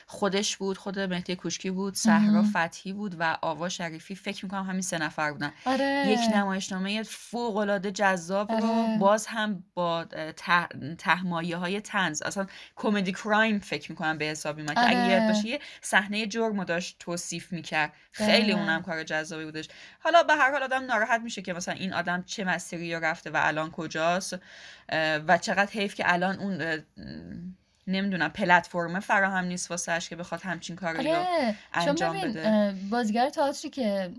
[0.07, 4.81] خودش بود خود مهدی کوشکی بود صحرا فتحی بود و آوا شریفی فکر می‌کنم همین
[4.81, 8.97] سه نفر بودن آره یک نمایشنامه فوق العاده جذاب رو آره.
[8.97, 10.05] باز هم با
[10.37, 10.67] ته,
[10.97, 15.13] تهمایه های تنز اصلا کمدی کرایم فکر می‌کنم به حساب میاد که اگه آره.
[15.13, 18.59] یاد باشه صحنه جرم رو داشت توصیف می‌کرد خیلی دقیقاً.
[18.59, 19.67] اونم کار جذابی بودش
[19.99, 23.29] حالا به هر حال آدم ناراحت میشه که مثلا این آدم چه مسیری رو رفته
[23.29, 24.39] و الان کجاست
[25.27, 26.83] و چقدر حیف که الان اون
[27.87, 32.75] نمی‌دونم پلتفرم فراهم نیست واسهش که بخواد همچین کاری رو آره انجام بده.
[32.89, 34.13] بازیگر تئاتری که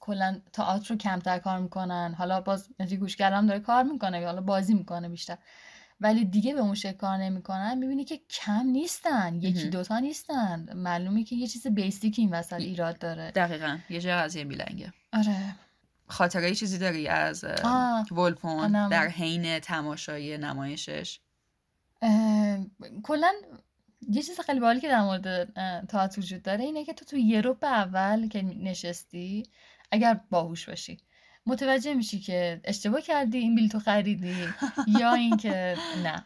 [0.00, 4.40] کلا تئاتر رو کمتر کار می‌کنن حالا باز مهدی گوشگر هم داره کار می‌کنه حالا
[4.40, 5.38] بازی می‌کنه بیشتر
[6.00, 9.68] ولی دیگه به اون شکل کار نمی‌کنن می‌بینی که کم نیستن یکی.
[9.68, 14.44] دوتا نیستن معلومه که یه چیز بیسیک این وسط ایراد داره دقیقا یه جای قضیه
[14.44, 15.36] میلنگه آره
[16.06, 17.44] خاطره چیزی داری از
[18.12, 18.88] ولپون.
[18.88, 21.20] در حین تماشای نمایشش
[23.02, 23.32] کلا
[24.08, 25.52] یه چیز خیلی باحالی که در مورد
[25.86, 29.42] تئاتر وجود داره اینه که تو تو یه ربع اول که نشستی
[29.90, 30.98] اگر باهوش باشی
[31.46, 34.36] متوجه میشی که اشتباه کردی این بلیطو خریدی
[35.00, 36.24] یا اینکه نه.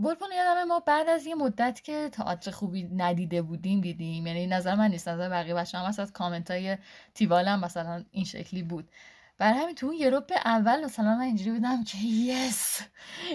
[0.00, 4.26] ولپون یادمه ما بعد از یه مدت که تئاتر خوبی ندیده بودیم دیدیم.
[4.26, 5.08] یعنی نظر من نیست.
[5.08, 6.78] نظر بقیه بچه هم از کامنت های
[7.14, 8.90] تیوال هم مثلا این شکلی بود.
[9.40, 12.80] برای همین تو اون ربع اول مثلا من اینجوری بودم که یس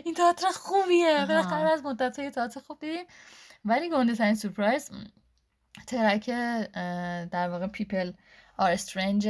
[0.04, 1.26] این تئاتر خوبیه.
[1.28, 3.06] بالاخره از مدت های تئاتر خوب دیدیم.
[3.66, 4.92] ولی گنده ترین سورپرایز
[5.88, 6.30] track
[7.32, 8.12] در واقع People
[8.58, 9.28] Are Strange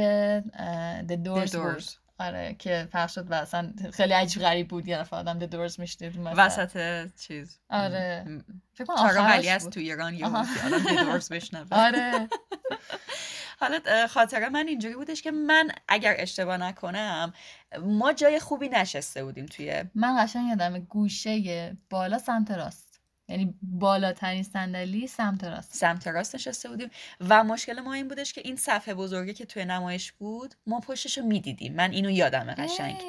[1.28, 1.46] بود.
[1.46, 1.84] Doors.
[2.18, 4.88] آره که پخش شد و اصلا خیلی عجیب غریب بود.
[4.88, 7.60] یه دفعه آدم The Doors میشنید وسط چیز.
[7.70, 8.26] آره.
[8.74, 9.72] فکر کنم آخرش بود.
[9.72, 10.46] تو ایران یه الان
[10.82, 11.66] The Doors بشنوه.
[11.86, 12.28] آره.
[13.56, 17.32] حالا خاطره من اینجوری بودش که من اگر اشتباه نکنم
[17.82, 22.85] ما جای خوبی نشسته بودیم توی من قشنگ یادمه گوشه بالا سمت راست.
[23.28, 25.74] یعنی بالاترین صندلی سمت راست.
[25.74, 26.90] سمت راست نشسته بودیم
[27.28, 31.18] و مشکل ما این بودش که این صفحه بزرگی که توی نمایش بود ما پشتش
[31.18, 31.74] رو می‌دیدیم.
[31.74, 33.02] من اینو یادمه قشنگ.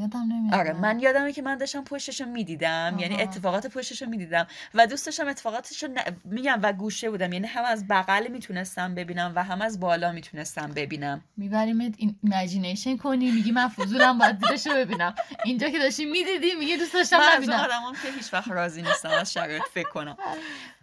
[0.00, 0.54] یادم نمیاد.
[0.54, 2.96] آره من یادمه که من داشتم پشتش رو می‌دیدم.
[2.98, 3.22] یعنی.
[3.22, 7.32] اتفاقات پشتش رو می‌دیدم و دوست داشتم اتفاقاتش رو ن- میگم و گوشه بودم.
[7.32, 11.24] یعنی هم از بغل می‌تونستم ببینم و هم از بالا می‌تونستم ببینم.
[11.36, 15.14] میبریمت این imagination کنی میگی من فضولم باید زیرش رو ببینم.
[15.44, 17.60] اینجا که داشتی می‌دیدی میگه دوست داشتم من از اون ببینم.
[17.60, 19.19] آدمام که هیچ وقت راضی نیستم.
[19.20, 20.16] از شرایط فکر کنم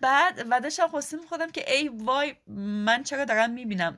[0.02, 2.36] بعد و داشتم قصه میخوردم که ای وای
[2.86, 3.98] من چرا دارم می‌بینم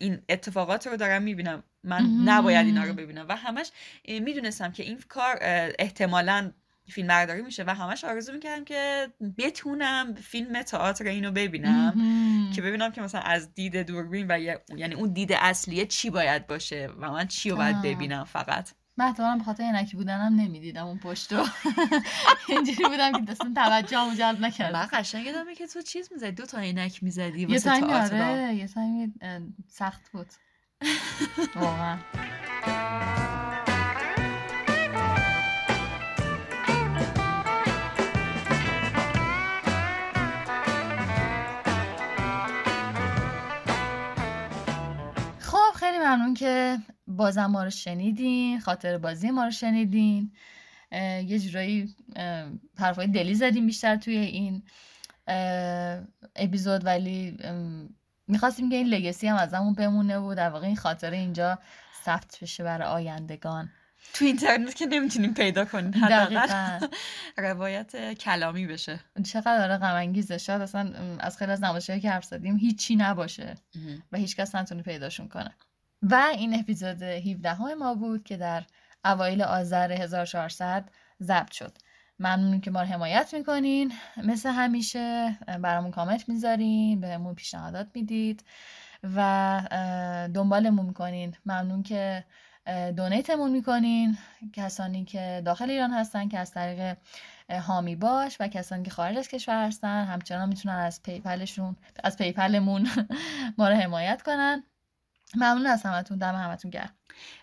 [0.00, 2.02] این اتفاقات رو دارم می‌بینم من.
[2.24, 3.70] نباید اینا رو ببینم و همش
[4.08, 5.38] می‌دونستم که این کار
[5.78, 6.52] احتمالاً
[6.88, 9.08] فیلم برداری میشه و همش آرزو می‌کردم که
[9.38, 11.94] بتونم فیلم تئاتر اینو ببینم.
[12.54, 14.38] که ببینم که مثلا از دید دوربین و
[14.76, 17.82] یعنی اون دید اصلیه چی باید باشه و من چی رو باید.
[17.82, 21.46] ببینم فقط من احتمالاً به خاطر عینکی بودنم نمی‌دیدم اون پشت رو.
[22.48, 26.46] اینجوری بودم که دستم توجه جلب من نکرد قشنگ یادمه که تو چیز می‌زدی؟ دو
[26.46, 29.12] تا عینک می‌زدی یه تایمی آره یه تایمی
[29.68, 30.26] سخت بود.
[31.56, 31.98] واقعا.
[46.16, 50.32] ممنون که بازم ما رو شنیدین خاطر بازی ما رو شنیدین.
[50.92, 51.94] یه جورایی
[52.78, 54.62] حرفای دلی زدیم بیشتر توی این
[56.36, 56.86] اپیزود.
[56.86, 57.36] ولی
[58.26, 61.58] می‌خواستیم که این لگسی هم ازمون بمونه و در واقع این خاطره اینجا
[62.04, 63.70] ثبت بشه برای آیندگان.
[64.14, 66.46] تو اینترنت که نمی‌تونیم پیدا کنیم حداقل.
[66.46, 66.88] دقیقا.
[67.38, 69.00] روایت کلامی بشه.
[69.24, 70.38] چقدر داره غم انگیزه.
[70.38, 73.54] شاید اصلا از خیلی از نمایشهایی که حرف زدیم هیچی نباشه
[74.12, 75.54] و هیچکس نتونه پیداشون کنه.
[76.02, 78.64] و این اپیزود 17 های ما بود که در
[79.04, 80.90] اوایل آذر 1400
[81.22, 81.78] ضبط شد.
[82.18, 83.92] ممنون که ما رو حمایت می‌کنین.
[84.16, 88.44] مثل همیشه برامون کامنت می‌ذارین بهمون پیشنهادات می‌دید
[89.16, 89.60] و
[90.34, 91.34] دنبالمون می‌کنین.
[91.46, 92.24] ممنون که
[92.96, 94.18] دونیتمون می‌کنین.
[94.52, 96.96] کسانی که داخل ایران هستن که از طریق
[97.50, 102.16] حامی باش و کسانی که خارج از کشور هستن همچنان می‌تونن از PayPal شون از
[102.16, 102.88] PayPal مون
[103.58, 104.64] ما رو حمایت کنن.
[105.34, 106.90] ممنون از همتون دم همتون گرم.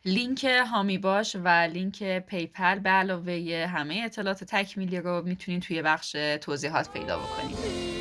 [0.06, 6.12] لینک حامی باش و لینک PayPal به علاوه همه اطلاعات تکمیلی رو می‌تونین توی بخش
[6.42, 7.93] توضیحات پیدا بکنید